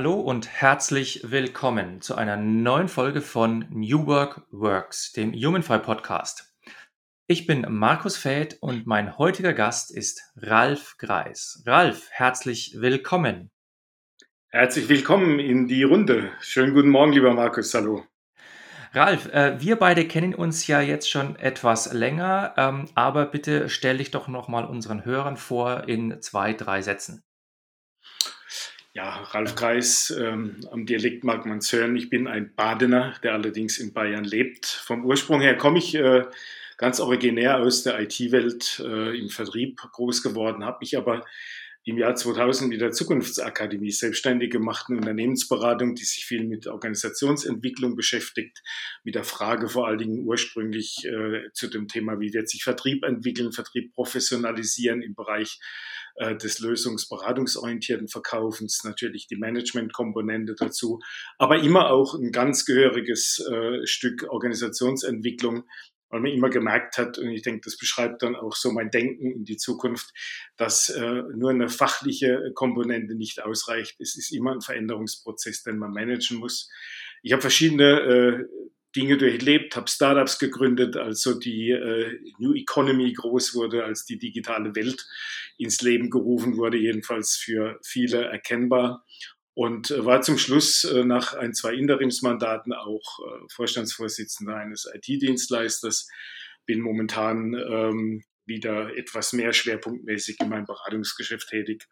Hallo 0.00 0.14
und 0.14 0.48
herzlich 0.48 1.24
willkommen 1.24 2.00
zu 2.00 2.14
einer 2.14 2.38
neuen 2.38 2.88
Folge 2.88 3.20
von 3.20 3.66
New 3.68 4.06
Work 4.06 4.46
Works, 4.50 5.12
dem 5.12 5.34
Humanfy 5.34 5.78
Podcast. 5.78 6.54
Ich 7.26 7.46
bin 7.46 7.66
Markus 7.68 8.16
Fäth 8.16 8.56
und 8.62 8.86
mein 8.86 9.18
heutiger 9.18 9.52
Gast 9.52 9.90
ist 9.90 10.22
Ralf 10.36 10.96
Greis. 10.96 11.62
Ralf, 11.66 12.08
herzlich 12.12 12.76
willkommen. 12.78 13.50
Herzlich 14.48 14.88
willkommen 14.88 15.38
in 15.38 15.68
die 15.68 15.82
Runde. 15.82 16.30
Schönen 16.40 16.72
guten 16.72 16.88
Morgen, 16.88 17.12
lieber 17.12 17.34
Markus. 17.34 17.74
Hallo. 17.74 18.02
Ralf, 18.94 19.26
äh, 19.34 19.60
wir 19.60 19.76
beide 19.76 20.08
kennen 20.08 20.34
uns 20.34 20.66
ja 20.66 20.80
jetzt 20.80 21.10
schon 21.10 21.36
etwas 21.36 21.92
länger, 21.92 22.54
ähm, 22.56 22.86
aber 22.94 23.26
bitte 23.26 23.68
stell 23.68 23.98
dich 23.98 24.10
doch 24.10 24.28
nochmal 24.28 24.64
unseren 24.64 25.04
Hörern 25.04 25.36
vor 25.36 25.88
in 25.88 26.22
zwei, 26.22 26.54
drei 26.54 26.80
Sätzen. 26.80 27.22
Ja, 28.92 29.22
Ralf 29.22 29.54
Kreis, 29.54 30.10
ähm, 30.10 30.56
am 30.72 30.84
Dialekt 30.84 31.22
mag 31.22 31.46
man 31.46 31.58
es 31.58 31.72
hören. 31.72 31.94
Ich 31.94 32.10
bin 32.10 32.26
ein 32.26 32.52
Badener, 32.56 33.14
der 33.22 33.34
allerdings 33.34 33.78
in 33.78 33.92
Bayern 33.92 34.24
lebt. 34.24 34.66
Vom 34.66 35.04
Ursprung 35.04 35.40
her 35.40 35.56
komme 35.56 35.78
ich 35.78 35.94
äh, 35.94 36.24
ganz 36.76 36.98
originär 36.98 37.58
aus 37.58 37.84
der 37.84 38.00
IT-Welt 38.00 38.82
äh, 38.84 39.16
im 39.16 39.28
Vertrieb 39.28 39.80
groß 39.92 40.24
geworden, 40.24 40.64
habe 40.64 40.78
mich 40.80 40.96
aber 40.96 41.24
im 41.84 41.98
Jahr 41.98 42.16
2000 42.16 42.68
mit 42.68 42.80
der 42.80 42.90
Zukunftsakademie 42.90 43.92
selbstständig 43.92 44.50
gemacht, 44.50 44.86
eine 44.88 44.98
Unternehmensberatung, 44.98 45.94
die 45.94 46.04
sich 46.04 46.26
viel 46.26 46.44
mit 46.44 46.66
Organisationsentwicklung 46.66 47.96
beschäftigt, 47.96 48.60
mit 49.04 49.14
der 49.14 49.24
Frage 49.24 49.68
vor 49.68 49.86
allen 49.86 49.98
Dingen 49.98 50.26
ursprünglich 50.26 51.04
äh, 51.04 51.50
zu 51.52 51.68
dem 51.68 51.86
Thema, 51.86 52.18
wie 52.20 52.32
wird 52.32 52.50
sich 52.50 52.64
Vertrieb 52.64 53.04
entwickeln, 53.04 53.52
Vertrieb 53.52 53.94
professionalisieren 53.94 55.00
im 55.00 55.14
Bereich 55.14 55.60
äh, 56.16 56.36
des 56.36 56.60
lösungsberatungsorientierten 56.60 58.08
Verkaufens, 58.08 58.82
natürlich 58.84 59.26
die 59.26 59.36
Managementkomponente 59.36 60.54
dazu, 60.58 61.00
aber 61.38 61.62
immer 61.62 61.90
auch 61.90 62.14
ein 62.14 62.32
ganz 62.32 62.64
gehöriges 62.64 63.44
äh, 63.50 63.86
Stück 63.86 64.26
Organisationsentwicklung, 64.28 65.64
weil 66.10 66.20
man 66.20 66.32
immer 66.32 66.50
gemerkt 66.50 66.98
hat, 66.98 67.18
und 67.18 67.28
ich 67.28 67.42
denke, 67.42 67.60
das 67.64 67.78
beschreibt 67.78 68.22
dann 68.22 68.34
auch 68.34 68.54
so 68.54 68.72
mein 68.72 68.90
Denken 68.90 69.30
in 69.30 69.44
die 69.44 69.56
Zukunft, 69.56 70.12
dass 70.56 70.88
äh, 70.88 71.22
nur 71.34 71.50
eine 71.50 71.68
fachliche 71.68 72.50
Komponente 72.54 73.14
nicht 73.14 73.42
ausreicht. 73.42 74.00
Es 74.00 74.16
ist 74.16 74.32
immer 74.32 74.52
ein 74.52 74.60
Veränderungsprozess, 74.60 75.62
den 75.62 75.78
man 75.78 75.92
managen 75.92 76.38
muss. 76.38 76.68
Ich 77.22 77.32
habe 77.32 77.42
verschiedene 77.42 78.00
äh, 78.00 78.44
Dinge 78.96 79.16
durchlebt, 79.16 79.76
habe 79.76 79.88
Startups 79.88 80.38
gegründet, 80.38 80.96
als 80.96 81.22
so 81.22 81.38
die 81.38 81.70
äh, 81.70 82.18
New 82.38 82.54
Economy 82.54 83.12
groß 83.12 83.54
wurde, 83.54 83.84
als 83.84 84.04
die 84.04 84.18
digitale 84.18 84.74
Welt 84.74 85.06
ins 85.58 85.80
Leben 85.80 86.10
gerufen 86.10 86.56
wurde, 86.56 86.76
jedenfalls 86.76 87.36
für 87.36 87.78
viele 87.84 88.24
erkennbar. 88.24 89.04
Und 89.54 89.90
äh, 89.90 90.04
war 90.04 90.22
zum 90.22 90.38
Schluss 90.38 90.84
äh, 90.84 91.04
nach 91.04 91.34
ein, 91.34 91.54
zwei 91.54 91.74
Interimsmandaten 91.74 92.72
auch 92.72 93.20
äh, 93.20 93.46
Vorstandsvorsitzender 93.52 94.56
eines 94.56 94.90
IT-Dienstleisters. 94.92 96.08
Bin 96.66 96.80
momentan 96.80 97.54
ähm, 97.54 98.24
wieder 98.44 98.96
etwas 98.96 99.32
mehr 99.32 99.52
schwerpunktmäßig 99.52 100.40
in 100.40 100.48
meinem 100.48 100.66
Beratungsgeschäft 100.66 101.48
tätig 101.48 101.86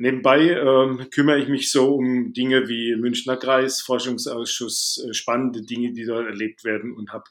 Nebenbei 0.00 0.52
ähm, 0.52 1.10
kümmere 1.10 1.40
ich 1.40 1.48
mich 1.48 1.70
so 1.70 1.94
um 1.94 2.32
Dinge 2.32 2.70
wie 2.70 2.96
Münchner 2.96 3.36
Kreis, 3.36 3.82
Forschungsausschuss, 3.82 5.04
äh, 5.06 5.12
spannende 5.12 5.60
Dinge, 5.60 5.92
die 5.92 6.06
dort 6.06 6.26
erlebt 6.26 6.64
werden 6.64 6.96
und 6.96 7.12
habe 7.12 7.24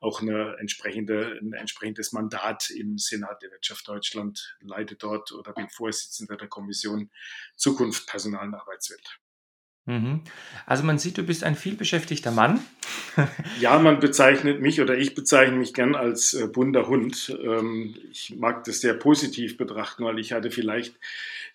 auch 0.00 0.22
eine 0.22 0.56
entsprechende, 0.58 1.38
ein 1.42 1.52
entsprechendes 1.52 2.12
Mandat 2.12 2.70
im 2.70 2.96
Senat 2.96 3.42
der 3.42 3.50
Wirtschaft 3.50 3.86
Deutschland, 3.86 4.56
leite 4.62 4.96
dort 4.96 5.30
oder 5.32 5.52
bin 5.52 5.68
Vorsitzender 5.68 6.38
der 6.38 6.48
Kommission 6.48 7.10
Zukunft 7.54 8.06
Personal 8.06 8.46
und 8.46 8.54
Arbeitswelt. 8.54 9.20
Mhm. 9.86 10.22
Also 10.66 10.82
man 10.82 10.98
sieht, 10.98 11.16
du 11.16 11.22
bist 11.22 11.44
ein 11.44 11.54
vielbeschäftigter 11.54 12.32
Mann. 12.32 12.60
ja, 13.60 13.78
man 13.78 14.00
bezeichnet 14.00 14.60
mich 14.60 14.80
oder 14.80 14.98
ich 14.98 15.14
bezeichne 15.14 15.56
mich 15.56 15.74
gern 15.74 15.94
als 15.94 16.34
äh, 16.34 16.48
bunter 16.48 16.88
Hund. 16.88 17.36
Ähm, 17.40 17.94
ich 18.10 18.34
mag 18.36 18.64
das 18.64 18.80
sehr 18.80 18.94
positiv 18.94 19.56
betrachten, 19.56 20.04
weil 20.04 20.18
ich 20.18 20.32
hatte 20.32 20.50
vielleicht 20.50 20.96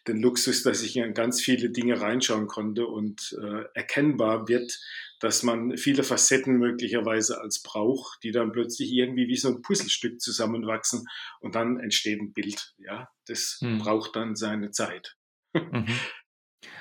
den 0.08 0.22
Luxus, 0.22 0.64
dass 0.64 0.82
ich 0.82 0.96
in 0.96 1.14
ganz 1.14 1.42
viele 1.42 1.70
Dinge 1.70 2.00
reinschauen 2.00 2.48
konnte 2.48 2.88
und 2.88 3.38
äh, 3.40 3.66
erkennbar 3.74 4.48
wird, 4.48 4.80
dass 5.20 5.44
man 5.44 5.78
viele 5.78 6.04
Facetten 6.04 6.58
möglicherweise 6.58 7.40
als 7.42 7.62
braucht, 7.62 8.24
die 8.24 8.32
dann 8.32 8.52
plötzlich 8.54 8.92
irgendwie 8.94 9.28
wie 9.28 9.38
so 9.38 9.50
ein 9.50 9.62
Puzzlestück 9.62 10.20
zusammenwachsen 10.22 11.08
und 11.42 11.56
dann 11.56 11.80
entsteht 11.80 12.20
ein 12.20 12.34
Bild. 12.34 12.74
Ja, 12.80 13.10
das 13.28 13.58
hm. 13.60 13.80
braucht 13.80 14.16
dann 14.16 14.36
seine 14.36 14.72
Zeit. 14.72 15.18
Mhm. 15.54 15.86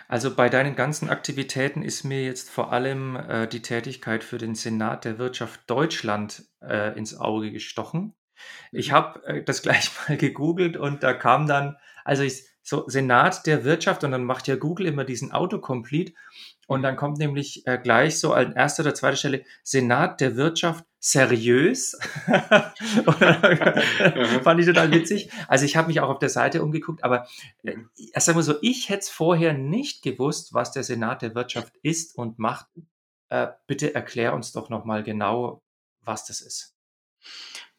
Also 0.08 0.34
bei 0.34 0.48
deinen 0.48 0.76
ganzen 0.76 1.08
Aktivitäten 1.08 1.82
ist 1.82 2.04
mir 2.04 2.24
jetzt 2.24 2.50
vor 2.50 2.72
allem 2.72 3.16
äh, 3.16 3.46
die 3.46 3.62
Tätigkeit 3.62 4.24
für 4.24 4.38
den 4.38 4.54
Senat 4.54 5.04
der 5.04 5.18
Wirtschaft 5.18 5.60
Deutschland 5.68 6.44
äh, 6.60 6.96
ins 6.98 7.16
Auge 7.16 7.50
gestochen. 7.50 8.14
Ich 8.72 8.90
mhm. 8.90 8.94
habe 8.94 9.24
äh, 9.26 9.42
das 9.42 9.62
gleich 9.62 9.90
mal 10.08 10.16
gegoogelt 10.16 10.76
und 10.76 11.02
da 11.02 11.12
kam 11.12 11.46
dann, 11.46 11.76
also 12.04 12.22
ich, 12.22 12.44
so 12.70 12.88
Senat 12.88 13.46
der 13.48 13.64
Wirtschaft 13.64 14.04
und 14.04 14.12
dann 14.12 14.22
macht 14.22 14.46
ja 14.46 14.54
Google 14.54 14.86
immer 14.86 15.02
diesen 15.02 15.32
Autocomplete 15.32 16.12
und 16.68 16.84
dann 16.84 16.94
kommt 16.94 17.18
nämlich 17.18 17.66
äh, 17.66 17.78
gleich 17.78 18.20
so 18.20 18.32
an 18.32 18.52
erster 18.52 18.84
oder 18.84 18.94
zweiter 18.94 19.16
Stelle 19.16 19.44
Senat 19.64 20.20
der 20.20 20.36
Wirtschaft 20.36 20.84
seriös. 21.00 21.98
fand 24.44 24.60
ich 24.60 24.66
total 24.66 24.92
witzig. 24.92 25.32
Also 25.48 25.64
ich 25.64 25.76
habe 25.76 25.88
mich 25.88 25.98
auch 25.98 26.10
auf 26.10 26.20
der 26.20 26.28
Seite 26.28 26.62
umgeguckt, 26.62 27.02
aber 27.02 27.26
äh, 27.64 27.74
sagen 28.14 28.38
wir 28.38 28.44
so, 28.44 28.54
ich 28.62 28.88
hätte 28.88 29.00
es 29.00 29.08
vorher 29.08 29.52
nicht 29.52 30.02
gewusst, 30.02 30.54
was 30.54 30.70
der 30.70 30.84
Senat 30.84 31.22
der 31.22 31.34
Wirtschaft 31.34 31.72
ist 31.82 32.16
und 32.16 32.38
macht. 32.38 32.66
Äh, 33.30 33.48
bitte 33.66 33.96
erklär 33.96 34.32
uns 34.32 34.52
doch 34.52 34.70
nochmal 34.70 35.02
genau, 35.02 35.60
was 36.02 36.24
das 36.24 36.40
ist. 36.40 36.76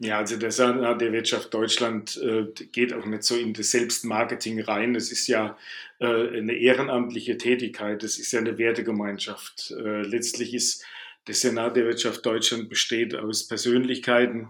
Ja, 0.04 0.18
also 0.18 0.38
der 0.38 0.50
Senat 0.50 1.00
der 1.00 1.14
Wirtschaft 1.14 1.54
Deutschland 1.54 2.18
äh, 2.18 2.48
geht 2.72 2.92
auch 2.92 3.06
nicht 3.06 3.24
so 3.24 3.36
in 3.36 3.54
das 3.54 3.70
Selbstmarketing 3.70 4.60
rein. 4.62 4.96
Es 4.96 5.12
ist 5.12 5.28
ja 5.28 5.58
äh, 6.00 6.38
eine 6.38 6.54
ehrenamtliche 6.54 7.38
Tätigkeit, 7.38 8.02
es 8.04 8.18
ist 8.18 8.32
ja 8.32 8.40
eine 8.40 8.58
Wertegemeinschaft. 8.58 9.72
Äh, 9.78 10.02
letztlich 10.02 10.56
ist 10.56 10.84
der 11.28 11.36
Senat 11.36 11.76
der 11.76 11.86
Wirtschaft 11.86 12.26
Deutschland 12.26 12.68
besteht 12.68 13.14
aus 13.14 13.48
Persönlichkeiten, 13.48 14.50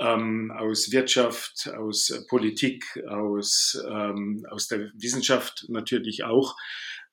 ähm, 0.00 0.50
aus 0.50 0.90
Wirtschaft, 0.90 1.70
aus 1.76 2.24
Politik, 2.28 2.84
aus, 3.08 3.80
ähm, 3.88 4.46
aus 4.50 4.66
der 4.66 4.90
Wissenschaft 4.94 5.66
natürlich 5.68 6.24
auch, 6.24 6.56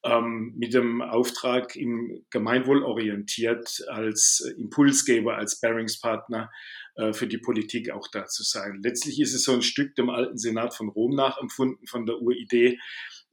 ähm, 0.05 0.53
mit 0.55 0.73
dem 0.73 1.01
Auftrag, 1.01 1.75
im 1.75 2.23
Gemeinwohl 2.29 2.83
orientiert, 2.83 3.83
als 3.89 4.39
Impulsgeber, 4.57 5.35
als 5.35 5.59
Bearingspartner 5.59 6.51
äh, 6.95 7.11
für 7.11 7.27
die 7.27 7.39
Politik 7.39 7.91
auch 7.91 8.07
da 8.07 8.25
zu 8.25 8.43
sein. 8.43 8.79
Letztlich 8.83 9.19
ist 9.19 9.33
es 9.33 9.43
so 9.43 9.53
ein 9.53 9.63
Stück 9.63 9.95
dem 9.95 10.09
alten 10.09 10.37
Senat 10.37 10.75
von 10.75 10.89
Rom 10.89 11.15
nachempfunden, 11.15 11.87
von 11.87 12.05
der 12.05 12.21
Uridee 12.21 12.79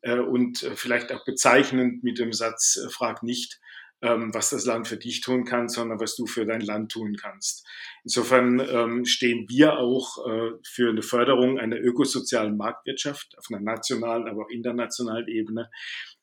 äh, 0.01 0.19
und 0.19 0.63
äh, 0.63 0.75
vielleicht 0.75 1.13
auch 1.13 1.25
bezeichnend 1.25 2.03
mit 2.03 2.19
dem 2.19 2.33
Satz, 2.33 2.81
frag 2.91 3.23
nicht, 3.23 3.61
ähm, 4.01 4.35
was 4.35 4.51
das 4.51 4.65
Land 4.65 4.89
für 4.89 4.97
dich 4.97 5.21
tun 5.21 5.45
kann, 5.45 5.69
sondern 5.69 6.01
was 6.01 6.17
du 6.17 6.27
für 6.27 6.45
dein 6.47 6.63
Land 6.63 6.91
tun 6.91 7.17
kannst. 7.21 7.65
Insofern 8.03 8.59
ähm, 8.59 9.05
stehen 9.05 9.47
wir 9.49 9.79
auch 9.79 10.19
für 10.65 10.91
eine 10.91 11.03
Förderung 11.03 11.61
einer 11.61 11.77
ökosozialen 11.77 12.57
Marktwirtschaft 12.57 13.39
auf 13.39 13.45
einer 13.49 13.61
nationalen, 13.61 14.27
aber 14.27 14.47
auch 14.47 14.51
internationalen 14.51 15.29
Ebene 15.29 15.71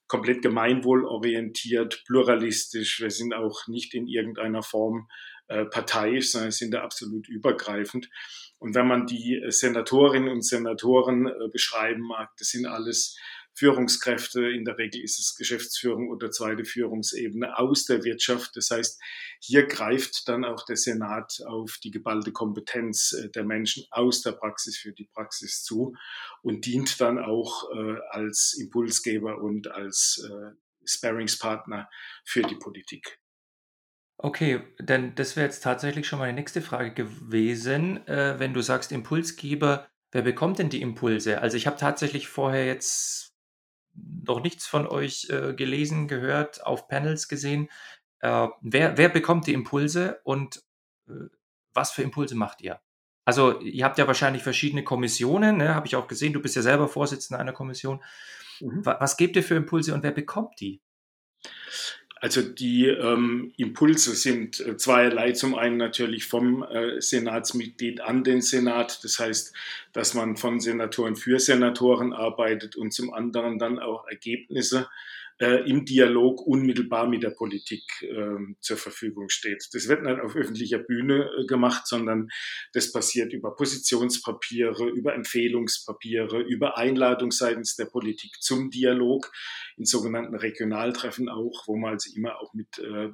komplett 0.10 0.42
gemeinwohlorientiert, 0.42 2.04
pluralistisch. 2.06 3.00
Wir 3.00 3.12
sind 3.12 3.34
auch 3.34 3.68
nicht 3.68 3.94
in 3.94 4.08
irgendeiner 4.08 4.64
Form 4.64 5.08
äh, 5.48 5.66
parteiisch, 5.66 6.32
sondern 6.32 6.52
sind 6.52 6.74
da 6.74 6.82
absolut 6.82 7.30
übergreifend. 7.30 8.10
Und 8.58 8.76
wenn 8.76 8.88
man 8.88 9.06
die 9.06 9.42
Senatorinnen 9.48 10.30
und 10.30 10.46
Senatoren 10.46 11.28
äh, 11.28 11.48
beschreiben 11.52 12.02
mag, 12.02 12.36
das 12.38 12.50
sind 12.50 12.66
alles 12.66 13.18
Führungskräfte, 13.60 14.50
in 14.50 14.64
der 14.64 14.78
Regel 14.78 15.04
ist 15.04 15.20
es 15.20 15.36
Geschäftsführung 15.36 16.10
oder 16.10 16.32
zweite 16.32 16.64
Führungsebene 16.64 17.58
aus 17.58 17.84
der 17.84 18.06
Wirtschaft. 18.06 18.56
Das 18.56 18.72
heißt, 18.72 19.02
hier 19.42 19.68
greift 19.68 20.30
dann 20.30 20.46
auch 20.46 20.64
der 20.66 20.78
Senat 20.78 21.42
auf 21.46 21.78
die 21.84 21.92
geballte 21.92 22.32
Kompetenz 22.32 23.12
äh, 23.12 23.30
der 23.30 23.44
Menschen 23.44 23.84
aus 23.92 24.22
der 24.22 24.32
Praxis 24.32 24.78
für 24.78 24.94
die 24.94 25.10
Praxis 25.14 25.62
zu 25.64 25.94
und 26.42 26.66
dient 26.66 27.02
dann 27.02 27.20
auch 27.20 27.70
äh, 27.72 27.98
als 28.12 28.56
Impulsgeber 28.58 29.42
und 29.42 29.70
als 29.70 30.26
äh, 30.26 30.52
Sparringspartner 30.86 31.90
für 32.24 32.44
die 32.44 32.56
Politik. 32.56 33.20
Okay, 34.18 34.62
denn 34.80 35.16
das 35.16 35.36
wäre 35.36 35.46
jetzt 35.46 35.64
tatsächlich 35.64 36.08
schon 36.08 36.20
meine 36.20 36.34
nächste 36.34 36.62
Frage 36.62 36.94
gewesen. 36.94 38.08
Äh, 38.08 38.40
wenn 38.40 38.54
du 38.54 38.62
sagst 38.62 38.94
Impulsgeber, 38.94 39.90
wer 40.12 40.22
bekommt 40.22 40.60
denn 40.60 40.70
die 40.70 40.82
Impulse? 40.82 41.42
Also 41.42 41.58
ich 41.58 41.68
habe 41.68 41.78
tatsächlich 41.78 42.30
vorher 42.30 42.66
jetzt 42.66 43.29
noch 44.26 44.42
nichts 44.42 44.66
von 44.66 44.88
euch 44.88 45.28
äh, 45.30 45.54
gelesen, 45.54 46.08
gehört, 46.08 46.66
auf 46.66 46.88
Panels 46.88 47.28
gesehen. 47.28 47.70
Äh, 48.20 48.48
wer, 48.62 48.98
wer 48.98 49.10
bekommt 49.10 49.48
die 49.48 49.54
Impulse 49.54 50.20
und 50.24 50.64
äh, 51.08 51.14
was 51.74 51.92
für 51.92 52.04
Impulse 52.04 52.36
macht 52.36 52.62
ihr? 52.62 52.80
Also 53.26 53.60
ihr 53.60 53.86
habt 53.86 53.98
ja 53.98 54.08
wahrscheinlich 54.08 54.42
verschiedene 54.44 54.84
Kommissionen, 54.84 55.58
ne? 55.58 55.76
habe 55.76 55.88
ich 55.88 55.96
auch 55.96 56.08
gesehen. 56.08 56.34
Du 56.34 56.42
bist 56.42 56.56
ja 56.56 56.62
selber 56.62 56.88
Vorsitzender 56.88 57.40
einer 57.40 57.54
Kommission. 57.54 58.04
Mhm. 58.60 58.86
Was 58.86 59.18
gebt 59.18 59.36
ihr 59.36 59.44
für 59.44 59.56
Impulse 59.56 59.94
und 59.94 60.04
wer 60.04 60.12
bekommt 60.12 60.60
die? 60.60 60.82
Also 62.22 62.42
die 62.42 62.88
ähm, 62.88 63.54
Impulse 63.56 64.14
sind 64.14 64.60
äh, 64.60 64.76
zweierlei. 64.76 65.32
Zum 65.32 65.56
einen 65.56 65.78
natürlich 65.78 66.26
vom 66.26 66.64
äh, 66.64 67.00
Senatsmitglied 67.00 68.02
an 68.02 68.24
den 68.24 68.42
Senat. 68.42 69.04
Das 69.04 69.20
heißt, 69.20 69.54
dass 69.94 70.14
man 70.14 70.36
von 70.36 70.60
Senatoren 70.60 71.16
für 71.16 71.40
Senatoren 71.40 72.12
arbeitet 72.12 72.76
und 72.76 72.94
zum 72.94 73.14
anderen 73.14 73.58
dann 73.58 73.80
auch 73.80 74.08
Ergebnisse 74.08 74.90
im 75.46 75.86
Dialog 75.86 76.46
unmittelbar 76.46 77.08
mit 77.08 77.24
der 77.24 77.30
Politik 77.30 77.84
äh, 78.02 78.54
zur 78.60 78.78
Verfügung 78.78 79.30
steht. 79.30 79.70
Das 79.72 79.88
wird 79.88 80.04
nicht 80.04 80.20
auf 80.20 80.36
öffentlicher 80.36 80.80
Bühne 80.80 81.30
äh, 81.40 81.46
gemacht, 81.46 81.88
sondern 81.88 82.28
das 82.74 82.92
passiert 82.92 83.32
über 83.32 83.56
Positionspapiere, 83.56 84.90
über 84.90 85.16
Empfehlungspapiere, 85.16 86.42
über 86.42 86.78
Einladung 86.78 87.32
seitens 87.32 87.76
der 87.76 87.86
Politik 87.86 88.42
zum 88.42 88.70
Dialog 88.70 89.32
in 89.78 89.86
sogenannten 89.86 90.36
Regionaltreffen 90.36 91.30
auch, 91.30 91.64
wo 91.68 91.78
man 91.78 91.94
also 91.94 92.12
immer 92.16 92.40
auch 92.40 92.54
mit 92.54 92.78
äh, 92.80 93.10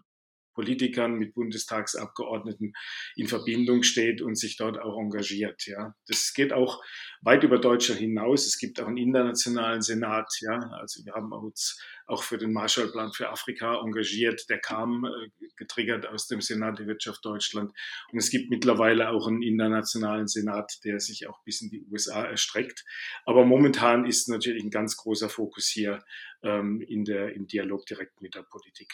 Politikern, 0.55 1.15
mit 1.15 1.35
Bundestagsabgeordneten 1.35 2.73
in 3.15 3.27
Verbindung 3.27 3.83
steht 3.83 4.21
und 4.21 4.35
sich 4.35 4.57
dort 4.57 4.79
auch 4.79 4.97
engagiert. 4.99 5.67
Ja, 5.67 5.93
das 6.07 6.33
geht 6.33 6.53
auch 6.53 6.81
weit 7.21 7.43
über 7.43 7.59
Deutschland 7.59 7.99
hinaus. 7.99 8.47
Es 8.47 8.57
gibt 8.57 8.79
auch 8.79 8.87
einen 8.87 8.97
internationalen 8.97 9.81
Senat. 9.81 10.31
Ja, 10.41 10.57
also 10.79 11.05
wir 11.05 11.13
haben 11.13 11.31
uns 11.31 11.79
auch 12.07 12.23
für 12.23 12.37
den 12.37 12.53
Marshallplan 12.53 13.11
für 13.13 13.29
Afrika 13.29 13.79
engagiert. 13.81 14.49
Der 14.49 14.59
kam 14.59 15.05
äh, 15.05 15.47
getriggert 15.57 16.07
aus 16.07 16.27
dem 16.27 16.41
Senat 16.41 16.79
der 16.79 16.87
Wirtschaft 16.87 17.23
Deutschland. 17.25 17.71
Und 18.11 18.19
es 18.19 18.29
gibt 18.29 18.49
mittlerweile 18.49 19.09
auch 19.09 19.27
einen 19.27 19.41
internationalen 19.41 20.27
Senat, 20.27 20.79
der 20.83 20.99
sich 20.99 21.27
auch 21.27 21.43
bis 21.43 21.61
in 21.61 21.69
die 21.69 21.85
USA 21.91 22.23
erstreckt. 22.23 22.85
Aber 23.25 23.45
momentan 23.45 24.05
ist 24.05 24.29
natürlich 24.29 24.63
ein 24.63 24.71
ganz 24.71 24.95
großer 24.97 25.29
Fokus 25.29 25.67
hier 25.67 26.03
ähm, 26.43 26.81
in 26.81 27.05
der, 27.05 27.33
im 27.33 27.47
Dialog 27.47 27.85
direkt 27.85 28.21
mit 28.21 28.35
der 28.35 28.43
Politik. 28.43 28.93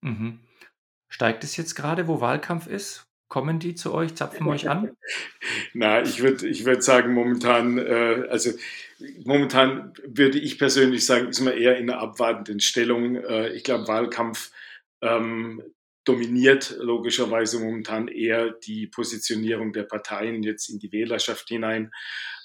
Mhm. 0.00 0.40
Steigt 1.08 1.44
es 1.44 1.56
jetzt 1.56 1.74
gerade, 1.74 2.06
wo 2.06 2.20
Wahlkampf 2.20 2.66
ist? 2.66 3.06
Kommen 3.28 3.58
die 3.58 3.74
zu 3.74 3.92
euch, 3.92 4.14
zapfen 4.14 4.46
euch 4.46 4.70
an? 4.70 4.96
Na, 5.74 6.00
ich 6.00 6.22
würde 6.22 6.48
ich 6.48 6.64
würd 6.64 6.82
sagen, 6.82 7.12
momentan, 7.12 7.76
äh, 7.76 8.26
also 8.30 8.52
momentan 9.24 9.92
würde 10.06 10.38
ich 10.38 10.58
persönlich 10.58 11.04
sagen, 11.04 11.28
ist 11.28 11.40
man 11.40 11.52
eher 11.52 11.76
in 11.76 11.90
einer 11.90 12.00
abwartenden 12.00 12.60
Stellung. 12.60 13.16
Äh, 13.16 13.50
ich 13.50 13.64
glaube, 13.64 13.86
Wahlkampf 13.86 14.50
ähm, 15.02 15.62
dominiert 16.04 16.74
logischerweise 16.80 17.60
momentan 17.60 18.08
eher 18.08 18.50
die 18.50 18.86
Positionierung 18.86 19.74
der 19.74 19.82
Parteien 19.82 20.42
jetzt 20.42 20.70
in 20.70 20.78
die 20.78 20.90
Wählerschaft 20.90 21.48
hinein. 21.48 21.92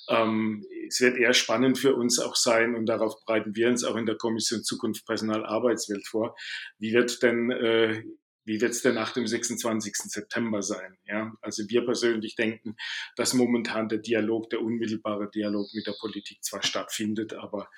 Ähm, 0.09 0.65
es 0.85 0.99
wird 0.99 1.17
eher 1.17 1.33
spannend 1.33 1.79
für 1.79 1.95
uns 1.95 2.19
auch 2.19 2.35
sein 2.35 2.75
und 2.75 2.87
darauf 2.87 3.23
bereiten 3.25 3.55
wir 3.55 3.69
uns 3.69 3.85
auch 3.85 3.95
in 3.95 4.05
der 4.05 4.17
Kommission 4.17 4.63
Zukunft 4.63 5.05
Personal 5.05 5.45
Arbeitswelt 5.45 6.05
vor. 6.05 6.35
Wie 6.77 6.91
wird 6.91 7.23
denn 7.23 7.51
äh, 7.51 8.03
wie 8.45 8.61
wird 8.61 8.71
es 8.71 8.81
denn 8.81 8.95
nach 8.95 9.13
dem 9.13 9.27
26. 9.27 9.95
September 9.95 10.61
sein? 10.61 10.97
Ja, 11.05 11.33
also 11.41 11.63
wir 11.69 11.85
persönlich 11.85 12.35
denken, 12.35 12.75
dass 13.15 13.33
momentan 13.33 13.89
der 13.89 13.99
Dialog, 13.99 14.49
der 14.49 14.61
unmittelbare 14.61 15.29
Dialog 15.29 15.67
mit 15.73 15.87
der 15.87 15.95
Politik 15.99 16.43
zwar 16.43 16.63
stattfindet, 16.63 17.33
aber 17.33 17.69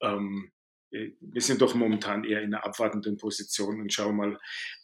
ähm, 0.00 0.52
äh, 0.90 1.10
wir 1.20 1.42
sind 1.42 1.60
doch 1.62 1.74
momentan 1.74 2.24
eher 2.24 2.42
in 2.42 2.54
einer 2.54 2.64
abwartenden 2.64 3.16
Position 3.16 3.80
und 3.80 3.92
schauen 3.92 4.16
mal, 4.16 4.38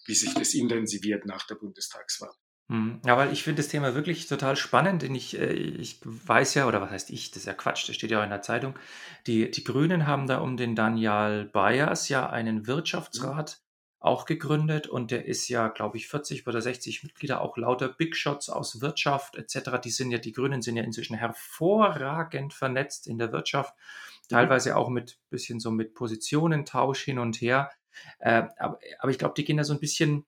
wie 0.07 0.15
sich 0.15 0.35
das 0.35 0.55
intensiviert 0.55 1.27
nach 1.27 1.47
der 1.47 1.57
Bundestagswahl. 1.57 2.33
Hm, 2.71 3.01
ja, 3.07 3.17
weil 3.17 3.33
ich 3.33 3.45
finde 3.45 3.63
das 3.63 3.69
Thema 3.69 3.95
wirklich 3.95 4.27
total 4.27 4.55
spannend, 4.57 5.01
denn 5.03 5.15
ich, 5.15 5.39
äh, 5.39 5.53
ich 5.53 6.01
weiß 6.05 6.55
ja, 6.55 6.67
oder 6.67 6.83
was 6.83 6.91
heißt 6.91 7.11
ich, 7.11 7.31
das 7.31 7.39
ist 7.39 7.47
ja 7.47 7.55
Quatsch, 7.55 7.89
das 7.89 7.97
steht 7.97 8.11
ja 8.11 8.21
auch 8.21 8.25
in 8.25 8.31
der 8.31 8.43
Zeitung, 8.43 8.79
die, 9.27 9.51
die 9.51 9.65
Grünen 9.65 10.07
haben 10.07 10.27
da 10.27 10.39
um 10.39 10.57
den 10.57 10.75
Daniel 10.75 11.47
Bayers 11.47 12.09
ja 12.11 12.29
einen 12.29 12.67
Wirtschaftsrat 12.67 13.63
auch 14.01 14.27
gegründet 14.27 14.87
und 14.87 15.11
der 15.11 15.27
ist 15.27 15.49
ja, 15.49 15.69
glaube 15.69 15.97
ich, 15.97 16.09
40 16.09 16.47
oder 16.47 16.61
60 16.61 17.03
Mitglieder, 17.03 17.41
auch 17.41 17.57
lauter 17.57 17.89
Big 17.89 18.15
Shots 18.17 18.49
aus 18.49 18.81
Wirtschaft 18.81 19.37
etc. 19.37 19.81
Die 19.83 19.91
sind 19.91 20.11
ja, 20.11 20.19
die 20.19 20.33
Grünen 20.33 20.63
sind 20.63 20.77
ja 20.77 20.85
inzwischen 20.85 21.17
hervorragend 21.17 22.55
vernetzt 22.55 23.09
in 23.09 23.19
der 23.19 23.33
Wirtschaft, 23.33 23.75
mhm. 23.75 24.35
teilweise 24.35 24.77
auch 24.77 24.89
mit 24.89 25.19
bisschen 25.31 25.59
so 25.59 25.71
mit 25.71 25.95
Positionentausch 25.95 27.03
hin 27.03 27.19
und 27.19 27.41
her. 27.41 27.71
Äh, 28.21 28.45
aber, 28.59 28.79
aber 29.01 29.11
ich 29.11 29.19
glaube, 29.19 29.35
die 29.37 29.45
gehen 29.45 29.57
da 29.57 29.65
so 29.65 29.73
ein 29.73 29.81
bisschen 29.81 30.25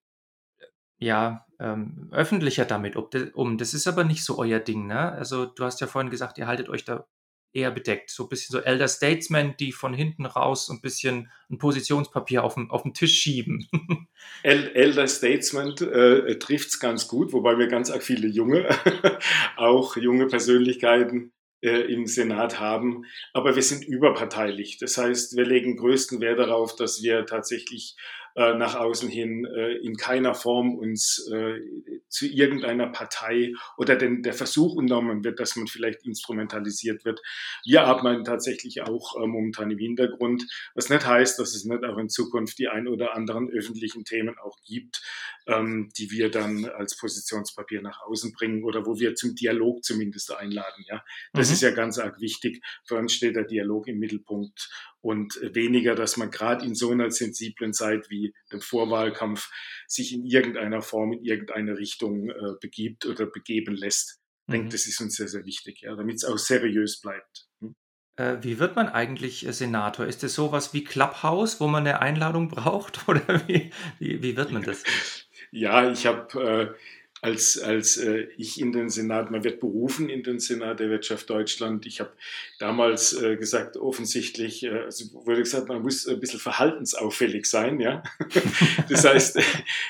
ja, 0.98 1.46
ähm, 1.58 2.08
öffentlicher 2.12 2.66
damit 2.66 2.94
um. 3.34 3.56
Das 3.56 3.72
ist 3.72 3.86
aber 3.86 4.04
nicht 4.04 4.22
so 4.22 4.38
euer 4.38 4.60
Ding, 4.60 4.86
ne? 4.86 5.12
Also 5.12 5.46
du 5.46 5.64
hast 5.64 5.80
ja 5.80 5.86
vorhin 5.86 6.10
gesagt, 6.10 6.36
ihr 6.38 6.46
haltet 6.46 6.68
euch 6.68 6.84
da 6.84 7.06
eher 7.52 7.70
bedeckt. 7.70 8.10
So 8.10 8.24
ein 8.24 8.28
bisschen 8.28 8.52
so 8.52 8.60
Elder 8.60 8.88
Statesmen, 8.88 9.54
die 9.58 9.72
von 9.72 9.94
hinten 9.94 10.26
raus 10.26 10.68
ein 10.70 10.80
bisschen 10.80 11.30
ein 11.50 11.58
Positionspapier 11.58 12.44
auf 12.44 12.54
den, 12.54 12.70
auf 12.70 12.82
den 12.82 12.94
Tisch 12.94 13.18
schieben. 13.20 13.68
Elder 14.42 15.08
Statesman 15.08 15.74
äh, 15.78 16.38
trifft 16.38 16.68
es 16.68 16.80
ganz 16.80 17.08
gut, 17.08 17.32
wobei 17.32 17.58
wir 17.58 17.66
ganz 17.66 17.92
viele 18.00 18.28
junge, 18.28 18.68
auch 19.56 19.96
junge 19.96 20.26
Persönlichkeiten 20.26 21.32
äh, 21.62 21.92
im 21.92 22.06
Senat 22.06 22.60
haben. 22.60 23.04
Aber 23.32 23.54
wir 23.54 23.62
sind 23.62 23.84
überparteilich. 23.84 24.78
Das 24.78 24.96
heißt, 24.96 25.36
wir 25.36 25.44
legen 25.44 25.76
größten 25.76 26.20
Wert 26.20 26.38
darauf, 26.38 26.76
dass 26.76 27.02
wir 27.02 27.26
tatsächlich 27.26 27.96
äh, 28.36 28.54
nach 28.54 28.74
außen 28.74 29.08
hin 29.08 29.44
äh, 29.44 29.74
in 29.78 29.96
keiner 29.96 30.34
Form 30.34 30.74
uns 30.74 31.28
äh, 31.32 31.60
zu 32.08 32.26
irgendeiner 32.26 32.88
Partei 32.88 33.52
oder 33.76 33.96
denn 33.96 34.22
der 34.22 34.32
Versuch 34.32 34.74
unternommen 34.74 35.24
wird, 35.24 35.40
dass 35.40 35.56
man 35.56 35.66
vielleicht 35.66 36.04
instrumentalisiert 36.04 37.04
wird. 37.04 37.20
Wir 37.64 37.84
arbeiten 37.84 38.24
tatsächlich 38.24 38.82
auch 38.82 39.16
äh, 39.16 39.26
momentan 39.26 39.70
im 39.70 39.78
Hintergrund, 39.78 40.44
was 40.74 40.90
nicht 40.90 41.06
heißt, 41.06 41.38
dass 41.38 41.54
es 41.54 41.64
nicht 41.64 41.84
auch 41.84 41.98
in 41.98 42.08
Zukunft 42.08 42.58
die 42.58 42.68
ein 42.68 42.88
oder 42.88 43.14
anderen 43.14 43.50
öffentlichen 43.50 44.04
Themen 44.04 44.36
auch 44.38 44.58
gibt, 44.64 45.02
ähm, 45.46 45.90
die 45.96 46.10
wir 46.10 46.30
dann 46.30 46.66
als 46.66 46.96
Positionspapier 46.96 47.82
nach 47.82 48.02
außen 48.02 48.32
bringen 48.32 48.64
oder 48.64 48.86
wo 48.86 48.98
wir 48.98 49.14
zum 49.14 49.34
Dialog 49.34 49.84
zumindest 49.84 50.32
einladen. 50.32 50.84
Ja, 50.88 51.04
das 51.32 51.48
mhm. 51.48 51.54
ist 51.54 51.62
ja 51.62 51.70
ganz 51.70 51.98
arg 51.98 52.20
wichtig. 52.20 52.62
Für 52.84 52.96
uns 52.96 53.12
steht 53.12 53.36
der 53.36 53.44
Dialog 53.44 53.88
im 53.88 53.98
Mittelpunkt 53.98 54.70
und 55.00 55.38
weniger, 55.42 55.94
dass 55.94 56.16
man 56.16 56.30
gerade 56.30 56.64
in 56.64 56.74
so 56.74 56.90
einer 56.90 57.10
sensiblen 57.10 57.72
Zeit 57.72 58.10
wie 58.10 58.34
dem 58.52 58.60
Vorwahlkampf 58.60 59.50
sich 59.86 60.12
in 60.12 60.24
irgendeiner 60.24 60.82
Form 60.82 61.12
in 61.12 61.24
irgendeine 61.24 61.78
Richtung 61.78 62.30
äh, 62.30 62.34
begibt 62.60 63.06
oder 63.06 63.26
begeben 63.26 63.74
lässt. 63.74 64.20
Ich 64.46 64.48
mhm. 64.48 64.52
denke, 64.52 64.68
das 64.70 64.86
ist 64.86 65.00
uns 65.00 65.16
sehr, 65.16 65.28
sehr 65.28 65.44
wichtig, 65.44 65.82
ja, 65.82 65.94
damit 65.96 66.16
es 66.16 66.24
auch 66.24 66.38
seriös 66.38 67.00
bleibt. 67.00 67.46
Hm? 67.60 67.74
Äh, 68.16 68.36
wie 68.42 68.58
wird 68.58 68.76
man 68.76 68.88
eigentlich 68.88 69.46
äh, 69.46 69.52
Senator? 69.52 70.06
Ist 70.06 70.22
das 70.22 70.34
sowas 70.34 70.74
wie 70.74 70.84
Clubhouse, 70.84 71.60
wo 71.60 71.66
man 71.66 71.86
eine 71.86 72.00
Einladung 72.00 72.48
braucht? 72.50 73.08
Oder 73.08 73.48
wie, 73.48 73.70
wie, 73.98 74.22
wie 74.22 74.36
wird 74.36 74.52
man 74.52 74.62
das? 74.62 74.82
Ja, 75.52 75.90
ich 75.90 76.06
habe 76.06 76.76
äh, 76.76 76.78
als, 77.22 77.58
als 77.58 77.98
äh, 77.98 78.28
ich 78.38 78.60
in 78.60 78.72
den 78.72 78.88
Senat, 78.88 79.30
man 79.30 79.44
wird 79.44 79.60
berufen 79.60 80.08
in 80.08 80.22
den 80.22 80.38
Senat 80.38 80.80
der 80.80 80.88
Wirtschaft 80.88 81.28
Deutschland. 81.28 81.84
Ich 81.84 82.00
habe 82.00 82.12
damals 82.58 83.12
äh, 83.12 83.36
gesagt, 83.36 83.76
offensichtlich, 83.76 84.62
äh, 84.62 84.70
also 84.70 85.04
wurde 85.26 85.40
gesagt, 85.40 85.68
man 85.68 85.82
muss 85.82 86.06
ein 86.08 86.18
bisschen 86.18 86.40
verhaltensauffällig 86.40 87.44
sein. 87.44 87.78
Ja? 87.78 88.02
das 88.88 89.04
heißt, 89.04 89.38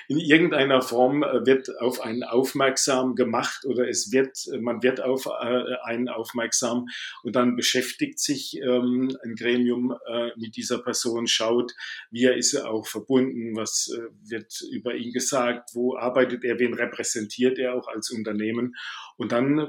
in 0.09 0.19
irgendeiner 0.19 0.83
Form 0.83 1.23
äh, 1.23 1.47
wird 1.47 1.81
auf 1.81 2.01
einen 2.01 2.25
aufmerksam 2.25 3.15
gemacht 3.15 3.65
oder 3.65 3.89
es 3.89 4.11
wird, 4.11 4.49
man 4.61 4.83
wird 4.83 5.01
auf 5.01 5.27
äh, 5.27 5.75
einen 5.85 6.09
aufmerksam 6.09 6.89
und 7.23 7.37
dann 7.37 7.55
beschäftigt 7.55 8.19
sich 8.19 8.61
ähm, 8.61 9.17
ein 9.23 9.37
Gremium 9.37 9.95
äh, 10.09 10.31
mit 10.37 10.57
dieser 10.57 10.79
Person, 10.79 11.29
schaut, 11.29 11.73
wie 12.11 12.25
er 12.25 12.37
ist 12.37 12.55
er 12.55 12.69
auch 12.69 12.87
verbunden, 12.89 13.55
was 13.55 13.93
äh, 13.97 14.01
wird 14.29 14.63
über 14.73 14.97
ihn 14.97 15.13
gesagt, 15.13 15.71
wo 15.75 15.97
arbeitet 15.97 16.45
er, 16.45 16.59
wen 16.59 16.75
repräsentiert 16.75 17.20
repräsentiert 17.21 17.59
er 17.59 17.75
auch 17.75 17.89
als 17.89 18.11
Unternehmen. 18.11 18.75
Und 19.17 19.33
dann 19.33 19.69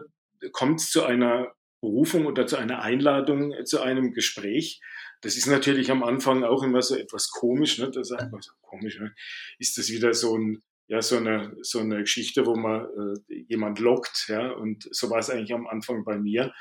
kommt 0.52 0.80
es 0.80 0.90
zu 0.90 1.04
einer 1.04 1.54
Berufung 1.82 2.26
oder 2.26 2.46
zu 2.46 2.58
einer 2.58 2.82
Einladung 2.82 3.54
zu 3.66 3.82
einem 3.82 4.14
Gespräch. 4.14 4.82
Das 5.22 5.36
ist 5.36 5.48
natürlich 5.48 5.92
am 5.92 6.04
Anfang 6.04 6.44
auch 6.44 6.64
immer 6.64 6.82
so 6.82 6.96
etwas 6.96 7.30
komisch. 7.30 7.80
Ne? 7.80 7.92
Das 7.92 8.12
ist 8.12 8.18
einfach 8.18 8.42
so 8.42 8.52
komisch. 8.62 9.00
Ne? 9.00 9.14
Ist 9.60 9.78
das 9.78 9.90
wieder 9.90 10.14
so 10.14 10.38
ein 10.38 10.62
ja, 10.88 11.02
so 11.02 11.16
eine, 11.16 11.56
so 11.62 11.80
eine 11.80 12.00
Geschichte, 12.00 12.46
wo 12.46 12.54
man 12.54 12.82
äh, 13.30 13.46
jemand 13.48 13.80
lockt, 13.80 14.26
ja, 14.28 14.52
und 14.52 14.90
so 14.92 15.10
war 15.10 15.20
es 15.20 15.30
eigentlich 15.30 15.54
am 15.54 15.66
Anfang 15.66 16.04
bei 16.04 16.18
mir. 16.18 16.54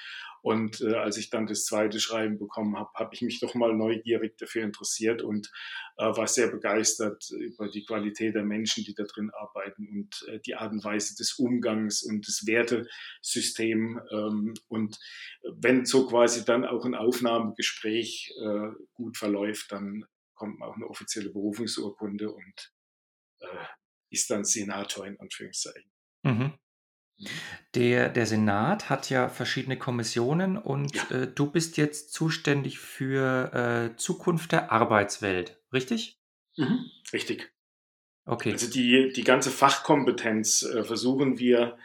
Und 0.43 0.81
äh, 0.81 0.95
als 0.95 1.17
ich 1.17 1.31
dann 1.31 1.47
das 1.47 1.65
zweite 1.65 2.01
Schreiben 2.01 2.39
bekommen 2.39 2.77
habe, 2.77 2.91
habe 2.95 3.15
ich 3.15 3.23
mich 3.23 3.41
doch 3.41 3.55
mal 3.55 3.75
neugierig 3.75 4.39
dafür 4.39 4.63
interessiert 4.63 5.23
und 5.23 5.51
äh, 5.97 6.05
war 6.05 6.27
sehr 6.27 6.49
begeistert 6.49 7.31
über 7.31 7.69
die 7.69 7.85
Qualität 7.85 8.35
der 8.35 8.45
Menschen, 8.45 8.85
die 8.85 8.95
da 8.95 9.05
drin 9.05 9.31
arbeiten 9.31 9.89
und 9.89 10.29
äh, 10.29 10.41
die 10.41 10.55
Art 10.55 10.73
und 10.73 10.85
Weise 10.85 11.15
des 11.17 11.35
Umgangs 11.35 12.03
und 12.03 12.27
das 12.27 12.47
Wertesystem. 12.47 14.01
Ähm, 14.11 14.55
und 14.69 14.99
wenn 15.43 15.85
so 15.85 16.07
quasi 16.07 16.45
dann 16.45 16.65
auch 16.65 16.85
ein 16.85 16.95
Aufnahmegespräch 16.95 18.33
äh, 18.43 18.69
gut 18.95 19.17
verläuft, 19.17 19.73
dann 19.73 20.05
kommt 20.35 20.63
auch 20.63 20.77
eine 20.77 20.87
offizielle 20.87 21.31
Berufungsurkunde 21.31 22.33
und 22.33 22.73
äh, 23.41 23.47
ist 24.11 24.31
dann 24.31 24.45
Senator 24.45 25.07
in 25.07 25.21
Anführungszeichen. 25.21 25.91
Mhm. 26.23 26.55
Der, 27.75 28.09
der 28.09 28.27
Senat 28.27 28.91
hat 28.91 29.11
ja 29.11 29.29
verschiedene 29.29 29.79
Kommissionen 29.79 30.57
und 30.57 30.95
Ja. 30.95 31.11
äh, 31.11 31.27
du 31.33 31.51
bist 31.51 31.77
jetzt 31.77 32.13
zuständig 32.13 32.79
für 32.79 33.53
äh, 33.93 33.97
Zukunft 33.97 34.53
der 34.53 34.73
Arbeitswelt, 34.73 35.61
richtig? 35.73 36.19
Mhm. 36.57 36.87
Richtig. 37.13 37.53
Okay. 38.25 38.53
Also 38.53 38.71
die, 38.71 39.13
die 39.15 39.25
ganze 39.25 39.51
Fachkompetenz 39.51 40.63
äh, 40.63 40.85
versuchen 40.85 41.39
wir 41.39 41.79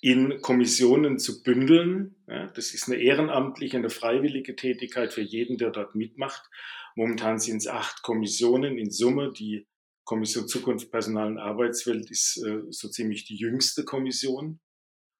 in 0.00 0.40
Kommissionen 0.40 1.18
zu 1.18 1.42
bündeln. 1.42 2.16
Ja, 2.26 2.46
das 2.48 2.72
ist 2.72 2.88
eine 2.88 2.96
ehrenamtliche, 2.96 3.76
eine 3.76 3.90
freiwillige 3.90 4.56
Tätigkeit 4.56 5.12
für 5.12 5.20
jeden, 5.20 5.58
der 5.58 5.70
dort 5.70 5.94
mitmacht. 5.94 6.42
Momentan 6.96 7.38
sind 7.38 7.58
es 7.58 7.66
acht 7.66 8.02
Kommissionen 8.02 8.78
in 8.78 8.90
Summe. 8.90 9.32
Die 9.32 9.66
Kommission 10.04 10.48
Zukunft 10.48 10.90
Personal 10.90 11.28
und 11.28 11.38
Arbeitswelt 11.38 12.10
ist 12.10 12.42
äh, 12.46 12.62
so 12.70 12.88
ziemlich 12.88 13.24
die 13.26 13.36
jüngste 13.36 13.84
Kommission. 13.84 14.58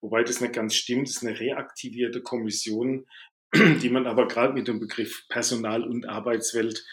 Wobei 0.01 0.23
das 0.23 0.41
nicht 0.41 0.55
ganz 0.55 0.75
stimmt, 0.75 1.09
das 1.09 1.17
ist 1.17 1.27
eine 1.27 1.39
reaktivierte 1.39 2.23
Kommission, 2.23 3.07
die 3.55 3.91
man 3.91 4.07
aber 4.07 4.29
gerade 4.29 4.55
mit 4.55 4.69
dem 4.69 4.81
Begriff 4.81 5.27
Personal 5.29 5.85
und 5.85 6.09
Arbeitswelt 6.09 6.85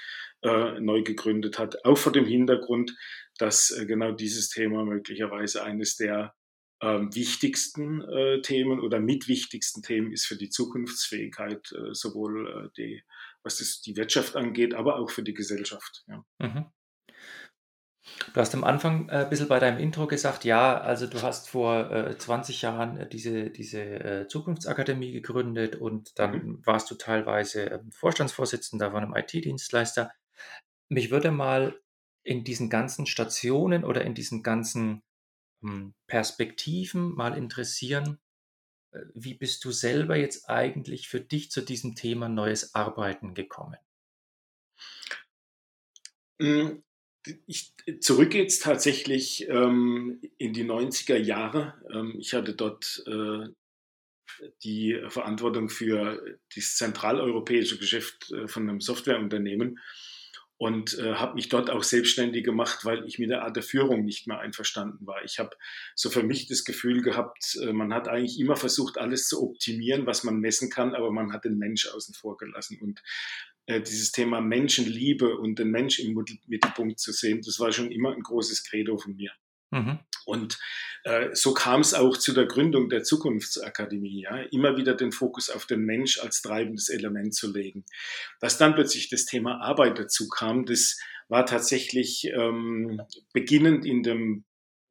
äh, 0.43 0.79
neu 0.79 1.03
gegründet 1.03 1.59
hat. 1.59 1.85
Auch 1.85 1.97
vor 1.97 2.11
dem 2.11 2.25
Hintergrund, 2.25 2.95
dass 3.37 3.71
äh, 3.71 3.85
genau 3.85 4.11
dieses 4.11 4.49
Thema 4.49 4.83
möglicherweise 4.83 5.63
eines 5.63 5.95
der 5.95 6.33
ähm, 6.81 7.13
wichtigsten 7.15 8.01
äh, 8.01 8.41
Themen 8.41 8.79
oder 8.79 8.99
mitwichtigsten 8.99 9.81
Themen 9.81 10.11
ist 10.11 10.25
für 10.25 10.37
die 10.37 10.49
Zukunftsfähigkeit, 10.49 11.71
äh, 11.71 11.93
sowohl 11.93 12.47
äh, 12.47 12.69
die, 12.77 13.03
was 13.41 13.57
das, 13.57 13.81
die 13.81 13.95
Wirtschaft 13.95 14.35
angeht, 14.35 14.75
aber 14.75 14.99
auch 14.99 15.09
für 15.09 15.23
die 15.23 15.33
Gesellschaft. 15.33 16.03
Ja. 16.07 16.23
Mhm. 16.39 16.65
Du 18.33 18.39
hast 18.41 18.53
am 18.55 18.63
Anfang 18.63 19.09
äh, 19.09 19.23
ein 19.23 19.29
bisschen 19.29 19.47
bei 19.47 19.59
deinem 19.59 19.77
Intro 19.79 20.07
gesagt, 20.07 20.45
ja, 20.45 20.79
also 20.79 21.07
du 21.07 21.21
hast 21.21 21.49
vor 21.49 21.91
äh, 21.91 22.17
20 22.17 22.61
Jahren 22.61 22.97
äh, 22.97 23.09
diese, 23.09 23.49
diese 23.49 23.81
äh, 23.81 24.27
Zukunftsakademie 24.27 25.11
gegründet 25.11 25.75
und 25.75 26.17
dann 26.19 26.41
Mhm. 26.41 26.63
warst 26.65 26.89
du 26.91 26.95
teilweise 26.95 27.63
ähm, 27.65 27.91
Vorstandsvorsitzender 27.91 28.91
von 28.91 29.03
einem 29.03 29.15
IT-Dienstleister. 29.15 30.11
Mich 30.89 31.11
würde 31.11 31.31
mal 31.31 31.79
in 32.23 32.43
diesen 32.43 32.69
ganzen 32.69 33.05
Stationen 33.07 33.83
oder 33.85 34.03
in 34.05 34.15
diesen 34.15 34.43
ganzen 34.43 35.03
hm, 35.61 35.95
Perspektiven 36.07 37.15
mal 37.15 37.37
interessieren, 37.37 38.19
äh, 38.93 38.99
wie 39.15 39.35
bist 39.35 39.65
du 39.65 39.71
selber 39.71 40.17
jetzt 40.17 40.49
eigentlich 40.49 41.09
für 41.09 41.21
dich 41.21 41.51
zu 41.51 41.61
diesem 41.61 41.95
Thema 41.95 42.29
neues 42.29 42.75
Arbeiten 42.75 43.35
gekommen? 43.35 43.77
Mm, 46.41 46.81
Ich 47.45 47.73
zurück 47.99 48.33
jetzt 48.33 48.63
tatsächlich 48.63 49.47
ähm, 49.49 50.21
in 50.37 50.53
die 50.53 50.65
90er 50.65 51.17
Jahre. 51.17 51.73
Ähm, 51.91 52.15
ich 52.19 52.33
hatte 52.33 52.53
dort 52.53 53.03
äh, 53.07 53.47
die 54.63 55.01
Verantwortung 55.07 55.69
für 55.69 56.39
das 56.55 56.75
zentraleuropäische 56.75 57.77
Geschäft 57.77 58.31
äh, 58.31 58.47
von 58.47 58.69
einem 58.69 58.81
Softwareunternehmen 58.81 59.79
und 60.57 60.97
äh, 60.97 61.13
habe 61.15 61.35
mich 61.35 61.49
dort 61.49 61.69
auch 61.69 61.83
selbstständig 61.83 62.43
gemacht, 62.43 62.83
weil 62.83 63.05
ich 63.05 63.19
mit 63.19 63.29
der 63.29 63.43
Art 63.43 63.55
der 63.55 63.63
Führung 63.63 64.03
nicht 64.03 64.27
mehr 64.27 64.39
einverstanden 64.39 65.05
war. 65.05 65.23
Ich 65.23 65.37
habe 65.37 65.55
so 65.95 66.09
für 66.09 66.23
mich 66.23 66.47
das 66.47 66.65
Gefühl 66.65 67.01
gehabt, 67.01 67.57
äh, 67.61 67.73
man 67.73 67.93
hat 67.93 68.07
eigentlich 68.07 68.39
immer 68.39 68.55
versucht, 68.55 68.97
alles 68.97 69.27
zu 69.27 69.41
optimieren, 69.43 70.07
was 70.07 70.23
man 70.23 70.39
messen 70.39 70.69
kann, 70.69 70.95
aber 70.95 71.11
man 71.11 71.31
hat 71.31 71.45
den 71.45 71.59
Mensch 71.59 71.87
außen 71.87 72.15
vor 72.15 72.37
gelassen. 72.37 72.79
Und 72.81 73.03
äh, 73.67 73.81
dieses 73.81 74.11
Thema 74.11 74.41
Menschenliebe 74.41 75.37
und 75.37 75.59
den 75.59 75.69
Mensch 75.69 75.99
im 75.99 76.17
Mittelpunkt 76.47 76.99
zu 76.99 77.11
sehen, 77.11 77.41
das 77.45 77.59
war 77.59 77.71
schon 77.71 77.91
immer 77.91 78.13
ein 78.13 78.21
großes 78.21 78.63
Credo 78.63 78.97
von 78.97 79.15
mir. 79.15 79.31
Mhm. 79.71 79.99
Und 80.27 80.59
äh, 81.03 81.29
so 81.33 81.53
kam 81.53 81.79
es 81.81 81.93
auch 81.93 82.17
zu 82.17 82.33
der 82.33 82.45
Gründung 82.45 82.89
der 82.89 83.03
Zukunftsakademie, 83.03 84.23
ja? 84.23 84.41
immer 84.51 84.75
wieder 84.75 84.93
den 84.93 85.13
Fokus 85.13 85.49
auf 85.49 85.65
den 85.65 85.81
Mensch 85.81 86.19
als 86.19 86.41
treibendes 86.41 86.89
Element 86.89 87.33
zu 87.33 87.51
legen. 87.51 87.85
Dass 88.41 88.57
dann 88.57 88.75
plötzlich 88.75 89.09
das 89.09 89.25
Thema 89.25 89.61
Arbeit 89.61 89.97
dazu 89.99 90.27
kam, 90.27 90.65
das 90.65 90.99
war 91.29 91.45
tatsächlich 91.45 92.25
ähm, 92.25 93.01
beginnend 93.33 93.85
in 93.85 94.03
dem 94.03 94.43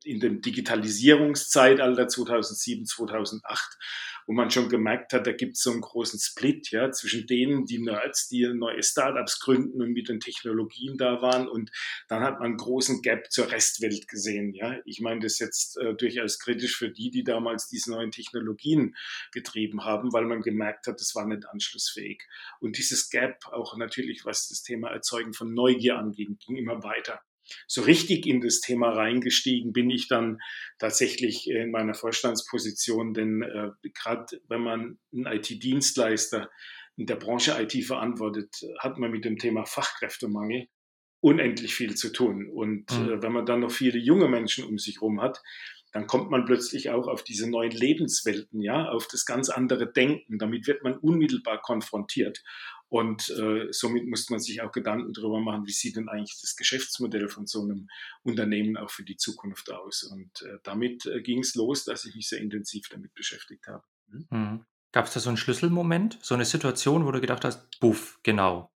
in 0.05 0.21
dem 0.21 0.41
Digitalisierungszeitalter 0.41 2.07
2007, 2.07 2.87
2008, 2.87 3.77
wo 4.27 4.33
man 4.33 4.51
schon 4.51 4.69
gemerkt 4.69 5.13
hat, 5.13 5.27
da 5.27 5.33
gibt 5.33 5.57
es 5.57 5.63
so 5.63 5.71
einen 5.71 5.81
großen 5.81 6.19
Split 6.19 6.71
ja, 6.71 6.91
zwischen 6.91 7.27
denen, 7.27 7.65
die 7.65 7.79
Nerds, 7.79 8.29
die 8.29 8.47
neue 8.53 8.83
Startups 8.83 9.41
gründen 9.41 9.81
und 9.81 9.93
mit 9.93 10.09
den 10.09 10.21
Technologien 10.21 10.97
da 10.97 11.23
waren. 11.23 11.49
Und 11.49 11.71
dann 12.09 12.23
hat 12.23 12.41
man 12.41 12.47
einen 12.47 12.57
großen 12.57 13.03
Gap 13.03 13.31
zur 13.31 13.51
Restwelt 13.51 14.09
gesehen. 14.09 14.53
Ja. 14.53 14.79
Ich 14.85 15.01
meine 15.01 15.21
das 15.21 15.39
jetzt 15.39 15.79
äh, 15.79 15.95
durchaus 15.95 16.39
kritisch 16.39 16.77
für 16.77 16.91
die, 16.91 17.11
die 17.11 17.25
damals 17.25 17.69
diese 17.69 17.93
neuen 17.93 18.11
Technologien 18.11 18.97
getrieben 19.33 19.85
haben, 19.85 20.13
weil 20.13 20.25
man 20.25 20.43
gemerkt 20.43 20.87
hat, 20.87 21.01
das 21.01 21.15
war 21.15 21.27
nicht 21.27 21.47
anschlussfähig. 21.49 22.23
Und 22.61 22.79
dieses 22.79 23.11
Gap, 23.11 23.47
auch 23.53 23.77
natürlich 23.77 24.25
was 24.25 24.49
das 24.49 24.63
Thema 24.63 24.91
Erzeugen 24.91 25.35
von 25.35 25.55
Neugier 25.55 25.99
anging, 25.99 26.37
ging 26.39 26.57
immer 26.57 26.83
weiter 26.83 27.21
so 27.67 27.83
richtig 27.83 28.27
in 28.27 28.41
das 28.41 28.61
Thema 28.61 28.91
reingestiegen 28.91 29.73
bin 29.73 29.91
ich 29.91 30.09
dann 30.09 30.39
tatsächlich 30.79 31.49
in 31.49 31.71
meiner 31.71 31.95
Vorstandsposition, 31.95 33.15
denn 33.15 33.43
äh, 33.43 33.71
gerade 33.95 34.41
wenn 34.49 34.63
man 34.63 34.99
einen 35.13 35.27
IT-Dienstleister 35.27 36.51
in 36.97 37.07
der 37.07 37.17
Branche 37.17 37.57
IT 37.61 37.85
verantwortet, 37.85 38.55
hat 38.79 38.99
man 38.99 39.11
mit 39.11 39.25
dem 39.25 39.39
Thema 39.39 39.65
Fachkräftemangel 39.67 40.69
unendlich 41.21 41.75
viel 41.75 41.95
zu 41.95 42.11
tun. 42.13 42.49
Und 42.49 42.91
Mhm. 42.93 43.09
äh, 43.09 43.23
wenn 43.23 43.33
man 43.33 43.47
dann 43.47 43.61
noch 43.61 43.71
viele 43.73 43.99
junge 43.99 44.29
Menschen 44.29 44.65
um 44.65 44.79
sich 44.79 44.97
herum 44.97 45.21
hat, 45.21 45.43
dann 45.93 46.07
kommt 46.07 46.31
man 46.31 46.45
plötzlich 46.45 46.91
auch 46.91 47.07
auf 47.09 47.25
diese 47.25 47.49
neuen 47.49 47.71
Lebenswelten, 47.71 48.61
ja, 48.61 48.89
auf 48.91 49.09
das 49.09 49.25
ganz 49.25 49.49
andere 49.49 49.91
Denken. 49.91 50.39
Damit 50.39 50.67
wird 50.67 50.83
man 50.85 50.99
unmittelbar 50.99 51.61
konfrontiert. 51.63 52.43
Und 52.89 53.31
äh, 53.31 53.73
somit 53.73 54.07
muss 54.07 54.31
man 54.31 54.39
sich 54.39 54.63
auch 54.63 54.71
Gedanken 54.71 55.13
darüber 55.13 55.41
machen, 55.41 55.67
wie 55.67 55.73
sieht 55.73 55.97
denn 55.97 56.09
eigentlich 56.09 56.41
das 56.41 56.55
Geschäftsmodell 56.55 57.29
von 57.29 57.47
so 57.47 57.63
einem 57.63 57.89
Unternehmen 58.23 58.77
auch 58.77 58.91
für 58.91 59.03
die 59.03 59.17
Zukunft 59.17 59.73
aus. 59.73 60.05
Und 60.05 60.43
äh, 60.43 60.59
damit 60.63 61.05
äh, 61.07 61.21
ging 61.21 61.41
es 61.41 61.55
los, 61.57 61.85
dass 61.85 62.05
ich 62.05 62.15
mich 62.15 62.29
sehr 62.29 62.41
intensiv 62.41 62.89
damit 62.89 63.13
beschäftigt 63.15 63.67
habe. 63.67 63.83
Hm? 64.11 64.27
Mhm. 64.31 64.67
Gab 64.93 65.07
es 65.07 65.15
da 65.15 65.21
so 65.21 65.29
einen 65.29 65.37
Schlüsselmoment, 65.37 66.19
so 66.23 66.35
eine 66.35 66.45
Situation, 66.45 67.05
wo 67.05 67.11
du 67.11 67.21
gedacht 67.21 67.45
hast, 67.45 67.81
buff, 67.81 68.19
genau. 68.23 68.71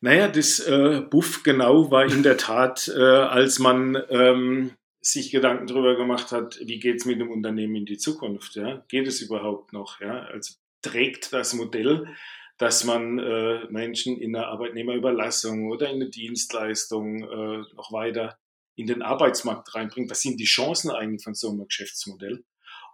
Naja, 0.00 0.28
das 0.28 0.60
äh, 0.60 1.00
Buff 1.08 1.42
genau 1.44 1.90
war 1.90 2.04
in 2.04 2.22
der 2.22 2.36
Tat, 2.36 2.92
äh, 2.94 3.00
als 3.00 3.58
man 3.58 3.96
ähm, 4.10 4.72
sich 5.00 5.30
Gedanken 5.30 5.66
darüber 5.66 5.96
gemacht 5.96 6.32
hat, 6.32 6.58
wie 6.60 6.78
geht 6.78 6.96
es 6.96 7.06
mit 7.06 7.20
dem 7.20 7.30
Unternehmen 7.30 7.76
in 7.76 7.86
die 7.86 7.96
Zukunft? 7.96 8.54
Ja? 8.56 8.84
Geht 8.88 9.06
es 9.06 9.22
überhaupt 9.22 9.72
noch? 9.72 10.00
Ja? 10.02 10.24
Also 10.24 10.54
trägt 10.84 11.32
das 11.32 11.54
Modell, 11.54 12.06
dass 12.58 12.84
man 12.84 13.18
äh, 13.18 13.66
Menschen 13.70 14.20
in 14.20 14.32
der 14.32 14.48
Arbeitnehmerüberlassung 14.48 15.68
oder 15.68 15.88
in 15.88 15.96
eine 15.96 16.10
Dienstleistung 16.10 17.24
äh, 17.24 17.74
noch 17.74 17.92
weiter 17.92 18.38
in 18.76 18.86
den 18.86 19.02
Arbeitsmarkt 19.02 19.74
reinbringt. 19.74 20.10
Was 20.10 20.20
sind 20.20 20.38
die 20.38 20.44
Chancen 20.44 20.90
eigentlich 20.90 21.24
von 21.24 21.34
so 21.34 21.50
einem 21.50 21.66
Geschäftsmodell? 21.66 22.44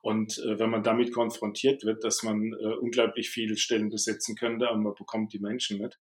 Und 0.02 0.38
äh, 0.38 0.58
wenn 0.58 0.70
man 0.70 0.82
damit 0.82 1.12
konfrontiert 1.12 1.84
wird, 1.84 2.04
dass 2.04 2.22
man 2.22 2.52
äh, 2.54 2.74
unglaublich 2.80 3.28
viele 3.28 3.56
Stellen 3.56 3.90
besetzen 3.90 4.34
könnte, 4.34 4.68
aber 4.68 4.78
man 4.78 4.94
bekommt 4.94 5.32
die 5.34 5.40
Menschen 5.40 5.78
nicht, 5.78 5.98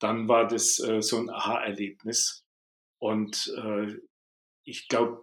dann 0.00 0.28
war 0.28 0.48
das 0.48 0.80
äh, 0.80 1.00
so 1.00 1.18
ein 1.18 1.30
Aha-Erlebnis. 1.30 2.44
Und 2.98 3.52
äh, 3.56 3.94
ich 4.64 4.88
glaube, 4.88 5.20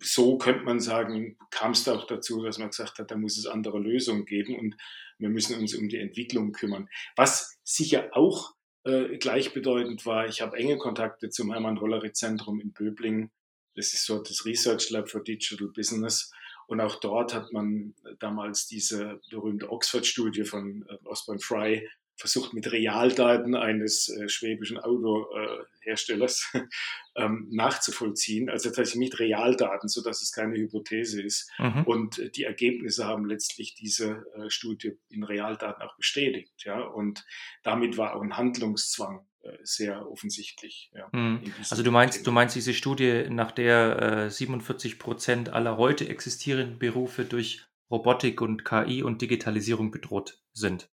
so 0.00 0.38
könnte 0.38 0.64
man 0.64 0.80
sagen, 0.80 1.36
kam 1.50 1.72
es 1.72 1.84
da 1.84 1.94
auch 1.94 2.06
dazu, 2.06 2.42
dass 2.42 2.58
man 2.58 2.68
gesagt 2.68 2.98
hat, 2.98 3.10
da 3.10 3.16
muss 3.16 3.38
es 3.38 3.46
andere 3.46 3.78
Lösungen 3.78 4.26
geben 4.26 4.58
und 4.58 4.76
wir 5.18 5.28
müssen 5.28 5.58
uns 5.58 5.74
um 5.74 5.88
die 5.88 5.98
Entwicklung 5.98 6.52
kümmern. 6.52 6.88
Was 7.16 7.58
sicher 7.62 8.10
auch 8.12 8.54
äh, 8.84 9.16
gleichbedeutend 9.18 10.06
war, 10.06 10.26
ich 10.26 10.40
habe 10.40 10.56
enge 10.56 10.78
Kontakte 10.78 11.30
zum 11.30 11.52
Hermann 11.52 11.80
Hollerith 11.80 12.16
Zentrum 12.16 12.60
in 12.60 12.72
Böblingen. 12.72 13.30
Das 13.74 13.92
ist 13.92 14.06
so 14.06 14.22
das 14.22 14.44
Research 14.44 14.90
Lab 14.90 15.08
for 15.08 15.22
Digital 15.22 15.68
Business. 15.68 16.30
Und 16.66 16.80
auch 16.80 17.00
dort 17.00 17.34
hat 17.34 17.52
man 17.52 17.94
damals 18.20 18.66
diese 18.66 19.20
berühmte 19.28 19.70
Oxford-Studie 19.70 20.44
von 20.44 20.86
äh, 20.88 20.96
Osborne 21.04 21.40
Fry 21.40 21.88
versucht 22.20 22.52
mit 22.52 22.70
Realdaten 22.70 23.54
eines 23.54 24.08
äh, 24.08 24.28
schwäbischen 24.28 24.78
Autoherstellers 24.78 26.50
äh, 26.52 26.60
ähm, 27.16 27.48
nachzuvollziehen. 27.50 28.50
Also 28.50 28.68
tatsächlich 28.68 29.10
mit 29.10 29.18
Realdaten, 29.18 29.88
so 29.88 30.02
dass 30.02 30.20
es 30.20 30.30
keine 30.30 30.56
Hypothese 30.56 31.22
ist. 31.22 31.50
Mhm. 31.58 31.84
Und 31.84 32.18
äh, 32.18 32.30
die 32.30 32.44
Ergebnisse 32.44 33.06
haben 33.06 33.24
letztlich 33.24 33.74
diese 33.74 34.24
äh, 34.36 34.50
Studie 34.50 34.98
in 35.08 35.24
Realdaten 35.24 35.82
auch 35.82 35.96
bestätigt. 35.96 36.52
Ja, 36.64 36.80
und 36.80 37.24
damit 37.62 37.96
war 37.96 38.14
auch 38.14 38.22
ein 38.22 38.36
Handlungszwang 38.36 39.26
äh, 39.42 39.56
sehr 39.62 40.06
offensichtlich. 40.10 40.90
Ja, 40.94 41.08
mhm. 41.12 41.40
Also 41.70 41.82
du 41.82 41.90
meinst, 41.90 42.26
du 42.26 42.32
meinst 42.32 42.54
diese 42.54 42.74
Studie, 42.74 43.24
nach 43.30 43.52
der 43.52 44.26
äh, 44.26 44.30
47 44.30 44.98
Prozent 44.98 45.48
aller 45.48 45.78
heute 45.78 46.06
existierenden 46.06 46.78
Berufe 46.78 47.24
durch 47.24 47.64
Robotik 47.90 48.42
und 48.42 48.64
KI 48.64 49.02
und 49.02 49.22
Digitalisierung 49.22 49.90
bedroht 49.90 50.38
sind. 50.52 50.90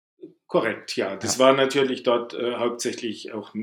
Korrekt, 0.46 0.96
ja. 0.96 1.16
Das 1.16 1.38
ja. 1.38 1.46
war 1.46 1.52
natürlich 1.52 2.02
dort 2.02 2.34
äh, 2.34 2.54
hauptsächlich 2.56 3.32
auch 3.32 3.54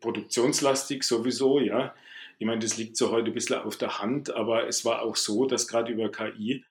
produktionslastig 0.00 1.02
sowieso, 1.02 1.60
ja. 1.60 1.94
Ich 2.38 2.46
meine, 2.46 2.60
das 2.60 2.76
liegt 2.76 2.96
so 2.96 3.10
heute 3.10 3.30
ein 3.30 3.34
bisschen 3.34 3.56
auf 3.56 3.76
der 3.76 3.98
Hand, 3.98 4.34
aber 4.34 4.68
es 4.68 4.84
war 4.84 5.02
auch 5.02 5.16
so, 5.16 5.46
dass 5.46 5.66
gerade 5.66 5.92
über 5.92 6.10
KI 6.10 6.64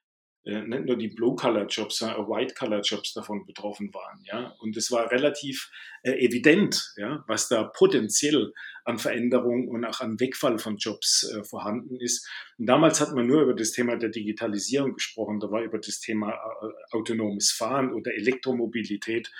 nicht 0.48 0.86
nur 0.86 0.96
die 0.96 1.08
Blue-Color-Jobs, 1.08 1.98
sondern 1.98 2.18
auch 2.18 2.28
White-Color-Jobs 2.28 3.12
davon 3.12 3.44
betroffen 3.44 3.92
waren. 3.92 4.22
Ja? 4.24 4.54
Und 4.60 4.76
es 4.76 4.90
war 4.90 5.10
relativ 5.10 5.70
äh, 6.02 6.12
evident, 6.24 6.94
ja, 6.96 7.22
was 7.26 7.48
da 7.48 7.64
potenziell 7.64 8.52
an 8.84 8.98
Veränderung 8.98 9.68
und 9.68 9.84
auch 9.84 10.00
an 10.00 10.18
Wegfall 10.18 10.58
von 10.58 10.78
Jobs 10.78 11.30
äh, 11.30 11.44
vorhanden 11.44 12.00
ist. 12.00 12.26
Und 12.56 12.66
damals 12.66 13.00
hat 13.00 13.14
man 13.14 13.26
nur 13.26 13.42
über 13.42 13.54
das 13.54 13.72
Thema 13.72 13.96
der 13.96 14.08
Digitalisierung 14.08 14.94
gesprochen, 14.94 15.40
da 15.40 15.50
war 15.50 15.62
über 15.62 15.78
das 15.78 16.00
Thema 16.00 16.30
äh, 16.32 16.96
autonomes 16.96 17.52
Fahren 17.52 17.92
oder 17.92 18.14
Elektromobilität 18.14 19.30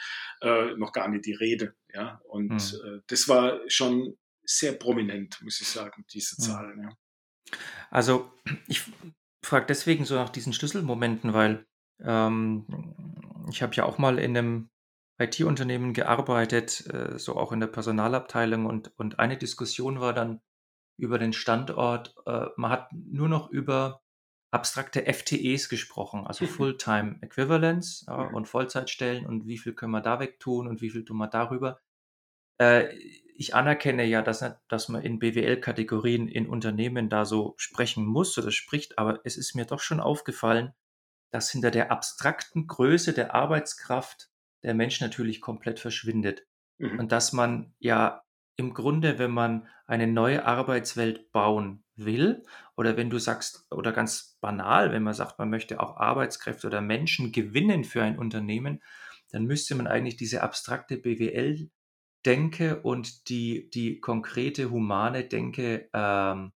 äh, 0.42 0.74
noch 0.76 0.92
gar 0.92 1.08
nicht 1.08 1.24
die 1.24 1.34
Rede. 1.34 1.74
Ja? 1.94 2.20
Und 2.28 2.50
mhm. 2.50 3.02
das 3.06 3.28
war 3.28 3.60
schon 3.68 4.18
sehr 4.44 4.72
prominent, 4.72 5.40
muss 5.42 5.60
ich 5.60 5.68
sagen, 5.68 6.04
diese 6.12 6.36
hm. 6.36 6.44
Zahlen. 6.44 6.82
Ja. 6.82 6.88
Also 7.90 8.30
ich 8.66 8.82
frage 9.48 9.66
deswegen 9.66 10.04
so 10.04 10.14
nach 10.14 10.30
diesen 10.30 10.52
Schlüsselmomenten, 10.52 11.34
weil 11.34 11.66
ähm, 12.00 12.64
ich 13.50 13.62
habe 13.62 13.74
ja 13.74 13.84
auch 13.84 13.98
mal 13.98 14.18
in 14.18 14.36
einem 14.36 14.70
IT-Unternehmen 15.18 15.92
gearbeitet, 15.92 16.86
äh, 16.92 17.18
so 17.18 17.36
auch 17.36 17.52
in 17.52 17.60
der 17.60 17.66
Personalabteilung 17.66 18.66
und, 18.66 18.92
und 18.98 19.18
eine 19.18 19.36
Diskussion 19.36 20.00
war 20.00 20.12
dann 20.12 20.40
über 20.96 21.18
den 21.18 21.32
Standort. 21.32 22.14
Äh, 22.26 22.46
man 22.56 22.70
hat 22.70 22.92
nur 22.92 23.28
noch 23.28 23.50
über 23.50 24.02
abstrakte 24.50 25.12
FTEs 25.12 25.68
gesprochen, 25.68 26.26
also 26.26 26.44
mhm. 26.44 26.48
Fulltime 26.48 27.18
Equivalence 27.20 28.04
ja, 28.06 28.14
und 28.14 28.48
Vollzeitstellen 28.48 29.26
und 29.26 29.46
wie 29.46 29.58
viel 29.58 29.74
können 29.74 29.92
wir 29.92 30.00
da 30.00 30.20
wegtun 30.20 30.68
und 30.68 30.80
wie 30.80 30.90
viel 30.90 31.04
tun 31.04 31.18
wir 31.18 31.28
darüber. 31.28 31.80
Äh, 32.58 32.88
ich 33.38 33.54
anerkenne 33.54 34.04
ja, 34.04 34.20
dass, 34.20 34.44
dass 34.68 34.88
man 34.88 35.02
in 35.02 35.20
BWL-Kategorien 35.20 36.26
in 36.26 36.48
Unternehmen 36.48 37.08
da 37.08 37.24
so 37.24 37.54
sprechen 37.56 38.04
muss 38.04 38.36
oder 38.36 38.50
spricht, 38.50 38.98
aber 38.98 39.20
es 39.22 39.36
ist 39.36 39.54
mir 39.54 39.64
doch 39.64 39.78
schon 39.78 40.00
aufgefallen, 40.00 40.74
dass 41.30 41.48
hinter 41.50 41.70
der 41.70 41.92
abstrakten 41.92 42.66
Größe 42.66 43.12
der 43.12 43.36
Arbeitskraft 43.36 44.28
der 44.64 44.74
Mensch 44.74 45.00
natürlich 45.00 45.40
komplett 45.40 45.78
verschwindet. 45.78 46.48
Mhm. 46.78 46.98
Und 46.98 47.12
dass 47.12 47.32
man 47.32 47.72
ja 47.78 48.24
im 48.56 48.74
Grunde, 48.74 49.20
wenn 49.20 49.30
man 49.30 49.68
eine 49.86 50.08
neue 50.08 50.44
Arbeitswelt 50.44 51.30
bauen 51.30 51.84
will, 51.94 52.42
oder 52.76 52.96
wenn 52.96 53.08
du 53.08 53.20
sagst, 53.20 53.68
oder 53.70 53.92
ganz 53.92 54.36
banal, 54.40 54.90
wenn 54.90 55.04
man 55.04 55.14
sagt, 55.14 55.38
man 55.38 55.48
möchte 55.48 55.78
auch 55.78 55.96
Arbeitskräfte 55.96 56.66
oder 56.66 56.80
Menschen 56.80 57.30
gewinnen 57.30 57.84
für 57.84 58.02
ein 58.02 58.18
Unternehmen, 58.18 58.82
dann 59.30 59.44
müsste 59.44 59.76
man 59.76 59.86
eigentlich 59.86 60.16
diese 60.16 60.42
abstrakte 60.42 60.96
BWL 60.96 61.70
Denke 62.26 62.82
und 62.82 63.28
die, 63.28 63.70
die 63.70 64.00
konkrete 64.00 64.70
humane 64.70 65.24
Denke 65.24 65.88
ähm, 65.92 66.52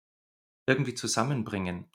irgendwie 0.66 0.94
zusammenbringen. 0.94 1.90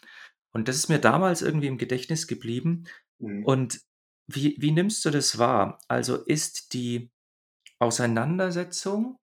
Und 0.53 0.67
das 0.67 0.77
ist 0.77 0.89
mir 0.89 0.99
damals 0.99 1.41
irgendwie 1.41 1.67
im 1.67 1.77
Gedächtnis 1.77 2.27
geblieben. 2.27 2.85
Mhm. 3.19 3.45
Und 3.45 3.81
wie, 4.27 4.55
wie 4.59 4.71
nimmst 4.71 5.05
du 5.05 5.09
das 5.09 5.37
wahr? 5.37 5.79
Also 5.87 6.17
ist 6.17 6.73
die 6.73 7.11
Auseinandersetzung 7.79 9.19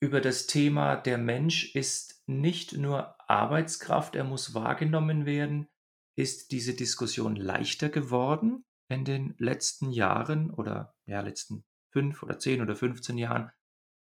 über 0.00 0.20
das 0.20 0.46
Thema, 0.46 0.96
der 0.96 1.18
Mensch 1.18 1.74
ist 1.74 2.22
nicht 2.26 2.74
nur 2.76 3.18
Arbeitskraft, 3.30 4.16
er 4.16 4.24
muss 4.24 4.52
wahrgenommen 4.52 5.24
werden, 5.24 5.68
ist 6.16 6.52
diese 6.52 6.74
Diskussion 6.74 7.36
leichter 7.36 7.88
geworden 7.88 8.64
in 8.90 9.04
den 9.04 9.34
letzten 9.38 9.90
Jahren 9.90 10.50
oder 10.50 10.94
ja, 11.06 11.20
letzten 11.20 11.64
fünf 11.94 12.24
oder 12.24 12.38
zehn 12.38 12.60
oder 12.60 12.74
15 12.74 13.16
Jahren? 13.16 13.50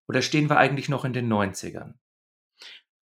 Oder 0.09 0.23
stehen 0.23 0.49
wir 0.49 0.57
eigentlich 0.57 0.89
noch 0.89 1.05
in 1.05 1.13
den 1.13 1.31
90ern? 1.31 1.95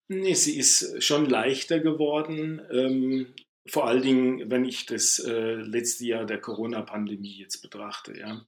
Nee, 0.08 0.34
sie 0.34 0.58
ist 0.58 1.02
schon 1.02 1.26
leichter 1.26 1.78
geworden. 1.78 2.60
Ähm, 2.72 3.32
vor 3.66 3.86
allen 3.86 4.02
Dingen, 4.02 4.50
wenn 4.50 4.64
ich 4.64 4.86
das 4.86 5.20
äh, 5.20 5.54
letzte 5.54 6.06
Jahr 6.06 6.26
der 6.26 6.40
Corona-Pandemie 6.40 7.38
jetzt 7.38 7.62
betrachte. 7.62 8.18
Ja. 8.18 8.44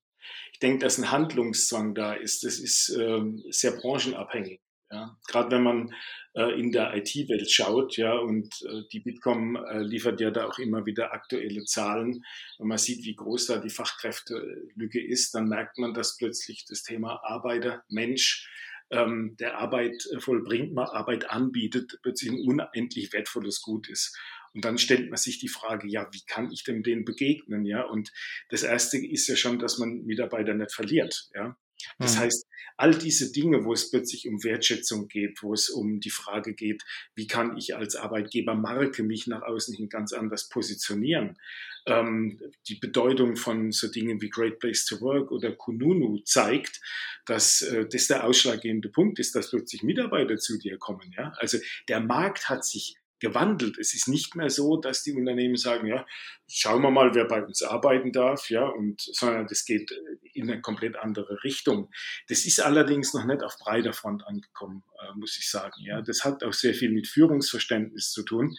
Ich 0.52 0.58
denke, 0.58 0.80
dass 0.80 0.98
ein 0.98 1.12
Handlungszwang 1.12 1.94
da 1.94 2.12
ist. 2.12 2.42
Das 2.42 2.58
ist 2.58 2.88
ähm, 2.98 3.42
sehr 3.50 3.72
branchenabhängig. 3.72 4.60
Ja, 4.92 5.16
gerade 5.26 5.50
wenn 5.52 5.62
man 5.62 5.94
äh, 6.34 6.60
in 6.60 6.70
der 6.70 6.94
IT-Welt 6.94 7.50
schaut, 7.50 7.96
ja, 7.96 8.12
und 8.12 8.60
äh, 8.68 8.82
die 8.92 9.00
Bitkom 9.00 9.56
äh, 9.56 9.80
liefert 9.80 10.20
ja 10.20 10.30
da 10.30 10.46
auch 10.46 10.58
immer 10.58 10.84
wieder 10.84 11.14
aktuelle 11.14 11.64
Zahlen. 11.64 12.22
Wenn 12.58 12.68
man 12.68 12.76
sieht, 12.76 13.02
wie 13.02 13.16
groß 13.16 13.46
da 13.46 13.56
die 13.56 13.70
Fachkräftelücke 13.70 15.02
ist, 15.02 15.34
dann 15.34 15.48
merkt 15.48 15.78
man, 15.78 15.94
dass 15.94 16.18
plötzlich 16.18 16.66
das 16.68 16.82
Thema 16.82 17.24
Arbeiter, 17.24 17.82
Mensch, 17.88 18.50
ähm, 18.90 19.34
der 19.40 19.56
Arbeit 19.56 19.96
vollbringt, 20.18 20.74
man 20.74 20.88
Arbeit 20.88 21.30
anbietet, 21.30 21.98
plötzlich 22.02 22.30
ein 22.30 22.46
unendlich 22.46 23.14
wertvolles 23.14 23.62
Gut 23.62 23.88
ist. 23.88 24.14
Und 24.52 24.66
dann 24.66 24.76
stellt 24.76 25.08
man 25.08 25.16
sich 25.16 25.38
die 25.38 25.48
Frage, 25.48 25.88
ja, 25.88 26.06
wie 26.12 26.22
kann 26.26 26.50
ich 26.52 26.64
denn 26.64 26.82
denen 26.82 27.06
begegnen, 27.06 27.64
ja? 27.64 27.82
Und 27.84 28.12
das 28.50 28.62
erste 28.62 28.98
ist 28.98 29.26
ja 29.26 29.36
schon, 29.36 29.58
dass 29.58 29.78
man 29.78 30.02
Mitarbeiter 30.04 30.52
nicht 30.52 30.72
verliert, 30.72 31.30
ja. 31.34 31.56
Das 31.98 32.16
mhm. 32.16 32.20
heißt, 32.20 32.46
all 32.76 32.94
diese 32.94 33.32
Dinge, 33.32 33.64
wo 33.64 33.72
es 33.72 33.90
plötzlich 33.90 34.28
um 34.28 34.42
Wertschätzung 34.42 35.08
geht, 35.08 35.42
wo 35.42 35.52
es 35.52 35.68
um 35.68 36.00
die 36.00 36.10
Frage 36.10 36.54
geht, 36.54 36.82
wie 37.14 37.26
kann 37.26 37.56
ich 37.56 37.76
als 37.76 37.96
Arbeitgebermarke 37.96 39.02
mich 39.02 39.26
nach 39.26 39.42
außen 39.42 39.74
hin 39.74 39.88
ganz 39.88 40.12
anders 40.12 40.48
positionieren, 40.48 41.38
ähm, 41.86 42.40
die 42.68 42.76
Bedeutung 42.76 43.36
von 43.36 43.72
so 43.72 43.88
Dingen 43.88 44.20
wie 44.20 44.30
Great 44.30 44.58
Place 44.58 44.84
to 44.84 45.00
Work 45.00 45.30
oder 45.32 45.52
Kununu 45.52 46.18
zeigt, 46.24 46.80
dass 47.26 47.62
äh, 47.62 47.86
das 47.86 48.06
der 48.06 48.24
ausschlaggebende 48.24 48.88
Punkt 48.88 49.18
ist, 49.18 49.34
dass 49.34 49.50
plötzlich 49.50 49.82
Mitarbeiter 49.82 50.36
zu 50.36 50.58
dir 50.58 50.78
kommen. 50.78 51.12
Ja? 51.16 51.32
Also 51.38 51.58
der 51.88 52.00
Markt 52.00 52.48
hat 52.48 52.64
sich 52.64 52.96
gewandelt. 53.22 53.78
Es 53.78 53.94
ist 53.94 54.08
nicht 54.08 54.34
mehr 54.34 54.50
so, 54.50 54.76
dass 54.76 55.04
die 55.04 55.12
Unternehmen 55.12 55.56
sagen, 55.56 55.86
ja, 55.86 56.04
schauen 56.48 56.82
wir 56.82 56.90
mal, 56.90 57.14
wer 57.14 57.24
bei 57.24 57.42
uns 57.42 57.62
arbeiten 57.62 58.10
darf, 58.10 58.50
ja, 58.50 58.66
und, 58.66 59.00
sondern 59.00 59.46
das 59.46 59.64
geht 59.64 59.92
in 60.34 60.50
eine 60.50 60.60
komplett 60.60 60.96
andere 60.96 61.42
Richtung. 61.44 61.88
Das 62.28 62.44
ist 62.44 62.60
allerdings 62.60 63.14
noch 63.14 63.24
nicht 63.24 63.42
auf 63.44 63.56
breiter 63.58 63.92
Front 63.92 64.26
angekommen, 64.26 64.82
äh, 65.00 65.16
muss 65.16 65.38
ich 65.38 65.48
sagen, 65.48 65.80
ja. 65.84 66.02
Das 66.02 66.24
hat 66.24 66.42
auch 66.42 66.52
sehr 66.52 66.74
viel 66.74 66.90
mit 66.90 67.06
Führungsverständnis 67.06 68.10
zu 68.10 68.24
tun. 68.24 68.56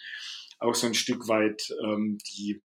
Auch 0.58 0.74
so 0.74 0.86
ein 0.86 0.94
Stück 0.94 1.28
weit 1.28 1.62
ähm, 1.84 2.16
die, 2.32 2.62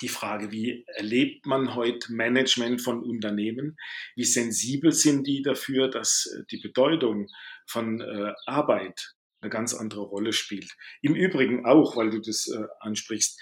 die 0.00 0.08
Frage, 0.08 0.50
wie 0.50 0.84
erlebt 0.96 1.46
man 1.46 1.76
heute 1.76 2.12
Management 2.12 2.82
von 2.82 3.00
Unternehmen? 3.00 3.76
Wie 4.16 4.24
sensibel 4.24 4.90
sind 4.90 5.28
die 5.28 5.42
dafür, 5.42 5.88
dass 5.88 6.26
äh, 6.26 6.42
die 6.50 6.58
Bedeutung 6.58 7.28
von 7.64 8.00
äh, 8.00 8.32
Arbeit 8.46 9.14
eine 9.42 9.50
ganz 9.50 9.74
andere 9.74 10.02
Rolle 10.02 10.32
spielt. 10.32 10.74
Im 11.02 11.14
Übrigen 11.14 11.66
auch, 11.66 11.96
weil 11.96 12.10
du 12.10 12.20
das 12.20 12.48
äh, 12.48 12.66
ansprichst, 12.80 13.40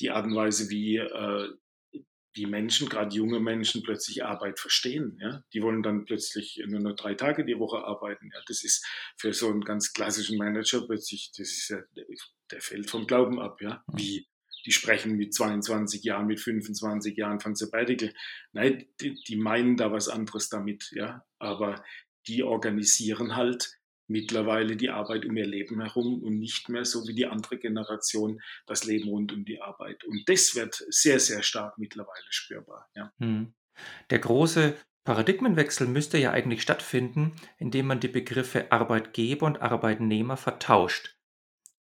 die 0.00 0.10
Art 0.10 0.24
und 0.24 0.34
Weise, 0.34 0.70
wie 0.70 0.96
äh, 0.96 1.48
wie 2.32 2.46
Menschen, 2.46 2.88
gerade 2.88 3.14
junge 3.14 3.40
Menschen, 3.40 3.82
plötzlich 3.82 4.24
Arbeit 4.24 4.60
verstehen. 4.60 5.18
Ja? 5.20 5.42
Die 5.52 5.62
wollen 5.62 5.82
dann 5.82 6.04
plötzlich 6.04 6.62
nur 6.66 6.80
noch 6.80 6.94
drei 6.94 7.14
Tage 7.14 7.44
die 7.44 7.58
Woche 7.58 7.78
arbeiten. 7.78 8.30
Ja? 8.32 8.40
Das 8.46 8.62
ist 8.62 8.86
für 9.16 9.32
so 9.32 9.48
einen 9.48 9.62
ganz 9.62 9.92
klassischen 9.92 10.38
Manager 10.38 10.86
plötzlich, 10.86 11.32
das 11.36 11.48
ist 11.48 11.70
ja, 11.70 11.78
der 12.50 12.60
fällt 12.60 12.88
vom 12.88 13.06
Glauben 13.06 13.40
ab. 13.40 13.60
Ja? 13.60 13.82
Wie 13.92 14.28
die 14.66 14.72
sprechen 14.72 15.16
mit 15.16 15.34
22 15.34 16.04
Jahren, 16.04 16.26
mit 16.26 16.38
25 16.38 17.16
Jahren 17.16 17.40
von 17.40 17.54
Sabbatical. 17.54 18.12
Nein, 18.52 18.86
die, 19.00 19.14
die 19.26 19.36
meinen 19.36 19.76
da 19.76 19.90
was 19.90 20.08
anderes 20.08 20.48
damit. 20.48 20.90
Ja? 20.92 21.24
Aber 21.38 21.82
die 22.26 22.42
organisieren 22.42 23.36
halt 23.36 23.72
mittlerweile 24.10 24.76
die 24.76 24.90
Arbeit 24.90 25.24
um 25.24 25.36
ihr 25.36 25.46
Leben 25.46 25.80
herum 25.80 26.22
und 26.22 26.38
nicht 26.38 26.68
mehr 26.68 26.84
so 26.84 27.06
wie 27.06 27.14
die 27.14 27.26
andere 27.26 27.56
Generation 27.58 28.40
das 28.66 28.84
Leben 28.84 29.08
rund 29.08 29.32
um 29.32 29.44
die 29.44 29.60
Arbeit. 29.62 30.04
Und 30.04 30.28
das 30.28 30.54
wird 30.54 30.84
sehr, 30.90 31.20
sehr 31.20 31.42
stark 31.42 31.78
mittlerweile 31.78 32.26
spürbar. 32.30 32.90
Ja. 32.94 33.12
Hm. 33.18 33.54
Der 34.10 34.18
große 34.18 34.76
Paradigmenwechsel 35.04 35.86
müsste 35.86 36.18
ja 36.18 36.32
eigentlich 36.32 36.60
stattfinden, 36.62 37.32
indem 37.58 37.86
man 37.86 38.00
die 38.00 38.08
Begriffe 38.08 38.70
Arbeitgeber 38.70 39.46
und 39.46 39.62
Arbeitnehmer 39.62 40.36
vertauscht. 40.36 41.16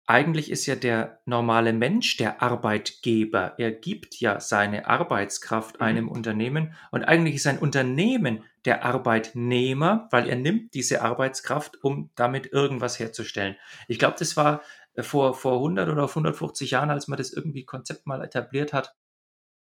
eigentlich 0.09 0.51
ist 0.51 0.67
ja 0.67 0.77
der 0.77 1.21
normale 1.27 1.73
Mensch 1.73 2.17
der 2.17 2.41
Arbeitgeber. 2.41 3.55
Er 3.59 3.73
gibt 3.73 4.21
ja 4.21 4.39
seine 4.41 4.87
Arbeitskraft 4.87 5.81
Mhm. 5.81 5.83
einem 5.83 6.09
Unternehmen 6.09 6.75
und 6.93 7.05
eigentlich 7.05 7.35
ist 7.37 7.47
ein 7.47 7.59
Unternehmen 7.59 8.45
der 8.67 8.85
Arbeitnehmer, 8.85 10.09
weil 10.11 10.29
er 10.29 10.37
nimmt 10.37 10.75
diese 10.75 11.03
Arbeitskraft, 11.03 11.83
um 11.83 12.11
damit 12.17 12.53
irgendwas 12.53 12.99
herzustellen. 12.99 13.57
Ich 13.89 13.99
glaube, 13.99 14.17
das 14.19 14.37
war 14.37 14.63
äh, 14.95 15.03
vor, 15.03 15.35
vor 15.35 15.55
100 15.55 15.89
oder 15.89 16.09
150 16.09 16.73
Jahren, 16.73 16.91
als 16.91 17.09
man 17.09 17.17
das 17.17 17.33
irgendwie 17.33 17.65
Konzept 17.65 18.07
mal 18.07 18.23
etabliert 18.23 18.73
hat, 18.73 18.95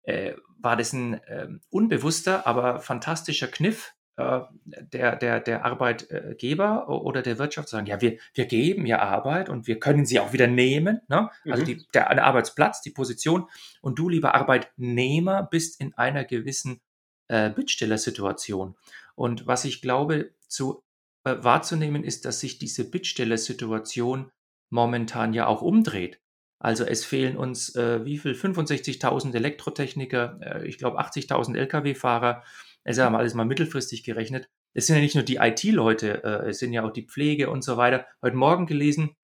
äh, 0.03 0.33
war 0.59 0.75
das 0.75 0.93
ein 0.93 1.21
ähm, 1.27 1.61
unbewusster, 1.69 2.47
aber 2.47 2.79
fantastischer 2.79 3.47
Kniff, 3.47 3.93
äh, 4.15 4.39
der, 4.65 5.15
der, 5.15 5.39
der 5.41 5.63
Arbeitgeber 5.63 6.89
oder 6.89 7.21
der 7.21 7.37
Wirtschaft 7.37 7.67
zu 7.69 7.75
sagen, 7.75 7.87
ja, 7.87 8.01
wir, 8.01 8.17
wir 8.33 8.45
geben 8.45 8.85
ja 8.87 8.99
Arbeit 8.99 9.49
und 9.49 9.67
wir 9.67 9.79
können 9.79 10.05
sie 10.05 10.19
auch 10.19 10.33
wieder 10.33 10.47
nehmen. 10.47 11.01
Ne? 11.07 11.29
Also 11.45 11.61
Mhm. 11.61 11.65
die, 11.67 11.85
der, 11.93 12.13
der 12.15 12.25
Arbeitsplatz, 12.25 12.81
die 12.81 12.89
Position. 12.91 13.47
Und 13.81 13.99
du, 13.99 14.09
lieber 14.09 14.33
Arbeitnehmer, 14.33 15.43
bist 15.43 15.79
in 15.79 15.93
einer 15.93 16.25
gewissen 16.25 16.81
äh, 17.27 17.49
Bittstellersituation. 17.49 18.75
Und 19.15 19.47
was 19.47 19.65
ich 19.65 19.81
glaube 19.81 20.31
zu 20.47 20.83
äh, 21.23 21.35
wahrzunehmen 21.41 22.03
ist, 22.03 22.25
dass 22.25 22.39
sich 22.39 22.57
diese 22.57 22.89
Bittstellersituation 22.89 24.31
momentan 24.69 25.33
ja 25.33 25.47
auch 25.47 25.61
umdreht. 25.61 26.19
Also 26.59 26.85
es 26.85 27.05
fehlen 27.05 27.37
uns 27.37 27.75
äh, 27.75 28.03
wie 28.05 28.17
viel? 28.17 28.33
65.000 28.33 29.35
Elektrotechniker, 29.35 30.39
äh, 30.41 30.67
ich 30.67 30.77
glaube 30.77 30.99
80.000 30.99 31.55
Lkw-Fahrer. 31.55 32.43
Es 32.83 32.97
haben 32.99 33.15
alles 33.15 33.33
mal 33.33 33.45
mittelfristig 33.45 34.03
gerechnet. 34.03 34.49
Es 34.73 34.87
sind 34.87 34.95
ja 34.95 35.01
nicht 35.01 35.15
nur 35.15 35.23
die 35.23 35.37
IT-Leute, 35.37 36.23
äh, 36.23 36.49
es 36.49 36.59
sind 36.59 36.73
ja 36.73 36.83
auch 36.83 36.91
die 36.91 37.05
Pflege 37.05 37.49
und 37.49 37.63
so 37.63 37.77
weiter. 37.77 38.05
Heute 38.21 38.35
Morgen 38.35 38.65
gelesen, 38.65 39.15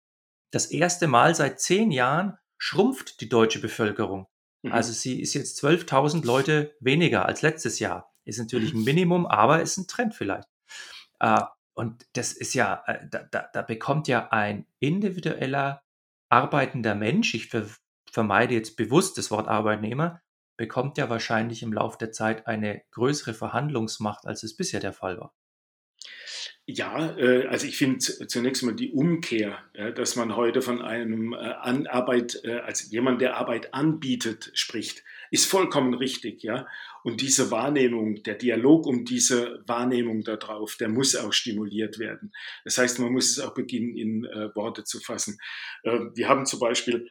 das 0.52 0.68
erste 0.68 1.08
Mal 1.08 1.34
seit 1.34 1.60
zehn 1.60 1.92
Jahren 1.92 2.38
schrumpft 2.58 3.22
die 3.22 3.30
deutsche 3.30 3.60
Bevölkerung. 3.60 4.28
Mhm. 4.64 4.72
Also 4.72 4.92
sie 4.92 5.22
ist 5.22 5.34
jetzt 5.34 5.64
12.000 5.64 6.26
Leute 6.26 6.76
weniger 6.80 7.26
als 7.26 7.42
letztes 7.42 7.80
Jahr. 7.80 8.12
Ist 8.26 8.40
natürlich 8.40 8.74
ein 8.74 8.84
Minimum, 8.84 9.26
aber 9.26 9.62
ist 9.62 9.78
ein 9.78 9.88
Trend 9.88 10.16
vielleicht. 10.16 10.48
Äh, 11.20 11.42
und 11.74 12.08
das 12.14 12.34
ist 12.34 12.54
ja, 12.54 12.84
äh, 12.88 13.08
da, 13.10 13.24
da, 13.32 13.50
da 13.54 13.62
bekommt 13.62 14.08
ja 14.08 14.30
ein 14.30 14.66
individueller 14.80 15.84
arbeitender 16.30 16.96
Mensch, 16.96 17.34
ich 17.36 17.48
ver 17.48 17.68
vermeide 18.12 18.54
jetzt 18.54 18.78
bewusst 18.78 19.18
das 19.18 19.32
Wort 19.32 19.48
Arbeitnehmer, 19.48 20.22
bekommt 20.56 21.00
ja 21.00 21.10
wahrscheinlich 21.10 21.64
im 21.64 21.74
Laufe 21.74 21.98
der 21.98 22.12
Zeit 22.12 22.46
eine 22.46 22.84
größere 22.92 23.34
Verhandlungsmacht, 23.34 24.28
als 24.28 24.44
es 24.44 24.56
bisher 24.56 24.80
der 24.80 24.94
Fall 24.94 25.20
war. 25.20 25.34
Ja, 26.66 27.18
äh, 27.18 27.48
also 27.48 27.68
ich 27.68 27.78
finde 27.78 28.00
zunächst 28.00 28.64
mal 28.64 28.76
die 28.76 28.92
Umkehr, 28.92 29.60
dass 29.96 30.16
man 30.16 30.36
heute 30.36 30.62
von 30.62 30.82
einem 30.82 31.34
äh, 31.34 31.38
Arbeit, 31.38 32.40
äh, 32.44 32.60
als 32.60 32.90
jemand, 32.92 33.22
der 33.22 33.38
Arbeit 33.38 33.74
anbietet, 33.74 34.52
spricht, 34.54 35.04
ist 35.32 35.46
vollkommen 35.46 35.94
richtig, 35.94 36.44
ja. 36.44 36.68
Und 37.04 37.22
diese 37.22 37.52
Wahrnehmung, 37.52 38.24
der 38.24 38.36
Dialog 38.36 38.86
um 38.86 39.04
diese 39.04 39.64
Wahrnehmung 39.68 40.22
darauf, 40.24 40.78
der 40.78 40.90
muss 40.90 41.16
auch 41.16 41.34
stimuliert 41.34 42.00
werden. 42.00 42.32
Das 42.64 42.78
heißt, 42.78 43.00
man 43.00 43.12
muss 43.12 43.32
es 43.32 43.40
auch 43.40 43.54
beginnen, 43.54 43.96
in 43.98 44.24
Worte 44.56 44.84
zu 44.84 45.00
fassen. 45.00 45.38
Wir 45.84 46.30
haben 46.30 46.46
zum 46.46 46.60
Beispiel 46.60 47.10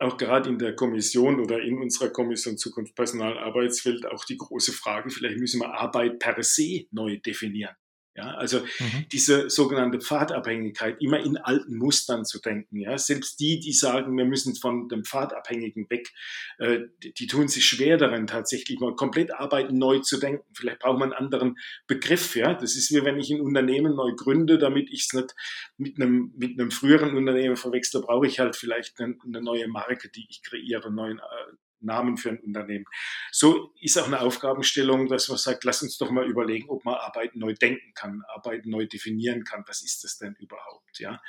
auch 0.00 0.16
gerade 0.16 0.48
in 0.48 0.58
der 0.58 0.74
Kommission 0.74 1.40
oder 1.40 1.60
in 1.60 1.78
unserer 1.78 2.10
Kommission 2.10 2.56
Zukunft 2.58 2.94
Personal 2.94 3.38
Arbeitsfeld 3.38 4.06
auch 4.06 4.24
die 4.24 4.38
große 4.38 4.72
Frage, 4.72 5.10
vielleicht 5.10 5.38
müssen 5.38 5.60
wir 5.60 5.74
Arbeit 5.74 6.18
per 6.18 6.42
se 6.42 6.86
neu 6.90 7.18
definieren. 7.18 7.74
Ja, 8.20 8.34
also 8.34 8.58
Mhm. 8.58 9.06
diese 9.12 9.48
sogenannte 9.48 9.98
Pfadabhängigkeit, 9.98 11.00
immer 11.00 11.20
in 11.20 11.38
alten 11.38 11.76
Mustern 11.76 12.26
zu 12.26 12.38
denken. 12.38 12.78
Ja, 12.78 12.98
selbst 12.98 13.40
die, 13.40 13.60
die 13.60 13.72
sagen, 13.72 14.16
wir 14.18 14.26
müssen 14.26 14.54
von 14.56 14.88
dem 14.88 15.04
Pfadabhängigen 15.04 15.88
weg, 15.88 16.10
äh, 16.58 16.80
die, 17.02 17.14
die 17.14 17.26
tun 17.26 17.48
sich 17.48 17.64
schwer 17.64 17.96
darin, 17.96 18.26
tatsächlich 18.26 18.78
mal 18.78 18.94
komplett 18.94 19.32
Arbeiten 19.32 19.78
neu 19.78 20.00
zu 20.00 20.18
denken. 20.18 20.44
Vielleicht 20.52 20.80
braucht 20.80 20.98
man 20.98 21.12
einen 21.12 21.24
anderen 21.24 21.56
Begriff. 21.86 22.36
Ja, 22.36 22.52
das 22.52 22.76
ist 22.76 22.90
wie 22.92 23.02
wenn 23.04 23.18
ich 23.18 23.30
ein 23.30 23.40
Unternehmen 23.40 23.94
neu 23.94 24.12
gründe, 24.14 24.58
damit 24.58 24.90
ich 24.92 25.06
es 25.06 25.14
nicht 25.14 25.34
mit 25.78 25.96
einem 25.96 26.34
mit 26.36 26.60
einem 26.60 26.70
früheren 26.70 27.16
Unternehmen 27.16 27.56
verwechsle, 27.56 28.00
brauche 28.02 28.26
ich 28.26 28.38
halt 28.38 28.54
vielleicht 28.54 29.00
eine, 29.00 29.16
eine 29.24 29.40
neue 29.40 29.66
Marke, 29.68 30.10
die 30.10 30.26
ich 30.28 30.42
kreiere, 30.42 30.86
einen 30.88 30.94
neuen 30.96 31.18
äh, 31.18 31.52
Namen 31.80 32.16
für 32.16 32.30
ein 32.30 32.40
Unternehmen. 32.40 32.84
So 33.32 33.72
ist 33.80 33.98
auch 33.98 34.06
eine 34.06 34.20
Aufgabenstellung, 34.20 35.08
dass 35.08 35.28
man 35.28 35.38
sagt, 35.38 35.64
lass 35.64 35.82
uns 35.82 35.98
doch 35.98 36.10
mal 36.10 36.26
überlegen, 36.26 36.68
ob 36.68 36.84
man 36.84 36.94
Arbeit 36.94 37.36
neu 37.36 37.54
denken 37.54 37.92
kann, 37.94 38.22
Arbeit 38.28 38.66
neu 38.66 38.86
definieren 38.86 39.44
kann. 39.44 39.64
Was 39.66 39.82
ist 39.82 40.04
das 40.04 40.18
denn 40.18 40.34
überhaupt? 40.38 40.98
Ja. 40.98 41.20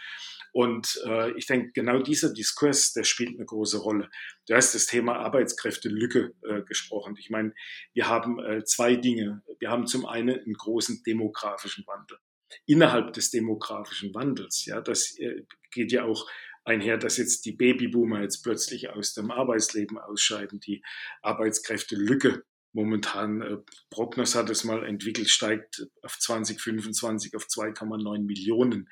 Und 0.53 1.01
äh, 1.05 1.31
ich 1.37 1.45
denke, 1.45 1.71
genau 1.71 1.99
dieser 1.99 2.33
Diskurs, 2.33 2.91
der 2.93 3.03
spielt 3.05 3.35
eine 3.35 3.45
große 3.45 3.77
Rolle. 3.77 4.09
Du 4.47 4.55
hast 4.55 4.75
das 4.75 4.85
Thema 4.85 5.17
Arbeitskräftelücke 5.19 6.33
äh, 6.43 6.61
gesprochen. 6.63 7.15
Ich 7.17 7.29
meine, 7.29 7.53
wir 7.93 8.09
haben 8.09 8.39
äh, 8.39 8.63
zwei 8.65 8.95
Dinge. 8.95 9.43
Wir 9.59 9.69
haben 9.69 9.87
zum 9.87 10.05
einen 10.05 10.37
einen 10.37 10.53
großen 10.53 11.03
demografischen 11.03 11.85
Wandel. 11.87 12.17
Innerhalb 12.65 13.13
des 13.13 13.31
demografischen 13.31 14.13
Wandels, 14.13 14.65
ja, 14.65 14.81
das 14.81 15.17
äh, 15.19 15.45
geht 15.71 15.93
ja 15.93 16.03
auch 16.03 16.29
einher, 16.63 16.97
dass 16.97 17.17
jetzt 17.17 17.45
die 17.45 17.53
Babyboomer 17.53 18.21
jetzt 18.21 18.43
plötzlich 18.43 18.89
aus 18.89 19.13
dem 19.13 19.31
Arbeitsleben 19.31 19.97
ausscheiden, 19.97 20.59
die 20.59 20.83
Arbeitskräftelücke 21.21 22.43
momentan, 22.73 23.41
äh, 23.41 23.57
Prognos 23.89 24.35
hat 24.35 24.49
es 24.49 24.63
mal 24.63 24.85
entwickelt, 24.85 25.29
steigt 25.29 25.85
auf 26.01 26.17
2025 26.17 27.35
auf 27.35 27.45
2,9 27.45 28.23
Millionen. 28.23 28.89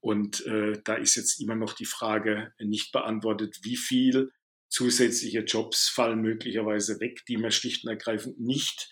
Und 0.00 0.46
äh, 0.46 0.80
da 0.84 0.94
ist 0.94 1.16
jetzt 1.16 1.40
immer 1.40 1.56
noch 1.56 1.72
die 1.72 1.86
Frage 1.86 2.52
nicht 2.60 2.92
beantwortet, 2.92 3.58
wie 3.62 3.76
viel 3.76 4.30
zusätzliche 4.68 5.40
Jobs 5.40 5.88
fallen 5.88 6.20
möglicherweise 6.20 7.00
weg, 7.00 7.24
die 7.26 7.36
man 7.36 7.50
schlicht 7.50 7.84
und 7.84 7.90
ergreifend 7.90 8.38
nicht 8.38 8.88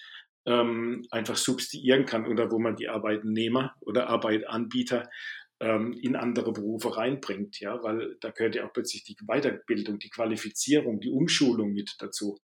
ähm, 0.46 1.06
einfach 1.10 1.36
substituieren 1.36 2.06
kann 2.06 2.26
oder 2.26 2.50
wo 2.50 2.58
man 2.58 2.76
die 2.76 2.88
Arbeitnehmer 2.88 3.74
oder 3.80 4.08
Arbeitanbieter 4.08 5.08
in 5.58 6.16
andere 6.16 6.52
Berufe 6.52 6.98
reinbringt, 6.98 7.60
ja, 7.60 7.82
weil 7.82 8.18
da 8.20 8.30
gehört 8.30 8.56
ja 8.56 8.66
auch 8.66 8.72
plötzlich 8.74 9.04
die 9.04 9.16
Weiterbildung, 9.26 9.98
die 9.98 10.10
Qualifizierung, 10.10 11.00
die 11.00 11.10
Umschulung 11.10 11.72
mit 11.72 11.96
dazu. 11.98 12.38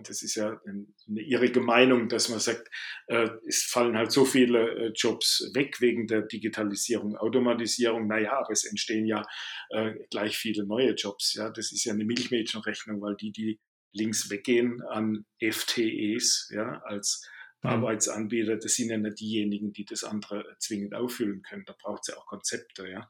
Das 0.00 0.22
ist 0.22 0.36
ja 0.36 0.58
eine 0.64 1.20
irrige 1.20 1.60
Meinung, 1.60 2.08
dass 2.08 2.30
man 2.30 2.38
sagt, 2.38 2.68
äh, 3.08 3.28
es 3.46 3.62
fallen 3.62 3.96
halt 3.96 4.10
so 4.10 4.24
viele 4.24 4.70
äh, 4.70 4.92
Jobs 4.94 5.50
weg 5.54 5.80
wegen 5.80 6.06
der 6.06 6.22
Digitalisierung, 6.22 7.16
Automatisierung. 7.16 8.06
Naja, 8.06 8.38
aber 8.38 8.52
es 8.52 8.64
entstehen 8.64 9.06
ja 9.06 9.22
äh, 9.68 9.92
gleich 10.10 10.38
viele 10.38 10.66
neue 10.66 10.94
Jobs. 10.94 11.34
Ja, 11.34 11.50
das 11.50 11.72
ist 11.72 11.84
ja 11.84 11.92
eine 11.92 12.04
Milchmädchenrechnung, 12.04 13.02
weil 13.02 13.16
die, 13.16 13.32
die 13.32 13.60
links 13.92 14.30
weggehen 14.30 14.80
an 14.82 15.26
FTEs, 15.40 16.50
ja, 16.54 16.80
als. 16.84 17.28
Arbeitsanbieter, 17.62 18.56
das 18.56 18.74
sind 18.74 18.90
ja 18.90 18.98
nicht 18.98 19.20
diejenigen, 19.20 19.72
die 19.72 19.84
das 19.84 20.04
andere 20.04 20.56
zwingend 20.58 20.94
auffüllen 20.94 21.42
können. 21.42 21.64
Da 21.64 21.74
braucht 21.80 22.02
es 22.02 22.08
ja 22.08 22.20
auch 22.20 22.26
Konzepte, 22.26 22.88
ja. 22.88 23.08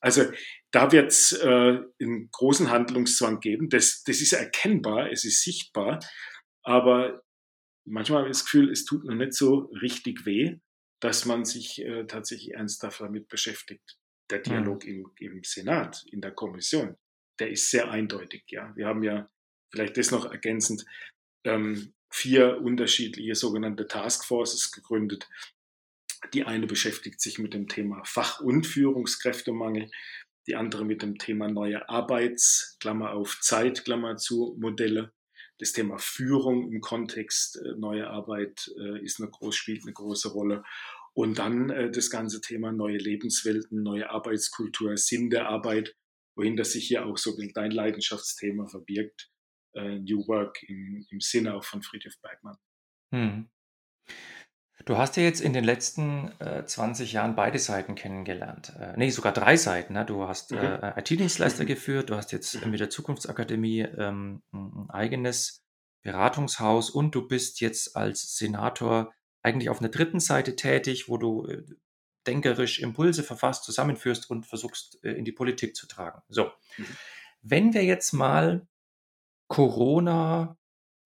Also 0.00 0.30
da 0.70 0.92
wird 0.92 1.10
es 1.10 1.32
äh, 1.32 1.80
einen 2.00 2.30
großen 2.30 2.70
Handlungszwang 2.70 3.40
geben. 3.40 3.68
Das, 3.68 4.04
das 4.04 4.20
ist 4.20 4.32
erkennbar, 4.32 5.10
es 5.10 5.24
ist 5.24 5.42
sichtbar, 5.42 5.98
aber 6.62 7.24
manchmal 7.84 8.20
habe 8.20 8.30
ich 8.30 8.36
das 8.36 8.44
Gefühl, 8.44 8.70
es 8.70 8.84
tut 8.84 9.04
noch 9.04 9.14
nicht 9.14 9.34
so 9.34 9.70
richtig 9.82 10.24
weh, 10.24 10.58
dass 11.00 11.24
man 11.24 11.44
sich 11.44 11.80
äh, 11.80 12.06
tatsächlich 12.06 12.54
ernsthaft 12.54 13.00
damit 13.00 13.28
beschäftigt. 13.28 13.98
Der 14.30 14.40
Dialog 14.40 14.84
im, 14.84 15.10
im 15.18 15.42
Senat, 15.42 16.04
in 16.12 16.20
der 16.20 16.32
Kommission, 16.32 16.96
der 17.40 17.50
ist 17.50 17.70
sehr 17.70 17.90
eindeutig. 17.90 18.44
Ja, 18.48 18.74
wir 18.76 18.86
haben 18.86 19.02
ja 19.02 19.28
vielleicht 19.72 19.96
das 19.96 20.10
noch 20.10 20.30
ergänzend 20.30 20.84
ähm, 21.44 21.94
vier 22.10 22.60
unterschiedliche 22.60 23.34
sogenannte 23.34 23.86
Taskforces 23.86 24.72
gegründet. 24.72 25.28
Die 26.32 26.44
eine 26.44 26.66
beschäftigt 26.66 27.20
sich 27.20 27.38
mit 27.38 27.54
dem 27.54 27.68
Thema 27.68 28.02
Fach- 28.04 28.40
und 28.40 28.66
Führungskräftemangel, 28.66 29.90
die 30.46 30.56
andere 30.56 30.84
mit 30.84 31.02
dem 31.02 31.18
Thema 31.18 31.48
neue 31.48 31.88
Arbeits, 31.88 32.76
Klammer 32.80 33.12
auf 33.12 33.38
Zeit, 33.40 33.84
Klammer 33.84 34.16
zu, 34.16 34.56
Modelle. 34.58 35.12
Das 35.58 35.72
Thema 35.72 35.98
Führung 35.98 36.72
im 36.72 36.80
Kontext 36.80 37.56
äh, 37.56 37.74
neue 37.76 38.08
Arbeit 38.08 38.70
äh, 38.78 39.04
ist 39.04 39.20
eine 39.20 39.30
groß, 39.30 39.54
spielt 39.54 39.82
eine 39.82 39.92
große 39.92 40.28
Rolle. 40.28 40.64
Und 41.14 41.38
dann 41.38 41.70
äh, 41.70 41.90
das 41.90 42.10
ganze 42.10 42.40
Thema 42.40 42.72
neue 42.72 42.96
Lebenswelten, 42.96 43.82
neue 43.82 44.08
Arbeitskultur, 44.08 44.96
Sinn 44.96 45.30
der 45.30 45.48
Arbeit, 45.48 45.94
wohin 46.36 46.56
das 46.56 46.72
sich 46.72 46.86
hier 46.86 47.06
auch 47.06 47.18
so 47.18 47.36
dein 47.54 47.72
Leidenschaftsthema 47.72 48.68
verbirgt. 48.68 49.30
Äh, 49.74 49.98
New 50.00 50.26
Work 50.28 50.62
im, 50.64 51.06
im 51.10 51.20
Sinne 51.20 51.54
auch 51.54 51.64
von 51.64 51.82
Friedrich 51.82 52.18
Bergmann. 52.22 52.56
Hm. 53.12 53.48
Du 54.84 54.96
hast 54.96 55.16
ja 55.16 55.22
jetzt 55.22 55.40
in 55.40 55.52
den 55.52 55.64
letzten 55.64 56.32
äh, 56.40 56.64
20 56.64 57.12
Jahren 57.12 57.34
beide 57.34 57.58
Seiten 57.58 57.94
kennengelernt. 57.94 58.72
Äh, 58.78 58.94
nee, 58.96 59.10
sogar 59.10 59.32
drei 59.32 59.56
Seiten. 59.56 59.92
Ne? 59.94 60.06
Du 60.06 60.26
hast 60.26 60.52
Mhm. 60.52 60.58
äh, 60.58 60.98
IT-Dienstleister 61.00 61.64
Mhm. 61.64 61.68
geführt, 61.68 62.10
du 62.10 62.14
hast 62.16 62.32
jetzt 62.32 62.64
Mhm. 62.64 62.70
mit 62.70 62.80
der 62.80 62.88
Zukunftsakademie 62.88 63.80
ähm, 63.80 64.42
ein 64.52 64.88
eigenes 64.88 65.62
Beratungshaus 66.02 66.90
und 66.90 67.14
du 67.14 67.26
bist 67.26 67.60
jetzt 67.60 67.96
als 67.96 68.36
Senator 68.38 69.12
eigentlich 69.42 69.68
auf 69.68 69.80
einer 69.80 69.88
dritten 69.90 70.20
Seite 70.20 70.56
tätig, 70.56 71.08
wo 71.08 71.18
du 71.18 71.46
äh, 71.46 71.62
denkerisch 72.26 72.78
Impulse 72.78 73.22
verfasst, 73.24 73.64
zusammenführst 73.64 74.30
und 74.30 74.46
versuchst 74.46 75.02
äh, 75.04 75.12
in 75.12 75.24
die 75.24 75.32
Politik 75.32 75.74
zu 75.76 75.86
tragen. 75.86 76.22
So. 76.28 76.50
Mhm. 76.76 76.86
Wenn 77.42 77.74
wir 77.74 77.84
jetzt 77.84 78.12
mal 78.12 78.66
Corona 79.48 80.56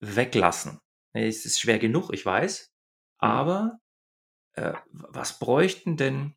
weglassen, 0.01 0.81
es 1.13 1.47
ist 1.47 1.61
schwer 1.61 1.79
genug, 1.79 2.13
ich 2.13 2.25
weiß, 2.27 2.71
mhm. 2.71 3.29
aber 3.29 3.81
äh, 4.55 4.75
was 4.91 5.39
bräuchten 5.39 5.97
denn 5.97 6.35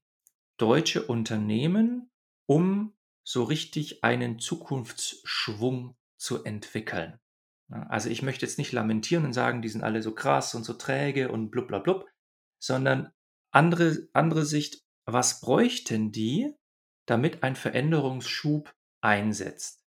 deutsche 0.57 1.05
Unternehmen, 1.05 2.11
um 2.47 2.95
so 3.23 3.43
richtig 3.43 4.03
einen 4.03 4.39
Zukunftsschwung 4.39 5.95
zu 6.17 6.43
entwickeln? 6.43 7.19
Also 7.69 8.09
ich 8.09 8.21
möchte 8.21 8.45
jetzt 8.45 8.59
nicht 8.59 8.71
lamentieren 8.71 9.25
und 9.25 9.33
sagen, 9.33 9.61
die 9.61 9.69
sind 9.69 9.83
alle 9.83 10.03
so 10.03 10.13
krass 10.13 10.53
und 10.53 10.63
so 10.63 10.73
träge 10.73 11.31
und 11.31 11.49
blub 11.49 11.67
blub 11.67 11.83
blub, 11.83 12.09
sondern 12.59 13.11
andere, 13.51 14.07
andere 14.13 14.45
Sicht, 14.45 14.83
was 15.05 15.41
bräuchten 15.41 16.11
die, 16.11 16.53
damit 17.07 17.43
ein 17.43 17.55
Veränderungsschub 17.55 18.73
einsetzt? 19.01 19.84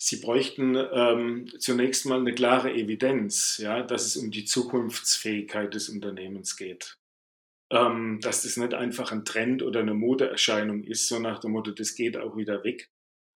Sie 0.00 0.20
bräuchten 0.20 0.76
ähm, 0.76 1.50
zunächst 1.58 2.06
mal 2.06 2.20
eine 2.20 2.32
klare 2.32 2.72
Evidenz, 2.72 3.58
ja, 3.58 3.82
dass 3.82 4.06
es 4.06 4.16
um 4.16 4.30
die 4.30 4.44
Zukunftsfähigkeit 4.44 5.74
des 5.74 5.88
Unternehmens 5.88 6.56
geht. 6.56 6.98
Ähm, 7.70 8.20
dass 8.22 8.44
das 8.44 8.56
nicht 8.56 8.74
einfach 8.74 9.10
ein 9.10 9.24
Trend 9.24 9.62
oder 9.62 9.80
eine 9.80 9.94
Modeerscheinung 9.94 10.84
ist, 10.84 11.08
so 11.08 11.18
nach 11.18 11.40
dem 11.40 11.50
Motto, 11.50 11.72
das 11.72 11.96
geht 11.96 12.16
auch 12.16 12.36
wieder 12.36 12.62
weg, 12.62 12.90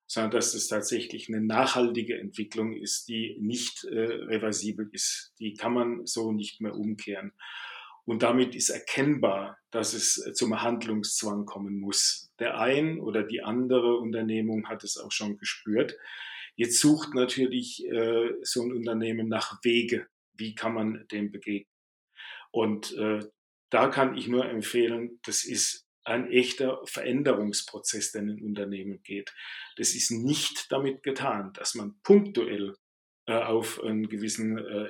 sondern 0.06 0.30
dass 0.30 0.54
es 0.54 0.68
tatsächlich 0.68 1.28
eine 1.28 1.40
nachhaltige 1.40 2.18
Entwicklung 2.18 2.76
ist, 2.76 3.08
die 3.08 3.36
nicht 3.40 3.82
äh, 3.84 3.98
reversibel 3.98 4.88
ist. 4.92 5.34
Die 5.40 5.54
kann 5.54 5.74
man 5.74 6.06
so 6.06 6.30
nicht 6.30 6.60
mehr 6.60 6.76
umkehren. 6.76 7.32
Und 8.04 8.22
damit 8.22 8.54
ist 8.54 8.70
erkennbar, 8.70 9.58
dass 9.72 9.94
es 9.94 10.32
zum 10.34 10.62
Handlungszwang 10.62 11.44
kommen 11.44 11.80
muss. 11.80 12.30
Der 12.38 12.60
ein 12.60 13.00
oder 13.00 13.24
die 13.24 13.42
andere 13.42 13.96
Unternehmung 13.96 14.68
hat 14.68 14.84
es 14.84 14.96
auch 14.96 15.12
schon 15.12 15.38
gespürt. 15.38 15.96
Jetzt 16.56 16.80
sucht 16.80 17.14
natürlich 17.14 17.84
äh, 17.86 18.30
so 18.42 18.62
ein 18.62 18.72
Unternehmen 18.72 19.28
nach 19.28 19.58
Wege. 19.62 20.06
Wie 20.34 20.54
kann 20.54 20.74
man 20.74 21.06
dem 21.10 21.30
begegnen? 21.30 21.68
Und 22.50 22.92
äh, 22.96 23.20
da 23.70 23.88
kann 23.88 24.16
ich 24.16 24.28
nur 24.28 24.44
empfehlen, 24.44 25.18
das 25.24 25.44
ist 25.44 25.86
ein 26.04 26.30
echter 26.30 26.80
Veränderungsprozess, 26.84 28.12
der 28.12 28.22
in 28.22 28.30
ein 28.30 28.42
Unternehmen 28.42 29.02
geht. 29.02 29.32
Das 29.76 29.94
ist 29.94 30.10
nicht 30.10 30.70
damit 30.70 31.02
getan, 31.02 31.52
dass 31.54 31.74
man 31.74 31.94
punktuell 32.02 32.74
äh, 33.26 33.34
auf 33.34 33.82
einen 33.82 34.08
gewissen 34.08 34.58
äh, 34.58 34.88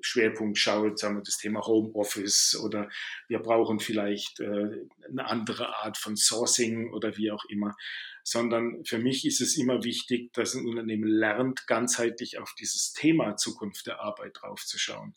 Schwerpunkt 0.00 0.58
schaut, 0.58 0.98
sagen 0.98 1.16
wir 1.16 1.22
das 1.22 1.38
Thema 1.38 1.60
Homeoffice 1.66 2.58
oder 2.62 2.88
wir 3.28 3.38
brauchen 3.40 3.80
vielleicht 3.80 4.40
äh, 4.40 4.86
eine 5.08 5.26
andere 5.26 5.76
Art 5.76 5.96
von 5.96 6.16
Sourcing 6.16 6.92
oder 6.92 7.16
wie 7.16 7.30
auch 7.30 7.44
immer, 7.46 7.74
sondern 8.24 8.84
für 8.84 8.98
mich 8.98 9.24
ist 9.24 9.40
es 9.40 9.56
immer 9.56 9.84
wichtig, 9.84 10.32
dass 10.32 10.54
ein 10.54 10.66
Unternehmen 10.66 11.08
lernt, 11.08 11.66
ganzheitlich 11.66 12.38
auf 12.38 12.54
dieses 12.58 12.92
Thema 12.92 13.36
Zukunft 13.36 13.86
der 13.86 14.00
Arbeit 14.00 14.38
draufzuschauen. 14.40 15.14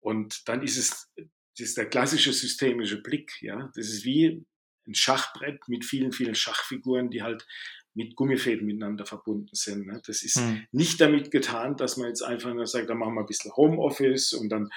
Und 0.00 0.48
dann 0.48 0.62
ist 0.62 0.78
es, 0.78 1.12
das 1.16 1.68
ist 1.68 1.76
der 1.76 1.88
klassische 1.88 2.32
systemische 2.32 3.02
Blick, 3.02 3.42
ja. 3.42 3.70
Das 3.74 3.88
ist 3.88 4.04
wie 4.04 4.46
ein 4.86 4.94
Schachbrett 4.94 5.68
mit 5.68 5.84
vielen, 5.84 6.12
vielen 6.12 6.34
Schachfiguren, 6.34 7.10
die 7.10 7.22
halt 7.22 7.46
mit 7.94 8.14
Gummifäden 8.14 8.66
miteinander 8.66 9.04
verbunden 9.04 9.54
sind. 9.54 9.86
Ne? 9.86 10.00
Das 10.06 10.22
ist 10.22 10.36
mhm. 10.36 10.66
nicht 10.70 11.00
damit 11.00 11.30
getan, 11.30 11.76
dass 11.76 11.96
man 11.96 12.08
jetzt 12.08 12.22
einfach 12.22 12.54
nur 12.54 12.66
sagt, 12.66 12.88
dann 12.88 12.98
machen 12.98 13.14
wir 13.14 13.20
ein 13.20 13.26
bisschen 13.26 13.52
Homeoffice 13.56 14.32
und 14.32 14.48
dann 14.48 14.68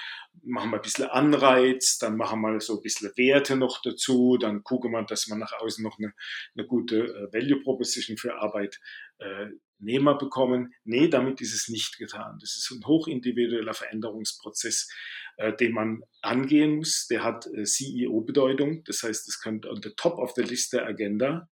machen 0.42 0.70
wir 0.70 0.76
ein 0.76 0.82
bisschen 0.82 1.06
Anreiz, 1.06 1.98
dann 1.98 2.16
machen 2.16 2.40
wir 2.40 2.60
so 2.60 2.76
ein 2.76 2.82
bisschen 2.82 3.10
Werte 3.16 3.56
noch 3.56 3.80
dazu, 3.82 4.36
dann 4.36 4.64
gucken 4.64 4.90
wir, 4.90 5.02
dass 5.04 5.28
man 5.28 5.38
nach 5.38 5.52
außen 5.60 5.82
noch 5.82 5.98
eine, 5.98 6.12
eine 6.56 6.66
gute 6.66 7.04
äh, 7.04 7.32
Value 7.32 7.62
Proposition 7.62 8.16
für 8.16 8.34
Arbeitnehmer 8.34 10.12
äh, 10.12 10.18
bekommen. 10.18 10.74
Nee, 10.84 11.08
damit 11.08 11.40
ist 11.40 11.54
es 11.54 11.68
nicht 11.68 11.98
getan. 11.98 12.38
Das 12.40 12.56
ist 12.56 12.70
ein 12.72 12.84
hochindividueller 12.84 13.74
Veränderungsprozess, 13.74 14.90
äh, 15.36 15.54
den 15.54 15.72
man 15.72 16.02
angehen 16.20 16.76
muss. 16.76 17.06
Der 17.06 17.22
hat 17.22 17.44
CEO-Bedeutung. 17.44 18.82
Das 18.84 19.04
heißt, 19.04 19.28
es 19.28 19.40
kommt 19.40 19.66
on 19.66 19.80
the 19.82 19.92
top 19.96 20.18
of 20.18 20.32
the 20.34 20.42
list 20.42 20.72
der 20.72 20.84
Agenda. 20.84 21.48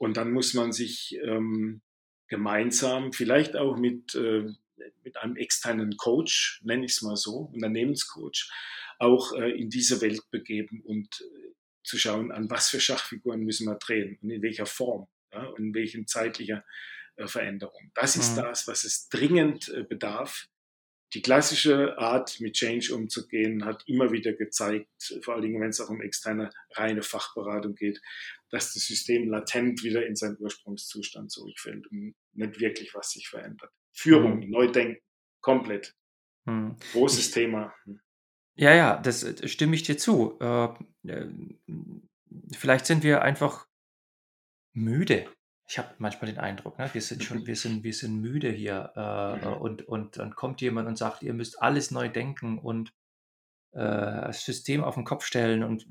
Und 0.00 0.16
dann 0.16 0.32
muss 0.32 0.54
man 0.54 0.72
sich 0.72 1.18
ähm, 1.22 1.82
gemeinsam, 2.26 3.12
vielleicht 3.12 3.54
auch 3.54 3.76
mit, 3.76 4.14
äh, 4.14 4.46
mit 5.04 5.18
einem 5.18 5.36
externen 5.36 5.98
Coach, 5.98 6.62
nenne 6.64 6.86
ich 6.86 6.92
es 6.92 7.02
mal 7.02 7.16
so, 7.16 7.50
Unternehmenscoach, 7.52 8.50
auch 8.98 9.34
äh, 9.34 9.50
in 9.50 9.68
diese 9.68 10.00
Welt 10.00 10.22
begeben 10.30 10.80
und 10.86 11.20
äh, 11.20 11.52
zu 11.82 11.98
schauen, 11.98 12.32
an 12.32 12.48
was 12.48 12.70
für 12.70 12.80
Schachfiguren 12.80 13.42
müssen 13.42 13.66
wir 13.66 13.74
drehen 13.74 14.18
und 14.22 14.30
in 14.30 14.40
welcher 14.40 14.64
Form 14.64 15.06
ja, 15.34 15.42
und 15.42 15.58
in 15.58 15.74
welchen 15.74 16.06
zeitlicher 16.06 16.64
äh, 17.16 17.26
Veränderung. 17.26 17.90
Das 17.94 18.16
ist 18.16 18.36
mhm. 18.36 18.42
das, 18.42 18.66
was 18.66 18.84
es 18.84 19.10
dringend 19.10 19.68
äh, 19.68 19.82
bedarf. 19.82 20.48
Die 21.12 21.20
klassische 21.20 21.98
Art, 21.98 22.40
mit 22.40 22.54
Change 22.54 22.94
umzugehen, 22.94 23.66
hat 23.66 23.82
immer 23.86 24.12
wieder 24.12 24.32
gezeigt, 24.32 25.20
vor 25.22 25.34
allen 25.34 25.42
Dingen, 25.42 25.60
wenn 25.60 25.70
es 25.70 25.80
auch 25.80 25.90
um 25.90 26.00
externe 26.00 26.50
reine 26.76 27.02
Fachberatung 27.02 27.74
geht, 27.74 28.00
dass 28.50 28.74
das 28.74 28.84
System 28.84 29.28
latent 29.28 29.82
wieder 29.82 30.06
in 30.06 30.16
seinen 30.16 30.36
Ursprungszustand 30.38 31.30
zurückfällt 31.30 31.86
und 31.90 32.14
nicht 32.32 32.60
wirklich 32.60 32.94
was 32.94 33.10
sich 33.10 33.28
verändert. 33.28 33.72
Führung, 33.92 34.40
mhm. 34.40 34.50
Neudenken, 34.50 35.00
komplett. 35.40 35.94
Mhm. 36.44 36.76
Großes 36.92 37.28
ich, 37.28 37.32
Thema. 37.32 37.74
Ja, 38.56 38.74
ja, 38.74 38.96
das, 38.96 39.20
das 39.20 39.40
äh, 39.40 39.48
stimme 39.48 39.74
ich 39.74 39.84
dir 39.84 39.96
zu. 39.96 40.38
Äh, 40.40 40.68
äh, 41.06 41.28
vielleicht 42.56 42.86
sind 42.86 43.02
wir 43.02 43.22
einfach 43.22 43.66
müde. 44.72 45.28
Ich 45.68 45.78
habe 45.78 45.94
manchmal 45.98 46.32
den 46.32 46.40
Eindruck, 46.40 46.78
ne? 46.78 46.90
wir 46.92 47.00
sind 47.00 47.22
schon, 47.22 47.46
wir 47.46 47.56
sind, 47.56 47.84
wir 47.84 47.94
sind 47.94 48.20
müde 48.20 48.50
hier 48.50 48.92
äh, 48.96 49.46
mhm. 49.46 49.52
und, 49.54 49.82
und 49.88 50.18
dann 50.18 50.34
kommt 50.34 50.60
jemand 50.60 50.88
und 50.88 50.98
sagt, 50.98 51.22
ihr 51.22 51.34
müsst 51.34 51.62
alles 51.62 51.90
neu 51.90 52.08
denken 52.08 52.58
und 52.58 52.92
äh, 53.72 53.78
das 53.78 54.44
System 54.44 54.82
auf 54.82 54.96
den 54.96 55.04
Kopf 55.04 55.24
stellen 55.24 55.62
und 55.62 55.86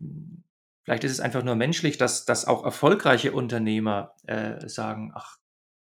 Vielleicht 0.90 1.04
ist 1.04 1.12
es 1.12 1.20
einfach 1.20 1.44
nur 1.44 1.54
menschlich, 1.54 2.00
dass, 2.00 2.26
dass 2.26 2.46
auch 2.46 2.66
erfolgreiche 2.66 3.32
Unternehmer 3.32 4.16
äh, 4.26 4.68
sagen, 4.68 5.12
ach, 5.14 5.38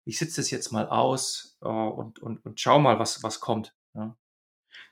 ich 0.05 0.19
sitze 0.19 0.43
das 0.43 0.51
jetzt 0.51 0.71
mal 0.71 0.87
aus 0.87 1.57
äh, 1.63 1.67
und, 1.67 2.19
und, 2.19 2.45
und 2.45 2.61
schau 2.61 2.79
mal, 2.79 2.99
was, 2.99 3.23
was 3.23 3.41
kommt. 3.41 3.75
Ja. 3.95 4.19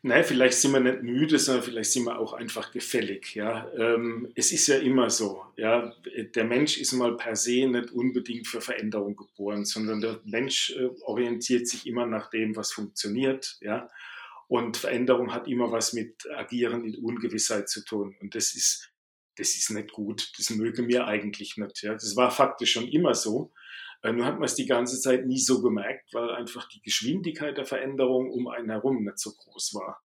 Nein, 0.01 0.25
vielleicht 0.25 0.57
sind 0.57 0.73
wir 0.73 0.81
nicht 0.81 1.03
müde, 1.03 1.39
sondern 1.39 1.65
vielleicht 1.65 1.93
sind 1.93 2.05
wir 2.05 2.19
auch 2.19 2.33
einfach 2.33 2.73
gefällig. 2.73 3.35
Ja? 3.35 3.71
Ähm, 3.77 4.33
es 4.35 4.53
ist 4.53 4.69
ja 4.69 4.79
immer 4.79 5.11
so. 5.11 5.45
Ja? 5.59 5.93
Der 6.35 6.45
Mensch 6.45 6.79
ist 6.79 6.93
mal 6.95 7.19
per 7.19 7.37
se 7.37 7.67
nicht 7.67 7.91
unbedingt 7.91 8.47
für 8.47 8.63
Veränderung 8.63 9.17
geboren, 9.17 9.67
sondern 9.67 10.01
der 10.01 10.21
Mensch 10.25 10.75
äh, 10.79 10.89
orientiert 11.03 11.69
sich 11.69 11.87
immer 11.87 12.07
nach 12.07 12.31
dem, 12.31 12.57
was 12.57 12.73
funktioniert. 12.73 13.59
Ja? 13.61 13.91
Und 14.49 14.79
Veränderung 14.79 15.35
hat 15.35 15.47
immer 15.47 15.71
was 15.71 15.93
mit 15.93 16.27
Agieren 16.35 16.87
in 16.87 17.05
Ungewissheit 17.05 17.69
zu 17.69 17.85
tun. 17.85 18.17
Und 18.23 18.35
das 18.35 18.55
ist 18.55 18.90
das 19.41 19.55
ist 19.55 19.71
nicht 19.71 19.93
gut, 19.93 20.33
das 20.39 20.51
möge 20.51 20.83
mir 20.83 21.07
eigentlich 21.07 21.57
nicht. 21.57 21.83
Ja. 21.83 21.95
Das 21.95 22.15
war 22.15 22.31
faktisch 22.31 22.73
schon 22.73 22.89
immer 22.89 23.15
so. 23.15 23.53
Äh, 24.03 24.13
nur 24.13 24.27
hat 24.27 24.35
man 24.35 24.45
es 24.45 24.55
die 24.55 24.67
ganze 24.67 25.01
Zeit 25.01 25.27
nie 25.27 25.41
so 25.41 25.63
gemerkt, 25.63 26.13
weil 26.13 26.31
einfach 26.31 26.69
die 26.69 26.83
Geschwindigkeit 26.83 27.57
der 27.57 27.65
Veränderung 27.65 28.31
um 28.31 28.49
einen 28.49 28.71
herum 28.71 29.03
nicht 29.03 29.19
so 29.19 29.33
groß 29.33 29.75
war. 29.75 30.03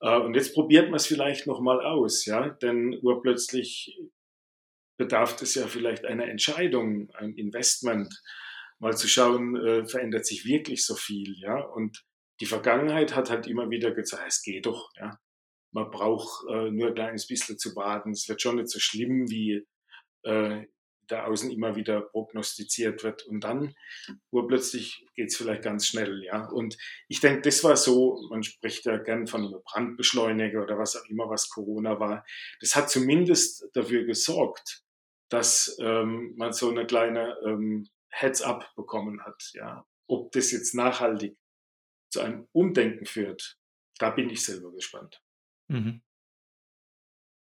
Äh, 0.00 0.20
und 0.20 0.34
jetzt 0.34 0.54
probiert 0.54 0.90
man 0.90 0.96
es 0.96 1.06
vielleicht 1.06 1.46
nochmal 1.46 1.80
aus, 1.80 2.26
ja, 2.26 2.50
denn 2.50 2.98
urplötzlich 3.02 3.98
bedarf 4.98 5.40
es 5.40 5.54
ja 5.54 5.66
vielleicht 5.66 6.04
einer 6.04 6.26
Entscheidung, 6.26 7.10
ein 7.14 7.34
Investment, 7.34 8.22
mal 8.78 8.96
zu 8.96 9.08
schauen, 9.08 9.56
äh, 9.56 9.86
verändert 9.86 10.26
sich 10.26 10.44
wirklich 10.44 10.84
so 10.84 10.94
viel, 10.94 11.34
ja. 11.38 11.58
Und 11.58 12.04
die 12.40 12.46
Vergangenheit 12.46 13.16
hat 13.16 13.30
halt 13.30 13.46
immer 13.46 13.70
wieder 13.70 13.92
gesagt, 13.92 14.24
es 14.28 14.42
geht 14.42 14.66
doch, 14.66 14.90
ja 14.96 15.18
man 15.72 15.90
braucht 15.90 16.46
äh, 16.48 16.70
nur 16.70 16.88
ein 16.88 16.94
kleines 16.94 17.26
bisschen 17.26 17.58
zu 17.58 17.76
warten. 17.76 18.12
Es 18.12 18.28
wird 18.28 18.40
schon 18.42 18.56
nicht 18.56 18.70
so 18.70 18.78
schlimm, 18.78 19.28
wie 19.30 19.66
äh, 20.22 20.64
da 21.08 21.24
außen 21.24 21.50
immer 21.50 21.74
wieder 21.74 22.02
prognostiziert 22.02 23.02
wird. 23.02 23.24
Und 23.26 23.40
dann 23.40 23.74
urplötzlich 24.30 25.06
geht 25.14 25.28
es 25.28 25.36
vielleicht 25.36 25.62
ganz 25.62 25.86
schnell. 25.86 26.22
Ja? 26.24 26.46
Und 26.48 26.76
ich 27.08 27.20
denke, 27.20 27.42
das 27.42 27.64
war 27.64 27.76
so, 27.76 28.26
man 28.30 28.42
spricht 28.42 28.84
ja 28.84 28.98
gern 28.98 29.26
von 29.26 29.46
einem 29.46 29.62
Brandbeschleuniger 29.64 30.62
oder 30.62 30.78
was 30.78 30.96
auch 30.96 31.04
immer, 31.08 31.28
was 31.28 31.48
Corona 31.48 31.98
war. 31.98 32.24
Das 32.60 32.76
hat 32.76 32.90
zumindest 32.90 33.68
dafür 33.74 34.04
gesorgt, 34.04 34.82
dass 35.28 35.76
ähm, 35.80 36.34
man 36.36 36.52
so 36.52 36.70
eine 36.70 36.86
kleine 36.86 37.36
ähm, 37.44 37.88
Heads-up 38.10 38.74
bekommen 38.76 39.24
hat. 39.24 39.50
Ja? 39.54 39.84
Ob 40.06 40.32
das 40.32 40.50
jetzt 40.50 40.74
nachhaltig 40.74 41.36
zu 42.10 42.20
einem 42.20 42.48
Umdenken 42.52 43.04
führt, 43.04 43.58
da 43.98 44.10
bin 44.10 44.30
ich 44.30 44.44
selber 44.44 44.72
gespannt. 44.72 45.22
Mhm. 45.68 46.00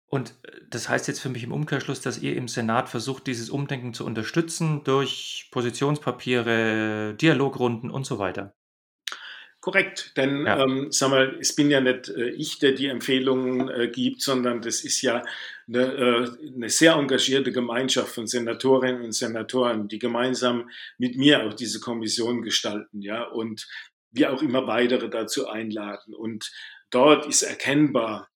Und 0.07 0.35
äh, 0.43 0.61
das 0.69 0.89
heißt 0.89 1.07
jetzt 1.07 1.19
für 1.19 1.29
mich 1.29 1.43
im 1.43 1.51
Umkehrschluss, 1.51 2.01
dass 2.01 2.21
ihr 2.21 2.35
im 2.35 2.47
Senat 2.47 2.89
versucht, 2.89 3.27
dieses 3.27 3.49
Umdenken 3.49 3.93
zu 3.93 4.05
unterstützen 4.05 4.83
durch 4.83 5.49
Positionspapiere, 5.51 7.15
Dialogrunden 7.15 7.89
und 7.89 8.05
so 8.05 8.19
weiter. 8.19 8.55
Korrekt, 9.65 10.15
denn 10.15 10.45
ja. 10.45 10.61
ähm, 10.61 10.91
sag 10.91 11.09
mal, 11.09 11.38
es 11.39 11.55
bin 11.55 11.71
ja 11.71 11.81
nicht 11.81 12.09
äh, 12.09 12.29
ich, 12.29 12.59
der 12.59 12.73
die 12.73 12.85
Empfehlungen 12.85 13.67
äh, 13.67 13.88
gibt, 13.88 14.21
sondern 14.21 14.61
das 14.61 14.83
ist 14.83 15.01
ja 15.01 15.23
eine, 15.67 15.79
äh, 15.79 16.29
eine, 16.55 16.69
sehr 16.69 16.93
engagierte 16.93 17.51
Gemeinschaft 17.51 18.13
von 18.13 18.27
Senatorinnen 18.27 19.01
und 19.01 19.13
Senatoren, 19.13 19.88
die 19.88 19.97
gemeinsam 19.97 20.69
mit 20.99 21.17
mir 21.17 21.43
auch 21.43 21.53
diese 21.55 21.79
Kommission 21.79 22.43
gestalten, 22.43 23.01
ja, 23.01 23.23
und 23.23 23.67
wir 24.11 24.31
auch 24.33 24.43
immer 24.43 24.67
weitere 24.67 25.09
dazu 25.09 25.47
einladen. 25.47 26.13
Und 26.13 26.51
dort 26.95 27.27
ist 27.27 27.41
erkennbar, 27.41 28.29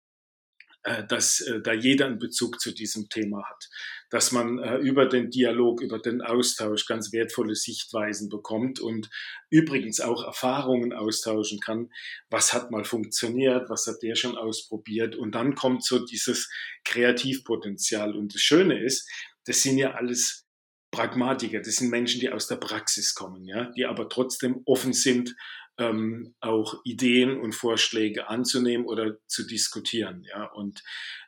äh, 0.84 1.06
dass 1.06 1.41
äh, 1.41 1.62
da 1.62 1.74
jeder 1.74 2.08
einen 2.08 2.17
Bezug 2.17 2.60
zu 2.60 2.74
diesem 2.74 3.08
Thema 3.10 3.43
hat, 3.48 3.70
dass 4.10 4.32
man 4.32 4.58
äh, 4.58 4.78
über 4.78 5.06
den 5.06 5.30
Dialog, 5.30 5.82
über 5.82 6.00
den 6.00 6.22
Austausch 6.22 6.86
ganz 6.86 7.12
wertvolle 7.13 7.56
Sichtweisen 7.56 8.30
bekommt 8.30 8.80
und 8.80 9.10
übrigens 9.50 10.00
auch 10.00 10.24
Erfahrungen 10.24 10.93
austauschen 10.93 11.60
kann. 11.60 11.91
Was 12.30 12.54
hat 12.54 12.72
mal 12.72 12.84
funktioniert? 12.84 13.70
Was 13.70 13.86
hat 13.86 14.02
der 14.02 14.15
schon 14.15 14.38
ausprobiert? 14.38 15.15
Und 15.15 15.36
dann 15.36 15.56
kommt 15.56 15.84
so 15.84 16.00
dieses 16.00 16.50
Kreativpotenzial. 16.84 18.15
Und 18.15 18.34
das 18.34 18.41
Schöne 18.41 18.84
ist, 18.84 19.08
das 19.46 19.62
sind 19.62 19.78
ja 19.78 19.91
alles 19.91 20.46
Pragmatiker, 20.91 21.60
das 21.60 21.76
sind 21.76 21.89
Menschen, 21.89 22.22
die 22.22 22.32
aus 22.32 22.48
der 22.48 22.56
Praxis 22.56 23.13
kommen, 23.13 23.43
ja, 23.43 23.65
die 23.72 23.86
aber 23.86 24.08
trotzdem 24.08 24.62
offen 24.65 24.93
sind 24.93 25.36
ähm, 25.78 26.36
auch 26.40 26.82
Ideen 26.84 27.40
und 27.40 27.54
Vorschläge 27.54 28.30
anzunehmen 28.30 28.88
oder 28.88 29.18
zu 29.28 29.46
diskutieren. 29.46 30.24
Ja, 30.24 30.46
und 30.46 30.84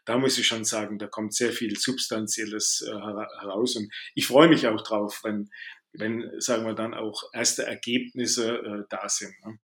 da 0.06 0.18
muss 0.18 0.38
ich 0.38 0.48
schon 0.48 0.66
sagen, 0.66 0.98
da 0.98 1.08
kommt 1.08 1.34
sehr 1.34 1.52
viel 1.52 1.78
Substanzielles 1.78 2.84
äh, 2.88 2.92
heraus. 2.92 3.76
Und 3.76 3.94
ich 4.16 4.26
freue 4.26 4.50
mich 4.50 4.68
auch 4.68 4.82
drauf, 4.82 5.22
wenn, 5.24 5.50
wenn, 5.94 6.32
sagen 6.40 6.66
wir 6.66 6.74
dann 6.74 6.94
auch 6.94 7.24
erste 7.34 7.66
Ergebnisse 7.66 8.58
äh, 8.58 8.84
da 8.90 9.08
sind. 9.08 9.36
Ne? 9.46 9.60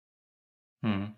Hm. 0.83 1.17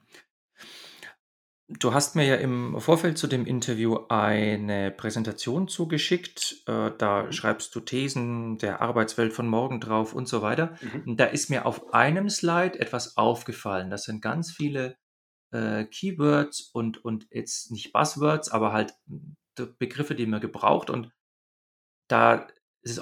Du 1.69 1.93
hast 1.93 2.15
mir 2.15 2.25
ja 2.25 2.37
im 2.37 2.81
Vorfeld 2.81 3.19
zu 3.19 3.27
dem 3.27 3.45
Interview 3.45 3.99
eine 4.09 4.93
Präsentation 4.93 5.67
zugeschickt. 5.67 6.63
Äh, 6.67 6.93
da 6.97 7.25
mhm. 7.25 7.33
schreibst 7.33 7.75
du 7.75 7.81
Thesen 7.81 8.59
der 8.59 8.81
Arbeitswelt 8.81 9.33
von 9.33 9.49
morgen 9.49 9.81
drauf 9.81 10.15
und 10.15 10.29
so 10.29 10.43
weiter. 10.43 10.77
Mhm. 10.81 11.17
Da 11.17 11.25
ist 11.25 11.51
mir 11.51 11.67
auf 11.67 11.93
einem 11.93 12.31
Slide 12.31 12.79
etwas 12.79 13.17
aufgefallen. 13.17 13.91
Das 13.91 14.05
sind 14.05 14.23
ganz 14.23 14.53
viele 14.53 14.97
äh, 15.51 15.85
Keywords 15.87 16.61
und, 16.73 17.05
und 17.05 17.27
jetzt 17.31 17.73
nicht 17.73 17.93
Buzzwords, 17.93 18.49
aber 18.49 18.73
halt 18.73 18.95
Begriffe, 19.79 20.15
die 20.15 20.27
man 20.27 20.41
gebraucht. 20.41 20.89
Und 20.89 21.11
da 22.07 22.47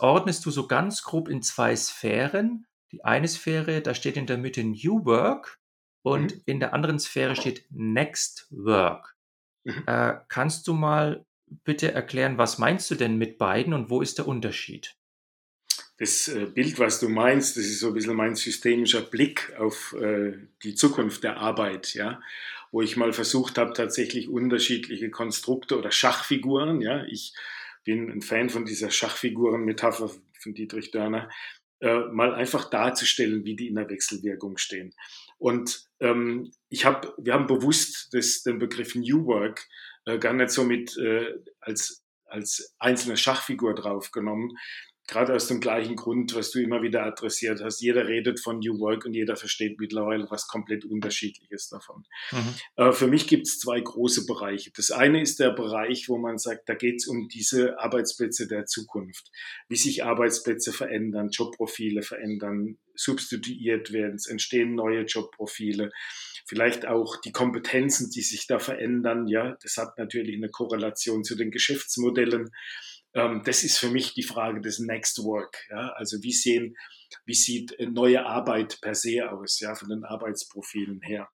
ordnest 0.01 0.47
du 0.47 0.51
so 0.51 0.67
ganz 0.67 1.03
grob 1.03 1.29
in 1.29 1.43
zwei 1.43 1.77
Sphären. 1.77 2.67
Die 2.93 3.05
eine 3.05 3.29
Sphäre, 3.29 3.83
da 3.83 3.93
steht 3.93 4.17
in 4.17 4.27
der 4.27 4.39
Mitte 4.39 4.65
New 4.65 5.05
Work 5.05 5.61
und 6.05 6.35
mhm. 6.35 6.43
in 6.45 6.61
der 6.61 6.75
anderen 6.75 6.99
Sphäre 6.99 7.35
steht 7.35 7.65
Next 7.71 8.47
Work. 8.51 9.17
Mhm. 9.65 9.83
Äh, 9.87 10.15
kannst 10.29 10.69
du 10.69 10.75
mal 10.75 11.25
bitte 11.65 11.93
erklären, 11.93 12.37
was 12.37 12.59
meinst 12.59 12.91
du 12.91 12.95
denn 12.95 13.17
mit 13.17 13.39
beiden 13.39 13.73
und 13.73 13.91
wo 13.91 14.03
ist 14.03 14.19
der 14.19 14.29
Unterschied? 14.29 14.97
Das 15.97 16.29
äh, 16.29 16.47
Bild, 16.47 16.79
was 16.79 17.01
du 17.01 17.09
meinst, 17.09 17.57
das 17.57 17.65
ist 17.65 17.81
so 17.81 17.89
ein 17.89 17.95
bisschen 17.95 18.17
mein 18.17 18.35
systemischer 18.35 19.01
Blick 19.01 19.55
auf 19.59 19.95
äh, 19.95 20.37
die 20.63 20.75
Zukunft 20.75 21.25
der 21.25 21.39
Arbeit, 21.39 21.95
ja, 21.95 22.21
wo 22.71 22.83
ich 22.83 22.97
mal 22.97 23.13
versucht 23.15 23.57
habe, 23.57 23.73
tatsächlich 23.73 24.29
unterschiedliche 24.29 25.11
Konstrukte 25.11 25.79
oder 25.79 25.91
Schachfiguren, 25.91 26.83
ja, 26.83 27.05
ich 27.05 27.33
bin 27.85 28.11
ein 28.11 28.21
Fan 28.21 28.51
von 28.51 28.67
dieser 28.67 28.91
Schachfiguren-Metapher 28.91 30.11
von 30.39 30.55
Dietrich 30.55 30.91
Dörner, 30.91 31.31
äh, 31.81 32.01
mal 32.11 32.35
einfach 32.35 32.69
darzustellen, 32.69 33.45
wie 33.45 33.57
die 33.57 33.69
in 33.69 33.77
der 33.77 33.89
Wechselwirkung 33.89 34.59
stehen. 34.59 34.95
Und 35.39 35.89
ähm, 36.01 36.53
ich 36.69 36.85
habe, 36.85 37.15
wir 37.19 37.35
haben 37.35 37.47
bewusst 37.47 38.09
das, 38.13 38.43
den 38.43 38.59
Begriff 38.59 38.95
New 38.95 39.27
Work 39.27 39.67
äh, 40.07 40.19
gar 40.19 40.33
nicht 40.33 40.51
so 40.51 40.65
mit 40.65 40.97
äh, 40.99 41.35
als 41.61 42.05
als 42.27 42.75
einzelne 42.79 43.17
Schachfigur 43.17 43.75
draufgenommen, 43.75 44.57
gerade 45.07 45.35
aus 45.35 45.49
dem 45.49 45.61
gleichen 45.61 45.97
Grund, 45.97 46.35
was 46.35 46.51
du 46.51 46.61
immer 46.61 46.83
wieder 46.83 47.05
adressiert 47.05 47.61
hast. 47.63 47.81
Jeder 47.81 48.07
redet 48.09 48.41
von 48.41 48.59
New 48.59 48.79
Work 48.81 49.05
und 49.05 49.15
jeder 49.15 49.37
versteht 49.37 49.79
mittlerweile 49.79 50.27
was 50.31 50.49
komplett 50.49 50.85
Unterschiedliches 50.85 51.69
davon. 51.69 52.05
Mhm. 52.33 52.55
Äh, 52.77 52.93
für 52.93 53.07
mich 53.07 53.27
gibt 53.27 53.47
es 53.47 53.59
zwei 53.59 53.81
große 53.81 54.27
Bereiche. 54.27 54.71
Das 54.75 54.91
eine 54.91 55.21
ist 55.21 55.41
der 55.41 55.51
Bereich, 55.51 56.09
wo 56.09 56.19
man 56.19 56.39
sagt, 56.39 56.69
da 56.69 56.75
geht 56.75 56.97
es 56.97 57.07
um 57.07 57.29
diese 57.29 57.79
Arbeitsplätze 57.79 58.49
der 58.49 58.67
Zukunft, 58.67 59.31
wie 59.69 59.77
sich 59.77 60.05
Arbeitsplätze 60.05 60.73
verändern, 60.73 61.29
Jobprofile 61.31 62.03
verändern, 62.03 62.79
substituiert 62.95 63.93
werden, 63.93 64.15
es 64.15 64.27
entstehen 64.27 64.75
neue 64.75 65.03
Jobprofile 65.03 65.91
vielleicht 66.45 66.87
auch 66.87 67.17
die 67.21 67.33
Kompetenzen, 67.33 68.11
die 68.11 68.23
sich 68.23 68.47
da 68.47 68.59
verändern. 68.59 69.27
Ja, 69.27 69.57
das 69.63 69.77
hat 69.77 69.99
natürlich 69.99 70.37
eine 70.37 70.51
Korrelation 70.51 71.25
zu 71.25 71.37
den 71.37 71.51
Geschäftsmodellen. 71.51 72.51
Ähm, 73.15 73.43
das 73.45 73.65
ist 73.65 73.79
für 73.79 73.91
mich 73.91 74.15
die 74.15 74.23
Frage 74.23 74.61
des 74.61 74.79
Next 74.79 75.23
Work. 75.23 75.57
Ja? 75.71 75.93
Also 75.97 76.23
wie 76.23 76.33
sehen, 76.33 76.77
wie 77.25 77.35
sieht 77.35 77.77
neue 77.79 78.27
Arbeit 78.27 78.81
per 78.81 78.95
se 78.95 79.31
aus, 79.31 79.61
ja, 79.61 79.75
von 79.75 79.89
den 79.89 80.05
Arbeitsprofilen 80.05 81.01
her? 81.03 81.29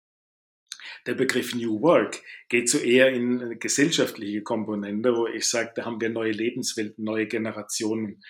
Der 1.06 1.14
Begriff 1.14 1.54
New 1.54 1.80
Work 1.80 2.22
geht 2.48 2.68
so 2.68 2.78
eher 2.78 3.12
in 3.12 3.40
eine 3.40 3.56
gesellschaftliche 3.56 4.42
Komponente, 4.42 5.14
wo 5.14 5.26
ich 5.26 5.48
sage, 5.48 5.72
da 5.74 5.84
haben 5.84 6.00
wir 6.00 6.10
neue 6.10 6.32
Lebenswelten, 6.32 7.04
neue 7.04 7.26
Generationen. 7.26 8.22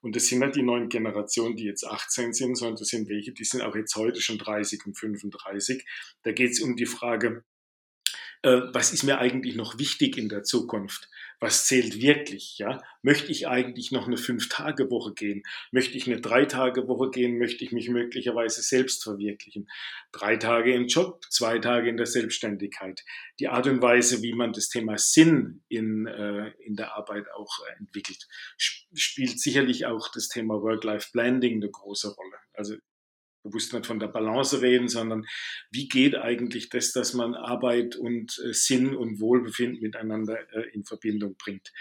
Und 0.00 0.14
das 0.14 0.26
sind 0.26 0.40
nicht 0.40 0.56
die 0.56 0.62
neuen 0.62 0.88
Generationen, 0.88 1.56
die 1.56 1.64
jetzt 1.64 1.84
18 1.84 2.32
sind, 2.32 2.56
sondern 2.56 2.76
das 2.76 2.88
sind 2.88 3.08
welche, 3.08 3.32
die 3.32 3.44
sind 3.44 3.62
auch 3.62 3.74
jetzt 3.74 3.96
heute 3.96 4.20
schon 4.20 4.38
30 4.38 4.86
und 4.86 4.98
35. 4.98 5.84
Da 6.22 6.32
geht 6.32 6.52
es 6.52 6.60
um 6.60 6.76
die 6.76 6.86
Frage, 6.86 7.44
äh, 8.42 8.60
was 8.72 8.92
ist 8.92 9.02
mir 9.02 9.18
eigentlich 9.18 9.56
noch 9.56 9.78
wichtig 9.78 10.16
in 10.16 10.28
der 10.28 10.42
Zukunft? 10.42 11.08
Was 11.40 11.66
zählt 11.66 12.00
wirklich? 12.00 12.58
Ja, 12.58 12.82
möchte 13.02 13.30
ich 13.30 13.46
eigentlich 13.46 13.92
noch 13.92 14.06
eine 14.06 14.16
Fünf-Tage-Woche 14.16 15.14
gehen? 15.14 15.42
Möchte 15.70 15.96
ich 15.96 16.06
eine 16.06 16.20
Drei-Tage-Woche 16.20 17.10
gehen? 17.10 17.38
Möchte 17.38 17.64
ich 17.64 17.70
mich 17.70 17.88
möglicherweise 17.88 18.60
selbst 18.60 19.04
verwirklichen? 19.04 19.68
Drei 20.10 20.36
Tage 20.36 20.74
im 20.74 20.88
Job, 20.88 21.24
zwei 21.30 21.58
Tage 21.60 21.88
in 21.88 21.96
der 21.96 22.06
Selbstständigkeit. 22.06 23.04
Die 23.38 23.48
Art 23.48 23.68
und 23.68 23.82
Weise, 23.82 24.22
wie 24.22 24.32
man 24.32 24.52
das 24.52 24.68
Thema 24.68 24.98
Sinn 24.98 25.62
in, 25.68 26.06
äh, 26.06 26.50
in 26.64 26.74
der 26.74 26.96
Arbeit 26.96 27.30
auch 27.32 27.60
entwickelt, 27.78 28.26
spielt 28.56 29.40
sicherlich 29.40 29.86
auch 29.86 30.10
das 30.12 30.28
Thema 30.28 30.60
Work-Life-Blending 30.60 31.62
eine 31.62 31.70
große 31.70 32.14
Rolle. 32.14 32.36
Also 32.52 32.74
bewusst 33.42 33.72
nicht 33.72 33.86
von 33.86 33.98
der 33.98 34.08
Balance 34.08 34.60
reden, 34.62 34.88
sondern 34.88 35.24
wie 35.70 35.88
geht 35.88 36.16
eigentlich 36.16 36.68
das, 36.68 36.92
dass 36.92 37.14
man 37.14 37.34
Arbeit 37.34 37.96
und 37.96 38.38
äh, 38.44 38.52
Sinn 38.52 38.94
und 38.94 39.20
Wohlbefinden 39.20 39.80
miteinander 39.80 40.38
äh, 40.52 40.68
in 40.72 40.84
Verbindung 40.84 41.36
bringt. 41.36 41.72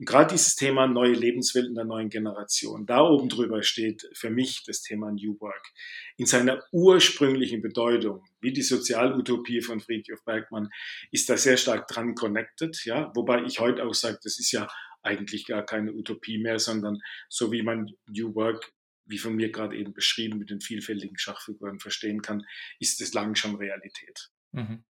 Und 0.00 0.06
gerade 0.06 0.32
dieses 0.32 0.56
Thema 0.56 0.86
neue 0.86 1.12
Lebenswelten 1.12 1.74
der 1.74 1.84
neuen 1.84 2.08
Generation, 2.08 2.86
da 2.86 3.02
oben 3.02 3.28
drüber 3.28 3.62
steht 3.62 4.08
für 4.14 4.30
mich 4.30 4.64
das 4.66 4.80
Thema 4.80 5.12
New 5.12 5.38
Work. 5.40 5.68
In 6.16 6.24
seiner 6.24 6.62
ursprünglichen 6.72 7.60
Bedeutung, 7.60 8.24
wie 8.40 8.52
die 8.52 8.62
Sozialutopie 8.62 9.60
von 9.60 9.80
Friedrich 9.80 10.20
Bergmann, 10.24 10.70
ist 11.10 11.28
da 11.28 11.36
sehr 11.36 11.58
stark 11.58 11.86
dran 11.86 12.14
connected, 12.14 12.82
ja, 12.86 13.12
wobei 13.14 13.44
ich 13.44 13.60
heute 13.60 13.84
auch 13.84 13.92
sage, 13.92 14.18
das 14.22 14.38
ist 14.38 14.52
ja 14.52 14.68
eigentlich 15.02 15.46
gar 15.46 15.64
keine 15.64 15.92
Utopie 15.92 16.38
mehr, 16.38 16.58
sondern 16.58 16.98
so 17.28 17.52
wie 17.52 17.62
man 17.62 17.90
New 18.08 18.34
Work 18.34 18.72
wie 19.10 19.18
von 19.18 19.34
mir 19.34 19.50
gerade 19.50 19.76
eben 19.76 19.92
beschrieben, 19.92 20.38
mit 20.38 20.50
den 20.50 20.60
vielfältigen 20.60 21.18
Schachfiguren 21.18 21.80
verstehen 21.80 22.22
kann, 22.22 22.46
ist 22.78 23.00
es 23.00 23.12
lang 23.12 23.34
schon 23.34 23.56
Realität. 23.56 24.30
Mhm. 24.52 24.84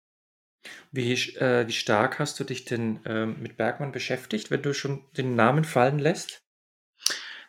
Wie, 0.91 1.13
äh, 1.13 1.67
wie 1.67 1.73
stark 1.73 2.19
hast 2.19 2.39
du 2.39 2.43
dich 2.43 2.65
denn 2.65 3.05
äh, 3.05 3.25
mit 3.25 3.57
Bergmann 3.57 3.91
beschäftigt, 3.91 4.51
wenn 4.51 4.61
du 4.61 4.73
schon 4.73 5.05
den 5.15 5.35
Namen 5.35 5.63
fallen 5.63 5.99
lässt? 5.99 6.43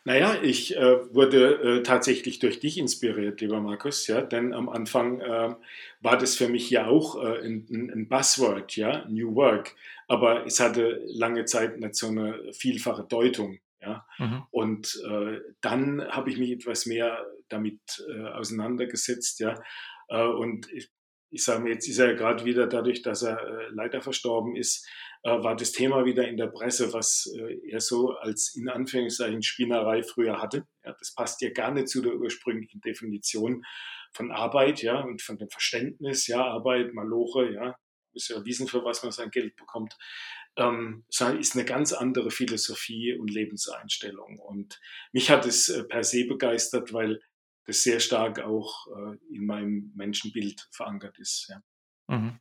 Naja, 0.05 0.41
ich 0.41 0.77
äh, 0.77 1.13
wurde 1.13 1.79
äh, 1.79 1.83
tatsächlich 1.83 2.39
durch 2.39 2.59
dich 2.59 2.77
inspiriert, 2.77 3.41
lieber 3.41 3.59
Markus, 3.59 4.07
ja, 4.07 4.21
denn 4.21 4.53
am 4.53 4.69
Anfang 4.69 5.19
äh, 5.19 5.55
war 6.01 6.17
das 6.17 6.35
für 6.35 6.47
mich 6.47 6.69
ja 6.69 6.87
auch 6.87 7.21
äh, 7.21 7.45
ein, 7.45 7.91
ein, 7.93 8.07
Buzzword, 8.07 8.77
ja, 8.77 9.05
New 9.09 9.35
Work, 9.35 9.75
aber 10.07 10.45
es 10.45 10.59
hatte 10.61 11.01
lange 11.05 11.45
Zeit 11.45 11.79
nicht 11.79 11.95
so 11.95 12.07
eine 12.07 12.53
vielfache 12.53 13.03
Deutung. 13.03 13.59
Ja? 13.81 14.05
Mhm. 14.17 14.43
Und 14.51 15.01
äh, 15.07 15.39
dann 15.61 16.05
habe 16.09 16.29
ich 16.29 16.37
mich 16.37 16.51
etwas 16.51 16.85
mehr 16.85 17.25
damit 17.49 17.81
äh, 18.09 18.27
auseinandergesetzt. 18.29 19.39
Ja? 19.39 19.61
Äh, 20.09 20.23
und 20.23 20.71
ich, 20.71 20.89
ich 21.31 21.43
sage 21.43 21.63
mir, 21.63 21.71
jetzt 21.71 21.87
ist 21.87 21.99
er 21.99 22.15
gerade 22.15 22.45
wieder 22.45 22.67
dadurch, 22.67 23.01
dass 23.01 23.23
er 23.23 23.39
äh, 23.41 23.67
leider 23.71 24.01
verstorben 24.01 24.55
ist, 24.55 24.87
äh, 25.23 25.31
war 25.31 25.55
das 25.55 25.71
Thema 25.71 26.05
wieder 26.05 26.27
in 26.27 26.37
der 26.37 26.47
Presse, 26.47 26.93
was 26.93 27.31
äh, 27.37 27.69
er 27.69 27.81
so 27.81 28.11
als 28.11 28.55
in 28.55 28.69
Anführungszeichen 28.69 29.43
Spinnerei 29.43 30.03
früher 30.03 30.41
hatte. 30.41 30.65
Ja, 30.83 30.95
das 30.97 31.13
passt 31.13 31.41
ja 31.41 31.51
gar 31.51 31.71
nicht 31.71 31.89
zu 31.89 32.01
der 32.01 32.15
ursprünglichen 32.15 32.81
Definition 32.81 33.63
von 34.13 34.31
Arbeit, 34.31 34.81
ja, 34.81 35.01
und 35.01 35.21
von 35.21 35.37
dem 35.37 35.49
Verständnis, 35.49 36.25
ja, 36.27 36.43
Arbeit, 36.43 36.93
Maloche, 36.93 37.51
ja, 37.53 37.75
muss 38.13 38.27
ja 38.27 38.43
wissen, 38.43 38.67
für 38.67 38.83
was 38.83 39.03
man 39.03 39.11
sein 39.11 39.29
Geld 39.29 39.55
bekommt 39.55 39.95
ähm, 40.59 41.05
ist 41.07 41.55
eine 41.55 41.65
ganz 41.65 41.93
andere 41.93 42.31
Philosophie 42.31 43.13
und 43.13 43.31
Lebenseinstellung. 43.31 44.39
Und 44.39 44.79
mich 45.11 45.31
hat 45.31 45.45
es 45.45 45.69
äh, 45.69 45.83
per 45.83 46.03
se 46.03 46.25
begeistert, 46.25 46.93
weil 46.93 47.21
das 47.65 47.83
sehr 47.83 47.99
stark 47.99 48.39
auch 48.39 48.87
äh, 48.87 49.17
in 49.33 49.45
meinem 49.45 49.91
Menschenbild 49.95 50.67
verankert 50.71 51.17
ist. 51.19 51.49
Ja. 51.49 51.61
Mhm. 52.07 52.39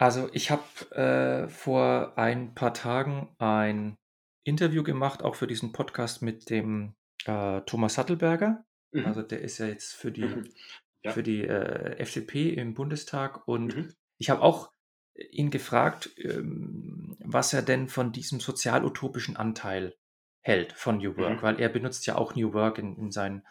Also 0.00 0.30
ich 0.32 0.50
habe 0.52 0.62
äh, 0.92 1.48
vor 1.48 2.16
ein 2.16 2.54
paar 2.54 2.72
Tagen 2.72 3.34
ein 3.38 3.98
Interview 4.44 4.84
gemacht, 4.84 5.22
auch 5.22 5.34
für 5.34 5.48
diesen 5.48 5.72
Podcast 5.72 6.22
mit 6.22 6.50
dem 6.50 6.94
äh, 7.24 7.60
Thomas 7.62 7.94
Sattelberger. 7.94 8.64
Mhm. 8.92 9.06
Also 9.06 9.22
der 9.22 9.40
ist 9.40 9.58
ja 9.58 9.66
jetzt 9.66 9.94
für 9.94 10.12
die, 10.12 10.24
mhm. 10.24 10.48
ja. 11.02 11.10
Für 11.10 11.24
die 11.24 11.42
äh, 11.42 11.96
FDP 11.98 12.50
im 12.50 12.74
Bundestag 12.74 13.46
und 13.48 13.76
mhm. 13.76 13.94
Ich 14.18 14.30
habe 14.30 14.42
auch 14.42 14.70
ihn 15.30 15.50
gefragt, 15.50 16.10
ähm, 16.18 17.16
was 17.20 17.52
er 17.52 17.62
denn 17.62 17.88
von 17.88 18.12
diesem 18.12 18.40
sozialutopischen 18.40 19.36
Anteil 19.36 19.94
hält 20.40 20.72
von 20.72 20.98
New 20.98 21.16
Work, 21.16 21.38
mhm. 21.38 21.42
weil 21.42 21.60
er 21.60 21.68
benutzt 21.68 22.06
ja 22.06 22.16
auch 22.16 22.34
New 22.34 22.52
Work 22.52 22.78
in, 22.78 22.96
in 22.96 23.10
seinen 23.10 23.42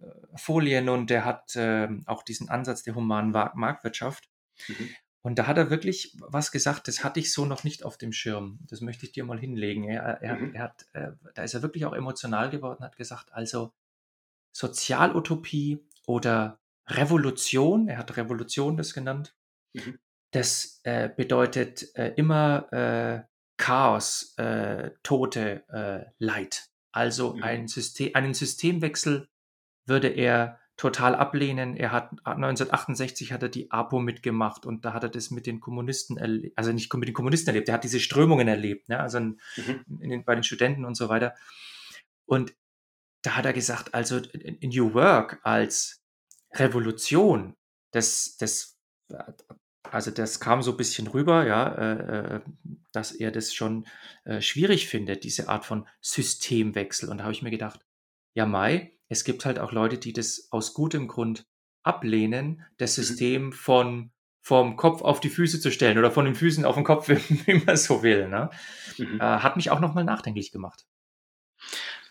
äh, 0.00 0.06
Folien 0.36 0.88
und 0.88 1.10
der 1.10 1.24
hat 1.24 1.56
äh, 1.56 1.88
auch 2.06 2.22
diesen 2.22 2.48
Ansatz 2.48 2.82
der 2.82 2.94
humanen 2.94 3.30
Marktwirtschaft. 3.30 4.28
Mhm. 4.68 4.90
Und 5.22 5.38
da 5.38 5.46
hat 5.46 5.58
er 5.58 5.68
wirklich 5.68 6.16
was 6.18 6.50
gesagt, 6.50 6.88
das 6.88 7.04
hatte 7.04 7.20
ich 7.20 7.32
so 7.32 7.44
noch 7.44 7.62
nicht 7.62 7.84
auf 7.84 7.98
dem 7.98 8.12
Schirm. 8.12 8.58
Das 8.70 8.80
möchte 8.80 9.04
ich 9.04 9.12
dir 9.12 9.24
mal 9.24 9.38
hinlegen. 9.38 9.84
Er, 9.84 10.22
er, 10.22 10.36
mhm. 10.36 10.54
er 10.54 10.62
hat, 10.62 10.86
äh, 10.94 11.10
da 11.34 11.42
ist 11.42 11.52
er 11.52 11.62
wirklich 11.62 11.84
auch 11.84 11.92
emotional 11.92 12.48
geworden, 12.48 12.82
hat 12.84 12.96
gesagt, 12.96 13.32
also 13.32 13.72
Sozialutopie 14.52 15.84
oder 16.06 16.58
Revolution, 16.86 17.88
er 17.88 17.98
hat 17.98 18.16
Revolution 18.16 18.76
das 18.76 18.94
genannt, 18.94 19.34
mhm. 19.72 19.98
das 20.32 20.80
äh, 20.84 21.08
bedeutet 21.08 21.94
äh, 21.94 22.12
immer 22.16 22.72
äh, 22.72 23.22
Chaos, 23.56 24.34
äh, 24.38 24.90
Tote, 25.02 25.64
äh, 25.68 26.10
Leid. 26.18 26.70
Also 26.92 27.34
mhm. 27.34 27.42
ein 27.42 27.68
System, 27.68 28.14
einen 28.14 28.34
Systemwechsel 28.34 29.28
würde 29.86 30.08
er 30.08 30.58
total 30.80 31.14
ablehnen. 31.14 31.76
Er 31.76 31.92
hat 31.92 32.10
1968 32.24 33.32
hat 33.32 33.42
er 33.42 33.50
die 33.50 33.70
APO 33.70 34.00
mitgemacht 34.00 34.64
und 34.64 34.86
da 34.86 34.94
hat 34.94 35.02
er 35.02 35.10
das 35.10 35.30
mit 35.30 35.46
den 35.46 35.60
Kommunisten 35.60 36.16
erlebt, 36.16 36.56
also 36.56 36.72
nicht 36.72 36.92
mit 36.94 37.06
den 37.06 37.14
Kommunisten 37.14 37.48
erlebt, 37.48 37.68
er 37.68 37.74
hat 37.74 37.84
diese 37.84 38.00
Strömungen 38.00 38.48
erlebt, 38.48 38.88
ne? 38.88 38.98
also 38.98 39.18
in, 39.18 39.40
mhm. 39.56 39.84
in 40.00 40.08
den, 40.08 40.24
bei 40.24 40.34
den 40.34 40.42
Studenten 40.42 40.86
und 40.86 40.94
so 40.94 41.10
weiter. 41.10 41.34
Und 42.24 42.54
da 43.20 43.36
hat 43.36 43.44
er 43.44 43.52
gesagt, 43.52 43.92
also 43.92 44.16
in 44.16 44.70
New 44.70 44.94
Work 44.94 45.40
als 45.42 46.02
Revolution, 46.54 47.56
das, 47.90 48.38
das, 48.38 48.79
also 49.90 50.10
das 50.10 50.40
kam 50.40 50.62
so 50.62 50.72
ein 50.72 50.76
bisschen 50.76 51.06
rüber, 51.06 51.46
ja, 51.46 51.68
äh, 51.68 52.36
äh, 52.36 52.40
dass 52.92 53.12
er 53.12 53.30
das 53.30 53.54
schon 53.54 53.86
äh, 54.24 54.40
schwierig 54.40 54.88
findet, 54.88 55.24
diese 55.24 55.48
Art 55.48 55.64
von 55.64 55.86
Systemwechsel. 56.00 57.08
Und 57.08 57.18
da 57.18 57.24
habe 57.24 57.32
ich 57.32 57.42
mir 57.42 57.50
gedacht, 57.50 57.80
ja, 58.34 58.46
Mai, 58.46 58.92
es 59.08 59.24
gibt 59.24 59.44
halt 59.44 59.58
auch 59.58 59.72
Leute, 59.72 59.98
die 59.98 60.12
das 60.12 60.48
aus 60.50 60.74
gutem 60.74 61.08
Grund 61.08 61.46
ablehnen, 61.82 62.64
das 62.76 62.96
mhm. 62.96 63.02
System 63.02 63.52
von 63.52 64.12
vom 64.42 64.76
Kopf 64.76 65.02
auf 65.02 65.20
die 65.20 65.28
Füße 65.28 65.60
zu 65.60 65.70
stellen 65.70 65.98
oder 65.98 66.10
von 66.10 66.24
den 66.24 66.34
Füßen 66.34 66.64
auf 66.64 66.74
den 66.74 66.84
Kopf, 66.84 67.08
wie 67.46 67.62
man 67.64 67.76
so 67.76 68.02
will. 68.02 68.28
Ne? 68.28 68.50
Mhm. 68.96 69.20
Hat 69.20 69.56
mich 69.56 69.70
auch 69.70 69.80
nochmal 69.80 70.04
nachdenklich 70.04 70.50
gemacht. 70.50 70.86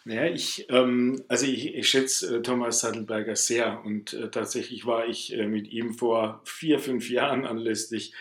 Naja, 0.09 0.25
ich, 0.25 0.65
ähm, 0.69 1.23
also 1.27 1.45
ich, 1.45 1.75
ich 1.75 1.87
schätze 1.87 2.37
äh, 2.37 2.41
Thomas 2.41 2.79
Sattelberger 2.79 3.35
sehr 3.35 3.85
und 3.85 4.11
äh, 4.13 4.31
tatsächlich 4.31 4.87
war 4.87 5.07
ich 5.07 5.31
äh, 5.37 5.45
mit 5.45 5.67
ihm 5.67 5.93
vor 5.93 6.41
vier, 6.45 6.79
fünf 6.79 7.11
Jahren 7.11 7.45
anlässlich 7.45 8.15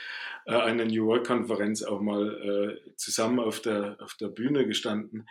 äh, 0.45 0.53
einer 0.53 0.84
New 0.84 1.07
York-Konferenz 1.07 1.82
auch 1.82 2.03
mal 2.03 2.76
äh, 2.84 2.95
zusammen 2.97 3.41
auf 3.41 3.61
der, 3.61 3.97
auf 4.01 4.16
der 4.16 4.28
Bühne 4.28 4.66
gestanden. 4.66 5.26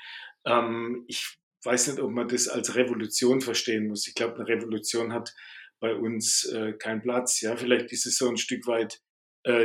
Ähm, 0.45 1.05
ich 1.08 1.38
weiß 1.64 1.89
nicht, 1.89 1.99
ob 1.99 2.10
man 2.10 2.28
das 2.28 2.47
als 2.47 2.74
Revolution 2.74 3.41
verstehen 3.41 3.88
muss. 3.88 4.08
Ich 4.08 4.16
glaube, 4.16 4.38
eine 4.38 4.47
Revolution 4.47 5.14
hat 5.14 5.36
bei 5.80 5.93
uns 5.93 6.43
äh, 6.45 6.74
keinen 6.74 7.03
Platz. 7.03 7.39
Ja, 7.39 7.55
vielleicht 7.55 7.91
ist 7.91 8.08
es 8.08 8.18
so 8.18 8.28
ein 8.28 8.38
Stück 8.38 8.66
weit 8.66 8.99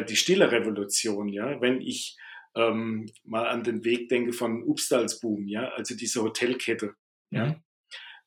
die 0.09 0.15
stille 0.15 0.53
Revolution. 0.53 1.29
Ja, 1.29 1.61
wenn 1.61 1.81
ich 1.81 2.17
ähm, 2.55 3.11
mal 3.25 3.47
an 3.47 3.65
den 3.65 3.85
Weg 3.85 4.09
denke 4.09 4.33
von 4.33 4.63
Upstalsboom, 4.63 5.47
ja, 5.47 5.69
also 5.71 5.97
diese 5.97 6.23
Hotelkette, 6.23 6.95
mhm. 7.31 7.39
ja, 7.39 7.57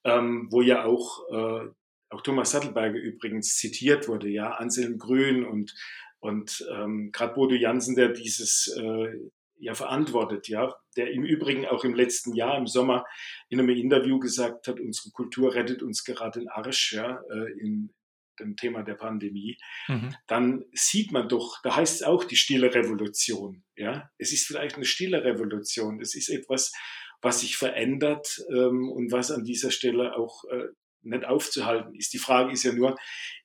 ähm, 0.04 0.48
wo 0.52 0.62
ja 0.62 0.86
auch 0.86 1.30
äh, 1.32 1.70
auch 2.10 2.22
Thomas 2.22 2.52
Sattelberger 2.52 3.00
übrigens 3.00 3.56
zitiert 3.58 4.08
wurde, 4.08 4.30
ja, 4.30 4.52
Anselm 4.52 4.98
Grün 4.98 5.46
und 5.46 5.74
und 6.20 6.66
ähm, 6.72 7.12
gerade 7.12 7.36
Bodo 7.36 7.54
Jansen, 7.54 7.96
der 7.96 8.10
dieses 8.10 8.76
äh, 8.80 9.14
ja 9.58 9.74
verantwortet, 9.74 10.48
ja, 10.48 10.76
der 10.98 11.12
im 11.12 11.24
Übrigen 11.24 11.66
auch 11.66 11.84
im 11.84 11.94
letzten 11.94 12.34
Jahr 12.34 12.58
im 12.58 12.68
Sommer 12.68 13.06
in 13.50 13.60
einem 13.60 13.70
Interview 13.70 14.20
gesagt 14.20 14.68
hat, 14.68 14.80
unsere 14.80 15.12
Kultur 15.12 15.54
rettet 15.54 15.84
uns 15.84 16.04
gerade 16.04 16.40
den 16.40 16.50
Arsch, 16.50 16.94
ja, 16.94 17.22
äh, 17.30 17.52
in 17.60 17.94
dem 18.40 18.56
Thema 18.56 18.84
der 18.84 18.96
Pandemie, 18.96 19.58
mhm. 19.88 20.16
dann 20.28 20.66
sieht 20.74 21.12
man 21.12 21.30
doch, 21.30 21.62
da 21.64 21.76
heißt 21.76 21.96
es 21.96 22.04
auch 22.04 22.24
die 22.24 22.36
stille 22.36 22.74
Revolution, 22.74 23.64
ja. 23.76 24.10
Es 24.18 24.32
ist 24.32 24.48
vielleicht 24.48 24.76
eine 24.76 24.86
stille 24.86 25.24
Revolution, 25.24 26.02
es 26.02 26.16
ist 26.16 26.30
etwas, 26.30 26.72
was 27.22 27.42
sich 27.42 27.58
verändert 27.58 28.44
ähm, 28.50 28.90
und 28.90 29.12
was 29.12 29.32
an 29.32 29.44
dieser 29.44 29.72
Stelle 29.72 30.16
auch 30.16 30.44
äh, 30.46 30.68
nicht 31.06 31.26
aufzuhalten 31.26 31.94
ist. 31.96 32.14
Die 32.14 32.20
Frage 32.20 32.52
ist 32.52 32.64
ja 32.64 32.74
nur, 32.74 32.96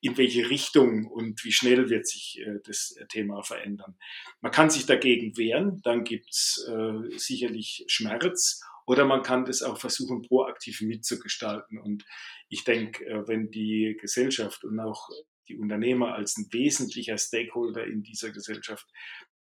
in 0.01 0.17
welche 0.17 0.49
Richtung 0.51 1.07
und 1.07 1.45
wie 1.45 1.53
schnell 1.53 1.91
wird 1.91 2.07
sich 2.07 2.41
äh, 2.41 2.59
das 2.65 2.95
Thema 3.09 3.43
verändern. 3.43 3.97
Man 4.41 4.53
kann 4.53 4.71
sich 4.71 4.87
dagegen 4.87 5.37
wehren, 5.37 5.81
dann 5.83 6.05
gibt's 6.05 6.67
äh, 6.69 7.19
sicherlich 7.19 7.85
Schmerz 7.87 8.61
oder 8.87 9.05
man 9.05 9.23
kann 9.23 9.45
das 9.45 9.63
auch 9.63 9.79
versuchen, 9.79 10.23
proaktiv 10.23 10.81
mitzugestalten. 10.81 11.79
Und 11.79 12.05
ich 12.51 12.65
denke, 12.65 13.07
äh, 13.07 13.27
wenn 13.27 13.51
die 13.51 13.97
Gesellschaft 13.99 14.65
und 14.65 14.79
auch 14.81 15.09
die 15.49 15.57
Unternehmer 15.57 16.15
als 16.15 16.37
ein 16.37 16.49
wesentlicher 16.53 17.17
Stakeholder 17.17 17.87
in 17.87 18.03
dieser 18.03 18.31
Gesellschaft 18.31 18.87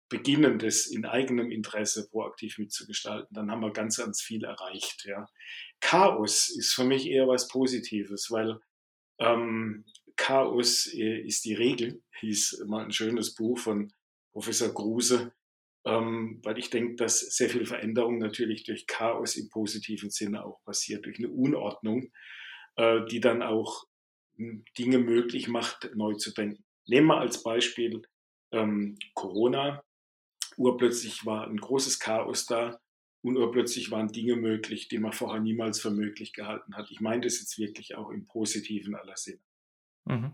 beginnen, 0.09 0.59
das 0.59 0.85
in 0.85 1.05
eigenem 1.05 1.51
Interesse 1.51 2.07
proaktiv 2.09 2.57
mitzugestalten, 2.59 3.33
dann 3.33 3.51
haben 3.51 3.61
wir 3.61 3.71
ganz, 3.71 3.97
ganz 3.97 4.21
viel 4.21 4.43
erreicht. 4.43 5.05
Ja. 5.05 5.27
Chaos 5.81 6.49
ist 6.49 6.73
für 6.73 6.85
mich 6.85 7.07
eher 7.07 7.27
was 7.27 7.47
Positives, 7.47 8.29
weil 8.29 8.59
ähm, 9.19 9.85
Chaos 10.15 10.87
äh, 10.93 11.21
ist 11.21 11.45
die 11.45 11.53
Regel, 11.53 12.01
hieß 12.19 12.63
mal 12.67 12.85
ein 12.85 12.91
schönes 12.91 13.35
Buch 13.35 13.59
von 13.59 13.91
Professor 14.31 14.73
Kruse, 14.73 15.33
ähm, 15.85 16.39
weil 16.43 16.57
ich 16.57 16.69
denke, 16.69 16.95
dass 16.95 17.19
sehr 17.19 17.49
viel 17.49 17.65
Veränderung 17.65 18.17
natürlich 18.17 18.63
durch 18.63 18.87
Chaos 18.87 19.35
im 19.35 19.49
positiven 19.49 20.09
Sinne 20.09 20.45
auch 20.45 20.61
passiert, 20.63 21.05
durch 21.05 21.17
eine 21.19 21.29
Unordnung, 21.29 22.11
äh, 22.77 23.05
die 23.05 23.19
dann 23.19 23.41
auch 23.41 23.85
hm, 24.37 24.63
Dinge 24.77 24.99
möglich 24.99 25.47
macht, 25.47 25.89
neu 25.95 26.13
zu 26.13 26.33
denken. 26.33 26.63
Nehmen 26.85 27.07
wir 27.07 27.17
als 27.17 27.43
Beispiel 27.43 28.01
ähm, 28.51 28.97
Corona 29.13 29.83
urplötzlich 30.57 31.25
war 31.25 31.47
ein 31.47 31.57
großes 31.57 31.99
Chaos 31.99 32.45
da 32.45 32.79
und 33.21 33.37
urplötzlich 33.37 33.91
waren 33.91 34.07
Dinge 34.07 34.35
möglich, 34.35 34.87
die 34.87 34.97
man 34.97 35.13
vorher 35.13 35.39
niemals 35.39 35.79
für 35.79 35.91
möglich 35.91 36.33
gehalten 36.33 36.75
hat. 36.75 36.89
Ich 36.91 36.99
meine 36.99 37.21
das 37.21 37.39
jetzt 37.39 37.57
wirklich 37.57 37.95
auch 37.95 38.09
im 38.09 38.25
positiven 38.25 38.95
aller 38.95 39.17
Sinne. 39.17 39.41
Mhm. 40.05 40.33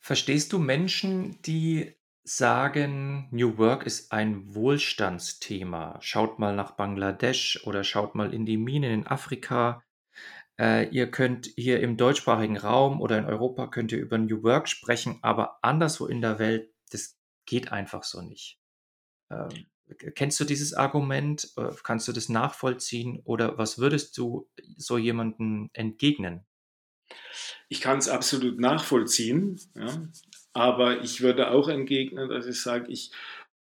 Verstehst 0.00 0.52
du 0.52 0.58
Menschen, 0.58 1.40
die 1.42 1.94
sagen, 2.24 3.28
New 3.30 3.58
Work 3.58 3.86
ist 3.86 4.12
ein 4.12 4.54
Wohlstandsthema? 4.54 5.98
Schaut 6.02 6.38
mal 6.38 6.54
nach 6.54 6.72
Bangladesch 6.72 7.66
oder 7.66 7.84
schaut 7.84 8.14
mal 8.14 8.32
in 8.32 8.46
die 8.46 8.58
Minen 8.58 8.92
in 8.92 9.06
Afrika. 9.06 9.83
Äh, 10.58 10.88
ihr 10.90 11.10
könnt 11.10 11.50
hier 11.56 11.80
im 11.80 11.96
deutschsprachigen 11.96 12.56
Raum 12.56 13.00
oder 13.00 13.18
in 13.18 13.24
Europa 13.24 13.66
könnt 13.66 13.92
ihr 13.92 13.98
über 13.98 14.18
New 14.18 14.42
Work 14.42 14.68
sprechen, 14.68 15.18
aber 15.22 15.58
anderswo 15.62 16.06
in 16.06 16.20
der 16.20 16.38
Welt, 16.38 16.72
das 16.90 17.18
geht 17.44 17.72
einfach 17.72 18.04
so 18.04 18.22
nicht. 18.22 18.60
Ähm, 19.30 19.66
kennst 20.14 20.38
du 20.38 20.44
dieses 20.44 20.74
Argument? 20.74 21.50
Äh, 21.56 21.70
kannst 21.82 22.06
du 22.08 22.12
das 22.12 22.28
nachvollziehen? 22.28 23.20
Oder 23.24 23.58
was 23.58 23.78
würdest 23.78 24.16
du 24.16 24.48
so 24.76 24.96
jemandem 24.96 25.70
entgegnen? 25.72 26.46
Ich 27.68 27.80
kann 27.80 27.98
es 27.98 28.08
absolut 28.08 28.58
nachvollziehen, 28.58 29.60
ja, 29.74 30.08
aber 30.52 31.02
ich 31.02 31.20
würde 31.20 31.50
auch 31.50 31.68
entgegnen, 31.68 32.28
dass 32.28 32.46
ich 32.46 32.62
sage, 32.62 32.90
ich 32.90 33.10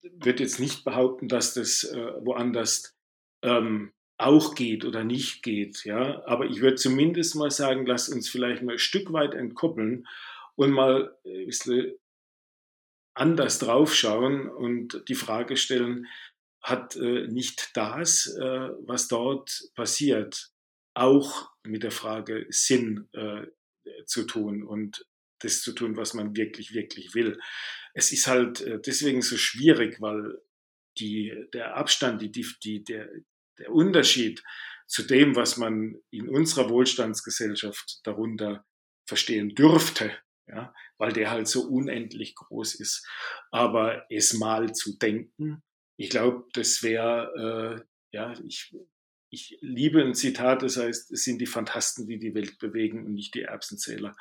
würde 0.04 0.44
jetzt 0.44 0.60
nicht 0.60 0.84
behaupten, 0.84 1.28
dass 1.28 1.54
das 1.56 1.84
äh, 1.86 2.14
woanders 2.24 2.96
ähm, 3.42 3.94
auch 4.18 4.56
geht 4.56 4.86
oder 4.86 5.04
nicht 5.04 5.44
geht, 5.44 5.84
ja, 5.84 6.24
aber 6.26 6.46
ich 6.46 6.62
würde 6.62 6.76
zumindest 6.76 7.36
mal 7.36 7.52
sagen, 7.52 7.86
lass 7.86 8.10
uns 8.10 8.30
vielleicht 8.30 8.64
mal 8.64 8.74
ein 8.74 8.80
Stück 8.80 9.12
weit 9.12 9.34
entkoppeln 9.34 10.08
und 10.56 10.72
mal 10.72 11.16
ein 11.26 11.32
äh, 11.32 11.46
bisschen 11.46 11.94
anders 13.14 13.60
draufschauen 13.60 14.50
und 14.50 15.04
die 15.08 15.16
Frage 15.16 15.58
stellen, 15.58 16.08
hat 16.62 16.96
äh, 16.96 17.28
nicht 17.28 17.72
das, 17.76 18.28
äh, 18.40 18.70
was 18.86 19.08
dort 19.08 19.70
passiert, 19.76 20.50
auch 20.94 21.50
mit 21.64 21.84
der 21.84 21.92
Frage 21.92 22.48
Sinn 22.50 23.08
äh, 23.14 23.46
zu 24.06 24.24
tun 24.24 24.64
und 24.64 25.06
das 25.40 25.62
zu 25.62 25.74
tun, 25.74 25.98
was 25.98 26.14
man 26.14 26.36
wirklich, 26.36 26.74
wirklich 26.74 27.14
will. 27.14 27.40
Es 27.94 28.12
ist 28.12 28.28
halt 28.28 28.62
äh, 28.62 28.80
deswegen 28.80 29.22
so 29.22 29.38
schwierig, 29.38 30.02
weil 30.02 30.42
die, 30.98 31.34
der 31.54 31.76
Abstand, 31.76 32.22
die, 32.22 32.32
die, 32.32 32.84
der, 32.84 33.10
der 33.60 33.72
Unterschied 33.72 34.44
zu 34.88 35.04
dem, 35.04 35.36
was 35.36 35.58
man 35.58 35.96
in 36.12 36.30
unserer 36.30 36.70
Wohlstandsgesellschaft 36.70 38.00
darunter 38.04 38.66
verstehen 39.06 39.56
dürfte, 39.56 40.12
ja, 40.48 40.74
weil 40.98 41.12
der 41.12 41.32
halt 41.32 41.48
so 41.48 41.68
unendlich 41.68 42.36
groß 42.36 42.76
ist. 42.76 43.08
Aber 43.52 44.06
es 44.10 44.34
mal 44.34 44.74
zu 44.74 44.98
denken, 44.98 45.64
ich 45.98 46.10
glaube, 46.10 46.46
das 46.54 46.84
wäre, 46.84 47.84
äh, 48.12 48.16
ja, 48.16 48.34
ich, 48.46 48.76
ich 49.30 49.58
liebe 49.62 50.02
ein 50.02 50.14
Zitat, 50.14 50.62
das 50.62 50.78
heißt, 50.78 51.12
es 51.12 51.24
sind 51.24 51.40
die 51.40 51.46
Fantasten, 51.46 52.08
die 52.08 52.20
die 52.20 52.36
Welt 52.36 52.60
bewegen 52.60 53.06
und 53.06 53.14
nicht 53.14 53.34
die 53.34 53.44
Erbsenzähler. 53.44 54.16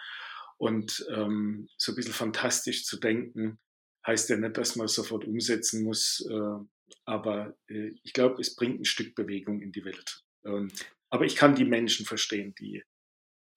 Und 0.57 1.05
ähm, 1.11 1.68
so 1.76 1.93
ein 1.93 1.97
bisschen 1.97 2.14
fantastisch 2.14 2.85
zu 2.85 2.99
denken, 2.99 3.59
heißt 4.07 4.28
ja 4.30 4.37
nicht, 4.37 4.57
dass 4.57 4.76
man 4.76 4.89
sofort 4.89 5.24
umsetzen 5.24 5.82
muss, 5.82 6.24
äh, 6.30 6.64
aber 7.05 7.57
äh, 7.68 7.93
ich 8.03 8.12
glaube, 8.12 8.41
es 8.41 8.55
bringt 8.55 8.80
ein 8.80 8.85
Stück 8.85 9.14
Bewegung 9.14 9.61
in 9.61 9.72
die 9.72 9.85
Welt. 9.85 10.22
Und, 10.43 10.72
aber 11.11 11.24
ich 11.24 11.37
kann 11.37 11.55
die 11.55 11.64
Menschen 11.64 12.07
verstehen, 12.07 12.55
die 12.59 12.82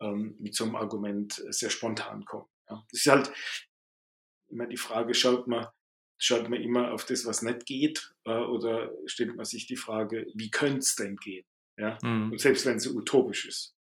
ähm, 0.02 0.36
mit 0.40 0.56
so 0.56 0.64
einem 0.64 0.76
Argument 0.76 1.34
sehr 1.50 1.70
spontan 1.70 2.26
kommen. 2.26 2.48
Ja. 2.70 2.86
Das 2.92 3.00
ist 3.00 3.12
halt 3.12 3.32
immer 4.50 4.68
die 4.68 4.78
Frage, 4.78 5.14
schaut 5.14 5.48
man, 5.48 5.68
schaut 6.18 6.50
man 6.50 6.62
immer 6.62 6.94
auf 6.94 7.06
das, 7.06 7.26
was 7.26 7.42
nicht 7.42 7.66
geht, 7.66 8.14
äh, 8.26 8.32
oder 8.32 8.92
stellt 9.06 9.36
man 9.36 9.46
sich 9.46 9.68
die 9.68 9.76
Frage, 9.76 10.28
wie 10.34 10.50
könnte 10.50 10.80
es 10.80 10.96
denn 10.96 11.18
gehen? 11.18 11.46
Ja? 11.78 11.98
Mhm. 12.04 12.32
Und 12.32 12.40
selbst 12.40 12.66
wenn 12.66 12.78
es 12.78 12.88
utopisch 12.88 13.46
ist. 13.46 13.77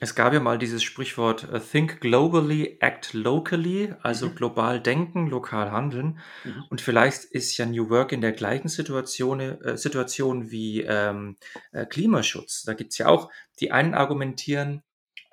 Es 0.00 0.14
gab 0.16 0.32
ja 0.32 0.40
mal 0.40 0.58
dieses 0.58 0.82
Sprichwort 0.82 1.48
uh, 1.52 1.58
Think 1.58 2.00
globally, 2.00 2.78
act 2.80 3.12
locally, 3.12 3.94
also 4.02 4.28
mhm. 4.28 4.34
global 4.34 4.80
denken, 4.80 5.28
lokal 5.28 5.70
handeln. 5.70 6.18
Mhm. 6.42 6.64
Und 6.68 6.80
vielleicht 6.80 7.24
ist 7.24 7.56
ja 7.56 7.66
New 7.66 7.90
Work 7.90 8.10
in 8.10 8.20
der 8.20 8.32
gleichen 8.32 8.68
Situation, 8.68 9.40
äh, 9.40 9.76
Situation 9.76 10.50
wie 10.50 10.82
ähm, 10.82 11.36
äh, 11.72 11.86
Klimaschutz. 11.86 12.64
Da 12.64 12.74
gibt 12.74 12.90
es 12.92 12.98
ja 12.98 13.06
auch, 13.06 13.30
die 13.60 13.70
einen 13.70 13.94
argumentieren, 13.94 14.82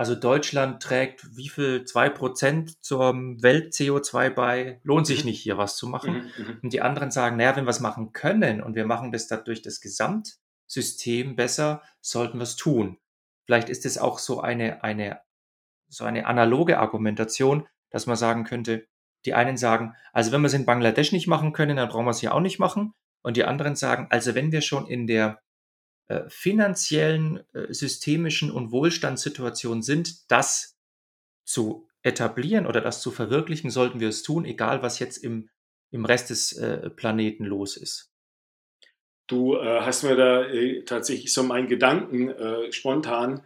also 0.02 0.16
Deutschland 0.16 0.82
trägt 0.82 1.38
wie 1.38 1.48
viel? 1.48 1.86
Zwei 1.86 2.10
Prozent 2.10 2.84
zum 2.84 3.40
Welt-CO2 3.44 4.32
bei. 4.32 4.80
Lohnt 4.84 5.06
sich 5.06 5.20
mhm. 5.20 5.30
nicht, 5.30 5.44
hier 5.44 5.60
was 5.60 5.76
zu 5.78 5.88
machen. 5.88 6.32
Mhm, 6.38 6.44
mhm. 6.44 6.60
Und 6.64 6.74
die 6.74 6.82
anderen 6.82 7.12
sagen, 7.12 7.38
naja, 7.38 7.56
wenn 7.56 7.66
wir 7.66 7.70
es 7.70 7.82
machen 7.82 8.12
können 8.12 8.64
und 8.64 8.76
wir 8.76 8.88
machen 8.88 9.12
das 9.12 9.28
dadurch 9.28 9.62
das 9.62 9.80
Gesamtsystem 9.80 11.36
besser, 11.36 11.84
sollten 12.02 12.40
wir 12.40 12.46
es 12.46 12.56
tun. 12.56 12.98
Vielleicht 13.46 13.70
ist 13.70 13.86
es 13.86 13.98
auch 13.98 14.20
so 14.20 14.42
eine, 14.42 14.84
eine, 14.84 15.22
so 15.90 16.04
eine 16.04 16.26
analoge 16.26 16.80
Argumentation, 16.80 17.68
dass 17.90 18.06
man 18.06 18.16
sagen 18.16 18.44
könnte, 18.44 18.88
die 19.26 19.34
einen 19.34 19.58
sagen, 19.58 19.96
also 20.14 20.32
wenn 20.32 20.42
wir 20.42 20.48
es 20.48 20.54
in 20.54 20.66
Bangladesch 20.66 21.12
nicht 21.12 21.28
machen 21.28 21.54
können, 21.54 21.78
dann 21.78 21.90
brauchen 21.90 22.06
wir 22.06 22.12
es 22.12 22.20
hier 22.20 22.34
auch 22.34 22.40
nicht 22.40 22.60
machen. 22.60 22.94
Und 23.22 23.38
die 23.38 23.44
anderen 23.44 23.76
sagen, 23.76 24.08
also 24.10 24.34
wenn 24.34 24.52
wir 24.52 24.62
schon 24.62 24.88
in 24.88 25.06
der 25.06 25.42
äh, 26.08 26.28
finanziellen, 26.28 27.42
äh, 27.54 27.72
systemischen 27.74 28.52
und 28.52 28.72
Wohlstandssituation 28.72 29.84
sind, 29.84 30.30
das 30.32 30.76
zu 31.46 31.88
etablieren 32.02 32.66
oder 32.66 32.82
das 32.82 33.02
zu 33.02 33.12
verwirklichen, 33.12 33.70
sollten 33.70 34.00
wir 34.00 34.10
es 34.10 34.24
tun, 34.24 34.46
egal 34.46 34.82
was 34.82 35.00
jetzt 35.00 35.18
im, 35.18 35.50
im 35.92 36.06
Rest 36.06 36.30
des 36.30 36.54
äh, 36.54 36.90
Planeten 36.90 37.46
los 37.46 37.78
ist. 37.78 38.11
Du 39.32 39.56
äh, 39.56 39.80
hast 39.80 40.04
mir 40.04 40.18
da 40.18 40.44
äh, 40.44 40.84
tatsächlich 40.84 41.32
so 41.32 41.42
meinen 41.44 41.70
Gedanken 41.70 42.32
äh, 42.32 42.70
spontan 42.74 43.42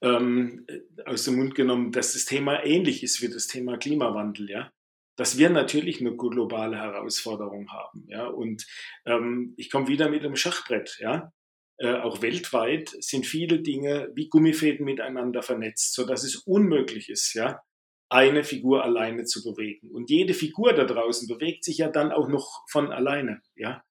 ähm, 0.00 0.66
aus 1.04 1.24
dem 1.24 1.36
Mund 1.36 1.54
genommen, 1.54 1.92
dass 1.92 2.14
das 2.14 2.24
Thema 2.24 2.64
ähnlich 2.64 3.02
ist 3.02 3.20
wie 3.20 3.28
das 3.28 3.46
Thema 3.46 3.76
Klimawandel, 3.76 4.48
ja. 4.48 4.72
Dass 5.16 5.36
wir 5.36 5.50
natürlich 5.50 6.00
eine 6.00 6.16
globale 6.16 6.78
Herausforderung 6.78 7.70
haben, 7.70 8.06
ja. 8.08 8.26
Und 8.26 8.66
ähm, 9.04 9.52
ich 9.58 9.70
komme 9.70 9.88
wieder 9.88 10.08
mit 10.08 10.24
einem 10.24 10.36
Schachbrett, 10.36 10.96
ja. 11.00 11.34
Äh, 11.76 11.96
auch 11.96 12.22
weltweit 12.22 12.96
sind 13.00 13.26
viele 13.26 13.60
Dinge 13.60 14.10
wie 14.14 14.30
Gummifäden 14.30 14.86
miteinander 14.86 15.42
vernetzt, 15.42 15.92
so 15.92 16.06
dass 16.06 16.24
es 16.24 16.36
unmöglich 16.36 17.10
ist, 17.10 17.34
ja, 17.34 17.60
eine 18.08 18.42
Figur 18.42 18.84
alleine 18.84 19.26
zu 19.26 19.44
bewegen. 19.44 19.90
Und 19.90 20.08
jede 20.08 20.32
Figur 20.32 20.72
da 20.72 20.84
draußen 20.84 21.28
bewegt 21.28 21.62
sich 21.62 21.76
ja 21.76 21.88
dann 21.90 22.10
auch 22.10 22.28
noch 22.28 22.64
von 22.70 22.90
alleine, 22.90 23.42
ja. 23.54 23.82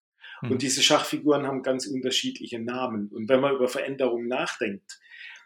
Und 0.41 0.51
hm. 0.51 0.57
diese 0.57 0.81
Schachfiguren 0.81 1.47
haben 1.47 1.63
ganz 1.63 1.87
unterschiedliche 1.87 2.59
Namen. 2.59 3.09
Und 3.09 3.29
wenn 3.29 3.41
man 3.41 3.55
über 3.55 3.67
Veränderungen 3.67 4.27
nachdenkt, 4.27 4.99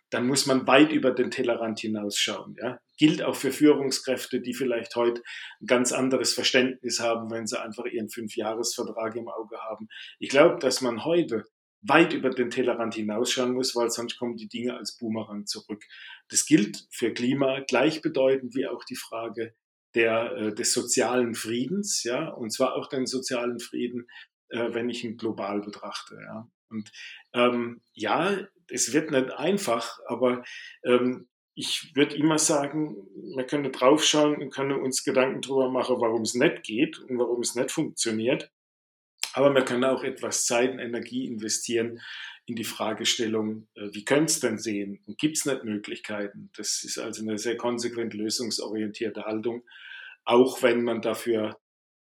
dann 0.10 0.26
muss 0.26 0.46
man 0.46 0.66
weit 0.66 0.92
über 0.92 1.12
den 1.12 1.32
Tellerrand 1.32 1.80
hinausschauen. 1.80 2.56
Ja? 2.60 2.80
Gilt 2.98 3.22
auch 3.22 3.36
für 3.36 3.52
Führungskräfte, 3.52 4.42
die 4.42 4.54
vielleicht 4.54 4.96
heute 4.96 5.22
ein 5.62 5.68
ganz 5.68 5.92
anderes 5.92 6.34
Verständnis 6.34 7.00
haben, 7.00 7.30
wenn 7.30 7.48
sie 7.48 7.62
einfach 7.62 7.86
ihren 7.86 8.10
Fünfjahresvertrag 8.10 9.16
im 9.16 9.28
Auge 9.28 9.58
haben. 9.60 9.88
Ich 10.18 10.30
glaube, 10.30 10.58
dass 10.60 10.82
man 10.82 11.06
heute 11.06 11.46
weit 11.82 12.14
über 12.14 12.30
den 12.30 12.50
Tellerrand 12.50 12.96
hinausschauen 12.96 13.54
muss, 13.54 13.76
weil 13.76 13.90
sonst 13.90 14.18
kommen 14.18 14.36
die 14.36 14.50
Dinge 14.50 14.76
als 14.76 14.98
Boomerang 14.98 15.46
zurück. 15.46 15.84
Das 16.30 16.46
gilt 16.46 16.88
für 16.92 17.14
Klima 17.14 17.62
gleichbedeutend 17.62 18.56
wie 18.56 18.68
auch 18.68 18.84
die 18.84 18.98
Frage 18.98 19.54
der, 19.96 20.32
äh, 20.34 20.54
des 20.54 20.74
sozialen 20.74 21.36
Friedens, 21.36 22.04
ja, 22.04 22.30
und 22.30 22.52
zwar 22.52 22.76
auch 22.76 22.88
den 22.88 23.08
sozialen 23.08 23.60
Frieden 23.60 24.08
äh, 24.50 24.74
wenn 24.74 24.90
ich 24.90 25.04
ihn 25.04 25.18
global 25.18 25.62
betrachte. 25.62 26.20
Ja. 26.22 26.50
Und 26.70 26.92
ähm, 27.34 27.82
ja, 27.94 28.38
es 28.70 28.94
wird 28.94 29.12
nicht 29.12 29.32
einfach, 29.32 30.00
aber 30.08 30.44
ähm, 30.84 31.28
ich 31.56 31.94
würde 31.94 32.16
immer 32.16 32.40
sagen, 32.40 32.96
wir 33.36 33.46
können 33.46 33.72
draufschauen 33.72 34.36
und 34.42 34.52
können 34.52 34.80
uns 34.80 35.04
Gedanken 35.04 35.42
darüber 35.42 35.70
machen, 35.70 36.00
warum 36.00 36.22
es 36.22 36.34
nicht 36.34 36.64
geht 36.64 37.00
und 37.00 37.18
warum 37.18 37.42
es 37.42 37.56
nicht 37.56 37.72
funktioniert. 37.72 38.52
Aber 39.34 39.54
wir 39.54 39.64
können 39.64 39.84
auch 39.84 40.04
etwas 40.04 40.46
Zeit 40.46 40.72
und 40.72 40.80
Energie 40.80 41.28
investieren 41.28 42.00
in 42.46 42.56
die 42.56 42.64
Fragestellung, 42.64 43.68
äh, 43.76 43.90
wie 43.94 44.06
könnte 44.06 44.32
es 44.32 44.40
denn 44.40 44.58
sehen 44.58 45.02
und 45.06 45.18
gibt 45.18 45.38
es 45.38 45.46
nicht 45.46 45.64
Möglichkeiten? 45.64 46.50
Das 46.56 46.84
ist 46.84 46.98
also 46.98 47.22
eine 47.22 47.38
sehr 47.38 47.58
konsequent 47.58 48.14
lösungsorientierte 48.14 49.26
Haltung, 49.26 49.64
auch 50.26 50.64
wenn 50.64 50.84
man 50.84 51.02
dafür 51.02 51.60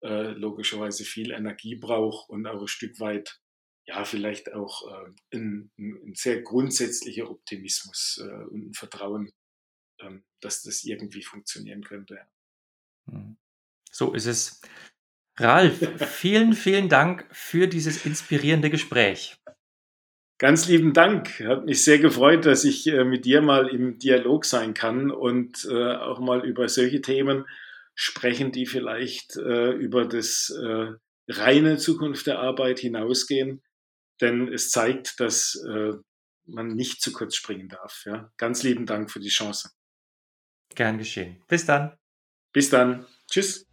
äh, 0.06 0.32
logischerweise 0.34 1.04
viel 1.04 1.32
Energie 1.32 1.76
braucht 1.76 2.30
und 2.30 2.46
auch 2.46 2.62
ein 2.62 2.68
Stück 2.68 3.00
weit, 3.00 3.42
ja, 3.88 4.06
vielleicht 4.06 4.54
auch 4.54 4.84
äh, 4.92 5.38
ein, 5.38 5.72
ein, 5.80 6.14
sehr 6.14 6.42
grundsätzlicher 6.42 7.30
Optimismus 7.30 8.22
äh, 8.24 8.44
und 8.46 8.70
ein 8.70 8.74
Vertrauen, 8.74 9.34
ähm, 10.02 10.24
dass 10.42 10.62
das 10.62 10.84
irgendwie 10.84 11.24
funktionieren 11.24 11.84
könnte. 11.84 12.20
Hm. 13.10 13.38
So 13.92 14.14
ist 14.14 14.28
es. 14.28 14.62
Ralf, 15.38 15.80
vielen, 16.12 16.54
vielen 16.54 16.88
Dank 16.88 17.28
für 17.32 17.68
dieses 17.68 18.06
inspirierende 18.06 18.70
Gespräch. 18.70 19.38
Ganz 20.38 20.68
lieben 20.68 20.94
Dank. 20.94 21.40
Hat 21.40 21.66
mich 21.66 21.84
sehr 21.84 21.98
gefreut, 21.98 22.46
dass 22.46 22.64
ich 22.64 22.86
äh, 22.88 23.06
mit 23.06 23.26
dir 23.26 23.42
mal 23.42 23.70
im 23.70 23.98
Dialog 23.98 24.46
sein 24.46 24.74
kann 24.76 25.10
und 25.10 25.66
äh, 25.68 25.96
auch 25.96 26.20
mal 26.20 26.46
über 26.46 26.68
solche 26.70 27.02
Themen 27.02 27.46
sprechen, 27.96 28.52
die 28.52 28.66
vielleicht 28.66 29.38
äh, 29.38 29.72
über 29.72 30.06
das 30.06 30.50
äh, 30.50 30.92
reine 31.28 31.78
Zukunft 31.78 32.28
der 32.28 32.40
Arbeit 32.40 32.80
hinausgehen. 32.80 33.64
Denn 34.22 34.48
es 34.54 34.70
zeigt, 34.70 35.20
dass 35.20 35.56
äh, 35.68 35.94
man 36.46 36.68
nicht 36.68 37.02
zu 37.02 37.12
kurz 37.12 37.36
springen 37.36 37.70
darf. 37.70 38.04
Ja? 38.06 38.32
Ganz 38.38 38.64
lieben 38.64 38.86
Dank 38.86 39.12
für 39.12 39.20
die 39.20 39.30
Chance. 39.30 39.72
Gern 40.74 40.98
geschehen. 40.98 41.44
Bis 41.48 41.66
dann. 41.66 41.98
Bis 42.54 42.70
dann. 42.70 43.06
Tschüss. 43.30 43.66